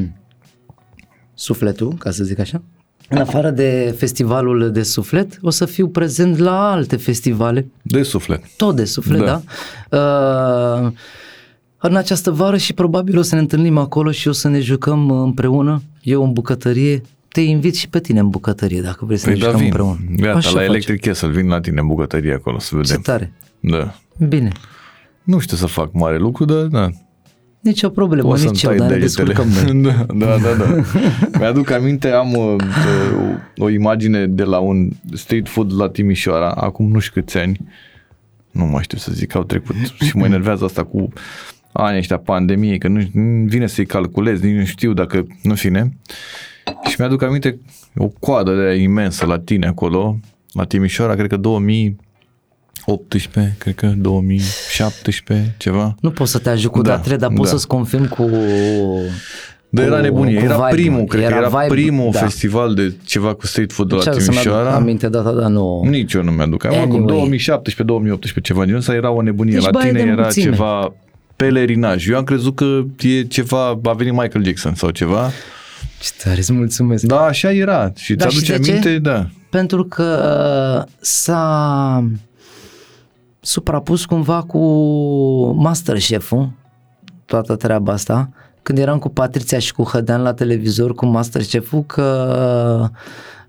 sufletul, 1.34 1.94
ca 1.94 2.12
să 2.12 2.24
zic 2.24 2.40
așa, 2.40 2.62
în 3.10 3.18
afară 3.18 3.50
de 3.50 3.96
festivalul 3.98 4.72
de 4.72 4.84
suflet, 4.84 5.40
o 5.42 5.50
să 5.50 5.66
fiu 5.66 5.88
prezent 5.88 6.38
la 6.38 6.72
alte 6.72 6.96
festivale, 6.96 7.68
De 7.82 8.04
suflet. 8.04 8.44
tot 8.58 8.76
de 8.76 8.86
suflet, 8.86 9.20
da? 9.20 9.42
Da. 9.90 9.98
da? 9.98 10.82
Uh, 10.86 10.92
în 11.80 11.96
această 11.96 12.32
vară 12.32 12.58
și 12.58 12.74
probabil 12.74 13.18
o 13.18 13.22
să 13.22 13.36
ne 13.36 13.42
întâlnim 13.42 13.78
acolo 13.78 14.12
și 14.12 14.28
o 14.28 14.32
să 14.32 14.48
ne 14.48 14.60
jucăm 14.60 15.12
împreună, 15.12 15.82
eu 16.02 16.24
în 16.24 16.34
bucătărie, 16.34 17.02
te 17.28 17.42
invit 17.42 17.76
și 17.76 17.90
pe 17.90 18.00
tine 18.00 18.20
în 18.20 18.30
bucătărie 18.30 18.82
dacă 18.82 19.06
vrei 19.06 19.18
să 19.18 19.26
Păi 19.26 19.34
ne 19.34 19.40
da, 19.40 19.46
jucăm 19.46 19.60
vin. 19.60 19.68
împreună. 19.68 19.98
Gata, 20.16 20.38
Așa 20.38 20.50
la 20.50 20.56
facem. 20.56 20.70
Electric 20.74 21.02
Castle 21.02 21.28
vin 21.30 21.48
la 21.48 21.60
tine 21.60 21.80
în 21.80 21.88
bucătărie 21.88 22.34
acolo 22.34 22.60
să 22.60 22.70
Ce 22.70 22.76
vedem. 22.76 23.02
tare. 23.02 23.34
Da. 23.60 23.94
Bine. 24.28 24.52
Nu 25.24 25.40
știu 25.40 25.58
să 25.58 25.66
fac 25.66 25.94
mare 25.94 26.18
lucru, 26.18 26.46
dar 26.46 26.64
da. 26.66 26.90
Nici 27.60 27.84
o 27.84 27.90
problemă, 27.90 28.28
O 28.28 28.36
să-mi 28.36 28.50
nici 28.52 28.64
eu, 28.64 28.70
tai 28.70 28.78
dar 28.80 28.90
ne 28.90 28.98
degetele. 28.98 29.34
descurcăm 29.34 29.72
noi. 29.74 29.82
da, 30.16 30.16
da, 30.16 30.38
da, 30.38 30.66
da. 30.66 30.82
Mi-aduc 31.40 31.72
aminte, 31.72 32.10
am 32.10 32.34
uh, 32.34 32.56
o, 33.58 33.64
o 33.64 33.70
imagine 33.70 34.28
de 34.28 34.44
la 34.44 34.58
un 34.60 34.90
street 35.14 35.48
food 35.50 35.80
la 35.80 35.90
Timișoara, 35.90 36.50
acum 36.50 36.92
nu 36.92 37.00
știu 37.00 37.22
câți 37.22 37.38
ani, 37.38 37.60
nu 38.52 38.66
mai 38.66 38.84
știu 38.84 38.98
să 38.98 39.12
zic, 39.14 39.36
au 39.36 39.44
trecut 39.44 39.76
și 40.02 40.18
mă 40.18 40.26
enervează 40.26 40.66
asta 40.66 40.84
cu 40.84 41.10
anii 41.72 41.98
ăștia 42.00 42.18
pandemiei, 42.18 42.78
că 42.78 42.88
nu 42.88 43.02
nu 43.14 43.46
vine 43.48 43.68
să-i 43.68 43.86
calculez, 43.86 44.42
nici 44.42 44.56
nu 44.56 44.66
știu 44.66 44.94
dacă, 44.94 45.28
nu 45.44 45.56
fine. 45.56 45.98
Și 46.90 46.96
mi-aduc 46.98 47.22
aminte 47.22 47.60
o 47.96 48.08
coadă 48.08 48.56
de 48.56 48.62
aia 48.62 48.82
imensă 48.82 49.26
la 49.26 49.40
tine 49.40 49.68
acolo, 49.68 50.20
la 50.52 50.64
Timișoara, 50.64 51.16
cred 51.16 51.28
că 51.30 51.38
2018, 52.88 53.56
cred 53.58 53.76
că 53.76 53.88
2017, 53.98 55.54
ceva. 55.58 55.96
Nu 56.02 56.12
pot 56.12 56.28
să 56.28 56.38
te 56.38 56.50
ajut 56.50 56.72
cu 56.72 56.82
Da, 56.82 56.90
datele, 56.90 57.16
dar 57.16 57.30
pot 57.36 57.46
da. 57.46 57.52
să-ți 57.52 57.68
confirm 57.68 58.08
cu... 58.08 58.30
Dar 59.70 59.86
era 59.86 59.96
cu- 59.96 60.02
nebunie, 60.02 60.38
cu 60.38 60.44
era 60.44 60.54
vibe-ul. 60.54 60.72
primul, 60.76 61.04
cred 61.06 61.28
că 61.30 61.34
era 61.36 61.48
vibe, 61.48 61.66
primul 61.68 62.10
da. 62.12 62.20
festival 62.20 62.74
de 62.74 62.94
ceva 63.06 63.34
cu 63.34 63.46
street 63.48 63.72
food 63.74 63.88
de 63.88 63.94
la 63.94 64.00
Încearcă 64.00 64.22
să-mi 64.24 64.38
aduc 64.38 64.52
Timișoara. 64.52 64.76
aminte 64.76 65.08
data, 65.10 65.32
dar 65.32 65.50
nu... 65.50 65.82
Nici 65.90 66.14
eu 66.14 66.24
nu 66.24 66.32
mi-aduc. 66.32 66.66
Anyway. 66.66 66.84
Acum 66.84 67.08
Anyway. 67.10 67.40
2017-2018 68.40 68.42
ceva 68.42 68.64
genul 68.64 68.80
ăsta 68.80 68.94
era 68.94 69.12
o 69.12 69.22
nebunie. 69.22 69.54
Deci 69.54 69.64
la 69.64 69.70
baie 69.70 69.88
tine 69.92 70.04
de 70.04 70.10
era 70.10 70.22
mulțime. 70.22 70.52
ceva 70.52 70.94
pelerinaj. 71.36 72.08
Eu 72.08 72.18
am 72.18 72.24
crezut 72.24 72.56
că 72.56 72.82
e 73.00 73.22
ceva, 73.24 73.80
a 73.84 73.94
venit 73.94 74.14
Michael 74.14 74.44
Jackson 74.46 74.76
sau 74.76 74.90
ceva. 74.90 75.30
Ce 76.02 76.10
tare, 76.24 76.38
îți 76.38 76.54
mulțumesc. 76.54 77.04
Da, 77.04 77.20
așa 77.22 77.52
era. 77.52 77.92
Și 77.96 78.14
Da, 78.16 78.28
ți-aduce 78.28 78.54
și 78.54 78.60
de 78.60 78.66
ce? 78.66 78.72
aminte? 78.72 78.98
Da. 79.00 79.28
Pentru 79.50 79.84
că 79.84 80.84
uh, 80.86 80.92
s-a 81.00 82.04
suprapus 83.48 84.06
cumva 84.06 84.42
cu 84.42 84.60
Masterchef-ul, 85.58 86.50
toată 87.26 87.56
treaba 87.56 87.94
asta, 87.94 88.30
când 88.62 88.78
eram 88.78 89.00
cu 89.00 89.10
Patriția 89.10 89.60
și 89.60 89.74
cu 89.74 89.84
Hădean 89.84 90.22
la 90.22 90.34
televizor 90.34 90.94
cu 90.94 91.06
Masterchef-ul, 91.06 91.84
că 91.86 92.90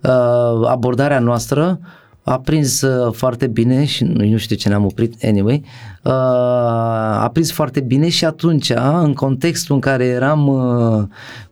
uh, 0.03 0.69
abordarea 0.69 1.19
noastră 1.19 1.81
a 2.23 2.39
prins 2.39 2.81
uh, 2.81 3.13
foarte 3.13 3.47
bine 3.47 3.85
și 3.85 4.05
nu, 4.05 4.25
nu 4.25 4.37
știu 4.37 4.57
de 4.57 4.63
ce 4.63 4.69
ne-am 4.69 4.85
oprit, 4.85 5.25
anyway, 5.25 5.63
uh, 6.05 6.13
a 6.13 7.31
prins 7.33 7.53
foarte 7.53 7.81
bine 7.81 8.09
și 8.09 8.25
atunci, 8.25 8.73
în 9.03 9.15
contextul 9.15 9.75
în 9.75 9.81
care 9.81 10.05
eram 10.05 10.49
uh, 10.49 11.03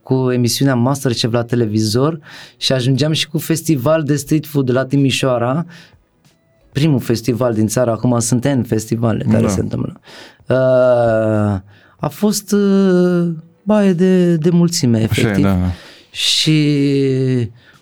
cu 0.02 0.30
emisiunea 0.30 0.74
Masterchef 0.74 1.32
la 1.32 1.42
televizor 1.42 2.18
și 2.56 2.72
ajungeam 2.72 3.12
și 3.12 3.28
cu 3.28 3.38
festival 3.38 4.02
de 4.02 4.16
street 4.16 4.46
food 4.46 4.70
la 4.70 4.84
Timișoara, 4.84 5.64
primul 6.80 7.00
festival 7.00 7.54
din 7.54 7.66
țară, 7.66 7.90
acum 7.90 8.18
sunt 8.18 8.44
N 8.48 8.60
festivale 8.62 9.24
care 9.30 9.42
Da. 9.42 9.48
se 9.48 9.60
întâmplă. 9.60 10.00
Uh, 10.48 10.56
a 11.96 12.08
fost 12.08 12.52
uh, 12.52 13.28
baie 13.62 13.92
de, 13.92 14.36
de 14.36 14.50
mulțime, 14.50 14.96
Așa 14.96 15.06
e, 15.06 15.22
efectiv. 15.22 15.44
da. 15.44 15.50
da. 15.50 15.70
Și 16.10 16.58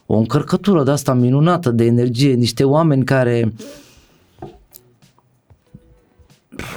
o 0.06 0.16
încărcătură 0.16 0.82
de 0.82 0.90
asta 0.90 1.14
minunată 1.14 1.70
de 1.70 1.84
energie, 1.84 2.32
niște 2.34 2.64
oameni 2.64 3.04
care 3.04 3.52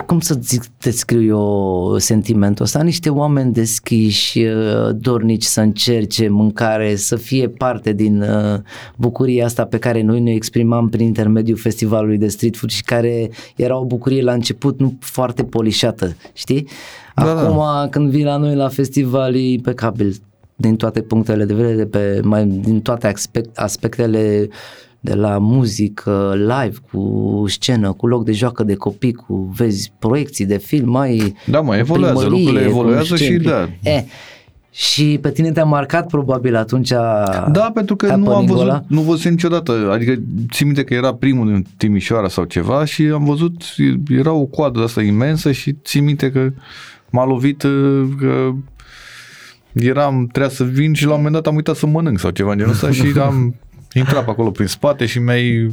cum 0.05 0.19
să 0.19 0.37
zic, 0.41 0.63
descriu 0.81 1.23
eu 1.23 1.97
sentimentul 1.97 2.65
ăsta, 2.65 2.83
niște 2.83 3.09
oameni 3.09 3.53
deschiși, 3.53 4.39
uh, 4.39 4.95
dornici 4.95 5.43
să 5.43 5.61
încerce 5.61 6.27
mâncare, 6.27 6.95
să 6.95 7.15
fie 7.15 7.49
parte 7.49 7.93
din 7.93 8.21
uh, 8.21 8.59
bucuria 8.95 9.45
asta 9.45 9.65
pe 9.65 9.77
care 9.77 10.01
noi 10.01 10.19
ne 10.19 10.31
exprimam 10.31 10.89
prin 10.89 11.05
intermediul 11.05 11.57
festivalului 11.57 12.17
de 12.17 12.27
street 12.27 12.57
food 12.57 12.69
și 12.69 12.83
care 12.83 13.29
era 13.55 13.79
o 13.79 13.85
bucurie 13.85 14.21
la 14.21 14.33
început 14.33 14.79
nu 14.79 14.97
foarte 14.99 15.43
polișată, 15.43 16.15
știi? 16.33 16.67
Da, 17.15 17.23
da. 17.23 17.39
Acum 17.39 17.89
când 17.89 18.09
vii 18.09 18.23
la 18.23 18.37
noi 18.37 18.55
la 18.55 18.67
festival 18.67 19.35
e 19.35 19.51
impecabil 19.51 20.15
din 20.55 20.75
toate 20.75 21.01
punctele 21.01 21.45
de 21.45 21.53
vedere, 21.53 21.75
de 21.75 21.85
pe, 21.85 22.19
mai, 22.23 22.45
din 22.45 22.81
toate 22.81 23.07
aspect, 23.07 23.57
aspectele 23.57 24.49
de 25.07 25.13
la 25.13 25.37
muzică, 25.37 26.33
live, 26.35 26.77
cu 26.91 27.43
scenă, 27.47 27.91
cu 27.91 28.07
loc 28.07 28.25
de 28.25 28.31
joacă 28.31 28.63
de 28.63 28.75
copii, 28.75 29.13
cu 29.13 29.53
vezi 29.55 29.91
proiecții 29.99 30.45
de 30.45 30.57
film, 30.57 30.89
mai 30.89 31.35
Da, 31.45 31.61
mă, 31.61 31.75
evoluează, 31.75 32.19
primărie, 32.19 32.43
lucrurile 32.43 32.63
cu 32.65 32.69
evoluează 32.69 33.07
nu 33.09 33.15
știu 33.15 33.33
și 33.33 33.41
ce. 33.41 33.49
da. 33.49 33.89
E, 33.91 34.05
și 34.71 35.17
pe 35.21 35.31
tine 35.31 35.51
te-a 35.51 35.63
marcat 35.63 36.07
probabil 36.07 36.55
atunci 36.55 36.89
Da, 37.51 37.71
pentru 37.73 37.95
că 37.95 38.05
nu 38.05 38.11
am 38.13 38.23
happening-ul 38.23 38.55
văzut, 38.55 38.69
ăla? 38.69 38.83
nu 38.87 39.01
văzut 39.01 39.31
niciodată. 39.31 39.89
Adică 39.91 40.13
țin 40.51 40.65
minte 40.65 40.83
că 40.83 40.93
era 40.93 41.13
primul 41.13 41.47
din 41.47 41.65
Timișoara 41.77 42.27
sau 42.27 42.43
ceva 42.43 42.85
și 42.85 43.01
am 43.13 43.25
văzut, 43.25 43.61
era 44.09 44.31
o 44.31 44.45
coadă 44.45 44.77
de 44.77 44.85
asta 44.85 45.01
imensă 45.01 45.51
și 45.51 45.75
țin 45.83 46.03
minte 46.03 46.31
că 46.31 46.51
m-a 47.09 47.25
lovit 47.25 47.63
uh, 47.63 48.07
că 48.19 48.51
eram, 49.73 50.27
trebuia 50.31 50.51
să 50.51 50.63
vin 50.63 50.93
și 50.93 51.05
la 51.05 51.11
un 51.11 51.15
moment 51.15 51.33
dat 51.33 51.47
am 51.47 51.55
uitat 51.55 51.75
să 51.75 51.85
mănânc 51.85 52.19
sau 52.19 52.29
ceva 52.29 52.51
în 52.51 52.57
genul 52.57 52.73
ăsta 52.73 52.91
și 52.91 53.13
am 53.27 53.55
intrat 53.93 54.23
pe 54.25 54.29
acolo 54.29 54.51
prin 54.51 54.67
spate 54.67 55.05
și 55.05 55.19
mi-ai 55.19 55.71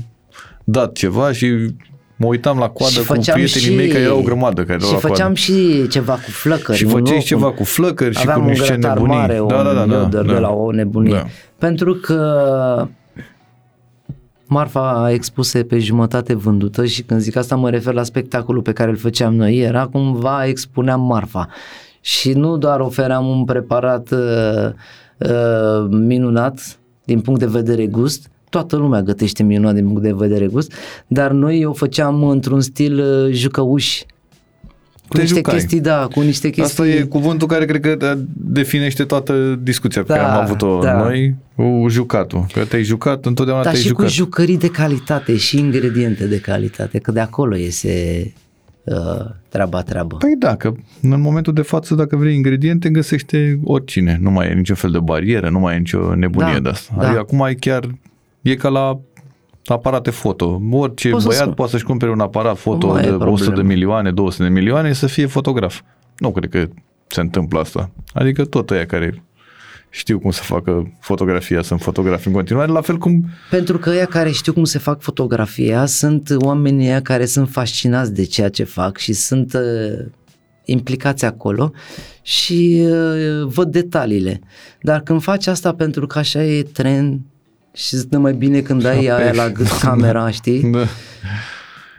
dat 0.64 0.92
ceva 0.92 1.32
și 1.32 1.74
mă 2.16 2.26
uitam 2.26 2.58
la 2.58 2.68
coadă 2.68 2.92
Și 2.92 2.98
cu 2.98 3.04
făceam 3.04 3.36
prietenii 3.36 3.68
și- 3.68 3.74
mei 3.76 3.88
care 3.88 4.02
erau 4.02 4.18
o 4.18 4.22
grămadă 4.22 4.62
care 4.64 4.72
erau 4.72 4.86
Și 4.88 4.92
la 4.94 5.00
coadă. 5.00 5.14
făceam 5.14 5.34
și 5.34 5.86
ceva 5.88 6.12
cu 6.12 6.30
flăcări. 6.30 6.78
Și 6.78 6.84
un 6.84 6.90
făceai 6.90 7.16
loc, 7.16 7.24
ceva 7.24 7.46
un- 7.46 7.54
cu 7.54 7.64
flăcări 7.64 8.14
și 8.14 8.20
Aveam 8.22 8.38
cu 8.38 8.44
un 8.44 8.50
niște 8.50 8.66
grătar 8.66 8.92
nebunii. 8.92 9.16
mare, 9.16 9.40
da, 9.48 9.62
da, 9.62 9.72
da, 9.72 9.80
un 9.82 9.88
da, 9.88 9.96
loader 9.96 10.22
da. 10.24 10.32
de 10.32 10.38
la 10.38 10.50
o 10.50 10.70
nebunie. 10.72 11.12
Da. 11.14 11.24
Pentru 11.58 11.94
că 11.94 12.88
marfa 14.46 15.02
a 15.02 15.10
expuse 15.10 15.64
pe 15.64 15.78
jumătate 15.78 16.34
vândută 16.34 16.84
și 16.84 17.02
când 17.02 17.20
zic 17.20 17.36
asta 17.36 17.56
mă 17.56 17.70
refer 17.70 17.94
la 17.94 18.02
spectacolul 18.02 18.62
pe 18.62 18.72
care 18.72 18.90
îl 18.90 18.96
făceam 18.96 19.34
noi, 19.34 19.58
era 19.58 19.86
cumva 19.86 20.46
expuneam 20.46 21.00
marfa. 21.00 21.48
Și 22.00 22.32
nu 22.32 22.56
doar 22.56 22.80
ofeream 22.80 23.26
un 23.26 23.44
preparat 23.44 24.10
uh, 24.10 24.70
uh, 25.18 25.86
minunat 25.88 26.78
din 27.04 27.20
punct 27.20 27.40
de 27.40 27.46
vedere 27.46 27.86
gust, 27.86 28.30
toată 28.50 28.76
lumea 28.76 29.02
gătește 29.02 29.42
minunat 29.42 29.74
din 29.74 29.84
punct 29.84 30.02
de 30.02 30.12
vedere 30.12 30.46
gust, 30.46 30.72
dar 31.06 31.30
noi 31.30 31.64
o 31.64 31.72
făceam 31.72 32.24
într-un 32.24 32.60
stil 32.60 32.98
uh, 32.98 33.32
jucăuși. 33.32 34.04
Cu 35.08 35.14
Te 35.14 35.20
niște 35.20 35.36
jucai. 35.36 35.54
chestii, 35.54 35.80
da, 35.80 36.08
cu 36.14 36.20
niște 36.20 36.50
chestii... 36.50 36.64
Asta 36.64 36.86
e 36.86 37.02
cuvântul 37.02 37.48
care 37.48 37.64
cred 37.64 37.80
că 37.80 37.94
da, 37.94 38.18
definește 38.32 39.04
toată 39.04 39.58
discuția 39.62 40.02
pe 40.02 40.12
Da, 40.12 40.18
care 40.18 40.28
am 40.32 40.40
avut-o 40.42 40.78
da. 40.82 40.92
noi, 40.92 41.34
cu 41.56 41.86
jucatul. 41.88 42.46
Că 42.52 42.64
te-ai 42.64 42.82
jucat, 42.82 43.24
întotdeauna 43.26 43.62
Dar 43.62 43.72
te-ai 43.72 43.84
și 43.84 43.88
jucat. 43.88 44.06
cu 44.06 44.12
jucării 44.12 44.58
de 44.58 44.68
calitate 44.68 45.36
și 45.36 45.58
ingrediente 45.58 46.26
de 46.26 46.40
calitate, 46.40 46.98
că 46.98 47.12
de 47.12 47.20
acolo 47.20 47.56
iese 47.56 48.22
uh, 48.26 48.42
treaba 49.48 49.82
treabă. 49.82 50.16
Păi 50.16 50.34
da, 50.38 50.56
că 50.56 50.72
în 51.02 51.20
momentul 51.20 51.52
de 51.52 51.62
față, 51.62 51.94
dacă 51.94 52.16
vrei 52.16 52.34
ingrediente, 52.34 52.88
găsește 52.88 53.60
oricine. 53.64 54.18
Nu 54.20 54.30
mai 54.30 54.48
e 54.50 54.52
niciun 54.54 54.74
fel 54.74 54.90
de 54.90 54.98
barieră, 54.98 55.48
nu 55.48 55.58
mai 55.58 55.74
e 55.74 55.78
nicio 55.78 56.14
nebunie 56.14 56.52
Da, 56.52 56.60
de 56.60 56.68
asta. 56.68 56.94
da. 56.98 57.04
Adică 57.04 57.20
acum 57.20 57.40
e 57.40 57.54
chiar, 57.54 57.94
e 58.42 58.54
ca 58.54 58.68
la 58.68 58.98
aparate 59.66 60.10
foto. 60.10 60.60
Orice 60.70 61.10
Pot 61.10 61.20
să 61.20 61.26
băiat 61.26 61.42
spun. 61.42 61.54
poate 61.54 61.70
să-și 61.70 61.84
cumpere 61.84 62.10
un 62.10 62.20
aparat 62.20 62.56
foto 62.58 62.86
Nu 62.86 62.92
mai 62.92 63.02
e 63.02 63.06
de 63.06 63.12
100 63.14 63.34
de 63.44 63.44
problemă. 63.44 63.68
milioane, 63.68 64.10
200 64.10 64.42
de 64.42 64.48
milioane 64.48 64.92
să 64.92 65.06
fie 65.06 65.26
fotograf. 65.26 65.80
Nu 66.18 66.30
cred 66.30 66.50
că 66.50 66.68
se 67.06 67.20
întâmplă 67.20 67.60
asta. 67.60 67.90
Adică 68.12 68.44
tot 68.44 68.70
ăia 68.70 68.86
care 68.86 69.22
știu 69.94 70.18
cum 70.18 70.30
să 70.30 70.42
facă 70.42 70.92
fotografia 71.00 71.62
sunt 71.62 71.80
fotografi 71.80 72.26
în 72.26 72.32
continuare, 72.32 72.72
la 72.72 72.80
fel 72.80 72.98
cum 72.98 73.24
Pentru 73.50 73.78
că 73.78 73.90
ăia 73.90 74.04
care 74.04 74.30
știu 74.30 74.52
cum 74.52 74.64
se 74.64 74.78
fac 74.78 75.00
fotografia 75.00 75.86
sunt 75.86 76.34
oamenii 76.38 76.86
ăia 76.86 77.02
care 77.02 77.26
sunt 77.26 77.50
fascinați 77.50 78.14
de 78.14 78.24
ceea 78.24 78.48
ce 78.48 78.64
fac 78.64 78.96
și 78.96 79.12
sunt 79.12 79.52
uh, 79.52 80.06
implicați 80.64 81.24
acolo 81.24 81.72
și 82.22 82.86
uh, 82.88 83.46
văd 83.46 83.72
detaliile. 83.72 84.40
Dar 84.80 85.00
când 85.00 85.22
faci 85.22 85.46
asta 85.46 85.74
pentru 85.74 86.06
că 86.06 86.18
așa 86.18 86.44
e 86.44 86.62
trend 86.62 87.20
și 87.72 87.94
îți 87.94 88.08
dă 88.08 88.18
mai 88.18 88.32
bine 88.32 88.60
când 88.60 88.84
ai 88.84 89.06
aia 89.06 89.32
la 89.32 89.50
gât 89.50 89.68
camera, 89.80 90.30
știi? 90.30 90.70
da. 90.70 90.86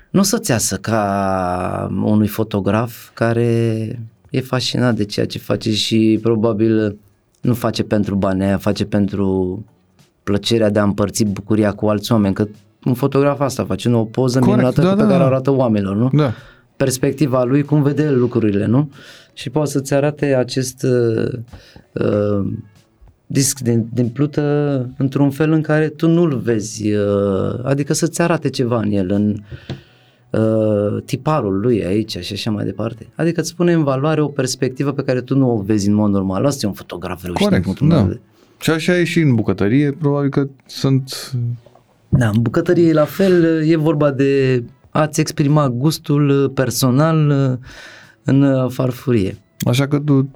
nu 0.09 0.19
o 0.19 0.23
să-ți 0.23 0.51
iasă 0.51 0.76
ca 0.77 1.88
unui 2.03 2.27
fotograf 2.27 3.09
care 3.13 3.99
e 4.30 4.41
fascinat 4.41 4.95
de 4.95 5.05
ceea 5.05 5.26
ce 5.26 5.39
face 5.39 5.73
și 5.73 6.19
probabil 6.22 6.97
nu 7.45 7.53
face 7.53 7.84
pentru 7.84 8.15
bani, 8.15 8.43
aia 8.43 8.57
face 8.57 8.85
pentru 8.85 9.63
plăcerea 10.23 10.69
de 10.69 10.80
a 10.80 10.84
împărți 10.84 11.23
bucuria 11.23 11.72
cu 11.72 11.88
alți 11.88 12.11
oameni, 12.11 12.34
că 12.34 12.47
un 12.84 12.93
fotograf 12.93 13.39
asta 13.39 13.65
face, 13.65 13.89
nu 13.89 13.99
o 13.99 14.03
poză 14.03 14.39
Corect, 14.39 14.57
minunată 14.57 14.81
da, 14.81 14.89
pe 14.89 14.95
da, 14.95 15.07
care 15.07 15.17
da. 15.17 15.23
o 15.23 15.27
arată 15.27 15.51
oamenilor, 15.51 15.95
nu? 15.95 16.09
Da. 16.13 16.34
Perspectiva 16.76 17.43
lui, 17.43 17.63
cum 17.63 17.81
vede 17.81 18.03
el 18.03 18.19
lucrurile, 18.19 18.65
nu? 18.65 18.91
Și 19.34 19.49
poate 19.49 19.69
să-ți 19.69 19.93
arate 19.93 20.35
acest 20.35 20.84
uh, 20.84 21.39
uh, 21.91 22.53
disc 23.26 23.59
din, 23.59 23.88
din 23.93 24.07
plută 24.07 24.41
într-un 24.97 25.30
fel 25.30 25.51
în 25.51 25.61
care 25.61 25.88
tu 25.88 26.07
nu-l 26.07 26.38
vezi, 26.38 26.91
uh, 26.91 27.59
adică 27.63 27.93
să-ți 27.93 28.22
arate 28.22 28.49
ceva 28.49 28.80
în 28.80 28.91
el, 28.91 29.11
în 29.11 29.30
uh, 29.30 29.76
tiparul 31.06 31.60
lui 31.60 31.86
aici 31.86 32.18
și 32.18 32.34
așa 32.34 32.52
mai 32.52 32.66
departe. 32.66 33.07
Adică 33.16 33.41
îți 33.41 33.56
pune 33.56 33.74
în 33.74 33.84
valoare 33.84 34.22
o 34.22 34.28
perspectivă 34.28 34.91
pe 34.91 35.03
care 35.03 35.22
tu 35.22 35.36
nu 35.36 35.52
o 35.52 35.62
vezi 35.62 35.88
în 35.88 35.94
mod 35.94 36.12
normal. 36.12 36.45
Asta 36.45 36.66
e 36.66 36.70
un 36.70 36.76
fotograf 36.76 37.24
reușit. 37.24 37.38
din 37.38 37.48
Corect, 37.48 37.64
punctul 37.64 37.88
meu 37.88 37.98
da. 37.98 38.02
de 38.03 38.07
vedere. 38.07 38.26
Și 38.60 38.70
așa 38.70 38.98
e 38.98 39.03
și 39.03 39.20
în 39.20 39.36
bucătărie, 39.36 39.91
probabil 39.91 40.30
că 40.30 40.48
sunt... 40.66 41.32
Da, 42.10 42.28
în 42.28 42.41
bucătărie 42.41 42.88
e 42.88 42.94
la 42.94 43.06
fel, 43.06 43.64
e 43.68 43.76
vorba 43.76 44.12
de 44.12 44.64
a-ți 44.90 45.20
exprima 45.20 45.70
gustul 45.70 46.49
personal 46.49 47.30
uh, 47.30 47.68
în 48.24 48.41
uh, 48.41 48.72
farfurie. 48.72 49.38
Așa 49.68 49.88
că 49.88 49.99
tu, 49.99 50.30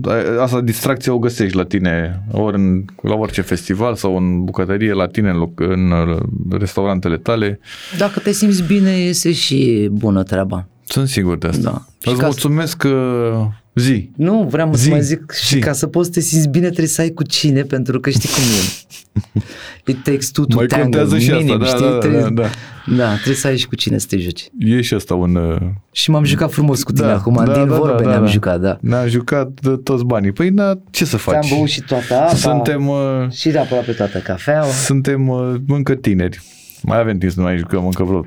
da. 0.00 0.42
asta 0.42 0.60
distracție 0.60 1.12
o 1.12 1.18
găsești 1.18 1.56
la 1.56 1.64
tine, 1.64 2.22
ori 2.30 2.56
în, 2.56 2.84
la 3.02 3.14
orice 3.14 3.40
festival 3.40 3.94
sau 3.94 4.16
în 4.16 4.44
bucătărie, 4.44 4.92
la 4.92 5.06
tine, 5.06 5.30
în, 5.30 5.36
loc, 5.36 5.60
în 5.60 5.90
uh, 5.90 6.18
restaurantele 6.50 7.16
tale. 7.16 7.60
Dacă 7.98 8.18
te 8.20 8.32
simți 8.32 8.62
bine, 8.62 8.90
iese 8.90 9.32
și 9.32 9.88
bună 9.92 10.22
treaba. 10.22 10.66
Sunt 10.84 11.08
sigur 11.08 11.38
de 11.38 11.46
asta. 11.46 11.70
Da. 11.70 11.84
Și 11.98 12.08
Îți 12.08 12.18
ca- 12.18 12.26
mulțumesc 12.26 12.76
că 12.76 13.46
zi. 13.74 14.10
Nu, 14.16 14.46
vreau 14.50 14.74
să 14.74 14.82
Zi, 14.82 14.90
mai 14.90 15.02
zic 15.02 15.30
și 15.30 15.54
zi. 15.54 15.58
ca 15.58 15.72
să 15.72 15.86
poți 15.86 16.06
să 16.06 16.12
te 16.12 16.20
simți 16.20 16.48
bine 16.48 16.66
trebuie 16.66 16.86
să 16.86 17.00
ai 17.00 17.10
cu 17.10 17.22
cine, 17.22 17.62
pentru 17.62 18.00
că 18.00 18.10
știi 18.10 18.28
cum 18.28 18.42
e. 18.42 19.40
It 19.86 20.02
takes 20.04 20.30
two 20.30 20.44
to 20.44 20.56
Mai 20.56 20.66
tango, 20.66 20.82
contează 20.82 21.18
și 21.18 21.30
asta, 21.30 21.42
minim, 21.42 21.58
da, 21.58 21.64
știi? 21.66 21.80
da, 21.80 21.90
da, 21.90 21.98
trebuie, 21.98 22.20
da. 22.32 22.48
da, 22.96 23.12
trebuie 23.14 23.34
să 23.34 23.46
ai 23.46 23.56
și 23.56 23.66
cu 23.66 23.74
cine 23.74 23.98
să 23.98 24.06
te 24.08 24.18
joci. 24.18 24.48
E 24.58 24.80
și 24.80 24.94
asta 24.94 25.14
un... 25.14 25.34
uh, 25.34 25.56
Și 25.92 26.10
m-am 26.10 26.24
jucat 26.24 26.50
frumos 26.52 26.82
cu 26.82 26.92
tine 26.92 27.06
acum, 27.06 27.44
din 27.52 27.66
vorbe 27.66 28.04
ne-am 28.04 28.26
jucat, 28.26 28.60
da. 28.60 28.78
Ne-am 28.80 29.08
jucat 29.08 29.48
de 29.60 29.68
toți 29.70 30.04
banii. 30.04 30.32
Păi, 30.32 30.50
da, 30.50 30.78
ce 30.90 31.04
să 31.04 31.16
faci? 31.16 31.44
Ți-am 31.46 31.56
băut 31.58 31.68
și 31.68 31.80
toată 31.80 32.14
apa. 32.14 32.34
Suntem, 32.34 32.88
uh, 32.88 32.96
Și 33.30 33.48
de 33.50 33.58
aproape 33.58 33.92
toată 33.92 34.18
cafeaua. 34.18 34.66
suntem 34.70 35.28
uh, 35.28 35.54
încă 35.68 35.94
tineri. 35.94 36.40
Mai 36.82 36.98
avem 37.00 37.18
timp 37.18 37.32
să 37.32 37.40
ne 37.40 37.46
mai 37.46 37.56
jucăm 37.58 37.84
încă 37.84 38.02
vreo 38.04 38.26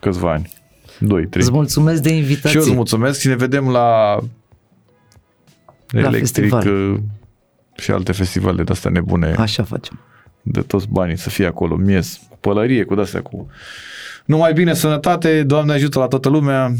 câțiva 0.00 0.32
ani. 0.32 0.50
2, 1.00 1.26
3. 1.26 1.42
Îți 1.42 1.52
mulțumesc 1.52 2.02
de 2.02 2.08
Și 2.08 2.14
eu 2.14 2.20
invitație. 2.20 2.58
îți 2.58 2.72
mulțumesc 2.72 3.20
și 3.20 3.26
ne 3.26 3.34
vedem 3.36 3.68
la, 3.68 4.18
La 5.90 5.98
Electric 6.00 6.20
festival. 6.50 6.92
uh, 6.92 6.98
și 7.76 7.90
alte 7.90 8.12
festivale 8.12 8.62
de 8.62 8.72
astea 8.72 8.90
nebune, 8.90 9.34
Așa 9.38 9.62
facem. 9.62 10.00
de 10.42 10.60
toți 10.60 10.88
banii 10.88 11.16
să 11.16 11.30
fie 11.30 11.46
acolo, 11.46 11.76
miez, 11.76 12.20
cu 12.30 12.36
pălărie, 12.40 12.84
cu 12.84 12.94
de-astea, 12.94 13.22
cu... 13.22 13.46
Numai 14.24 14.52
bine, 14.52 14.74
sănătate, 14.74 15.42
Doamne 15.42 15.72
ajută 15.72 15.98
la 15.98 16.06
toată 16.06 16.28
lumea 16.28 16.72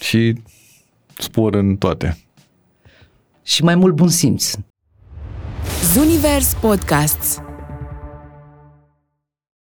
și 0.00 0.34
spor 1.18 1.54
în 1.54 1.76
toate. 1.76 2.18
Și 3.42 3.62
mai 3.64 3.74
mult 3.74 3.94
bun 3.94 4.08
simț. 4.08 4.54
Zunivers 5.92 6.54
Podcasts 6.60 7.40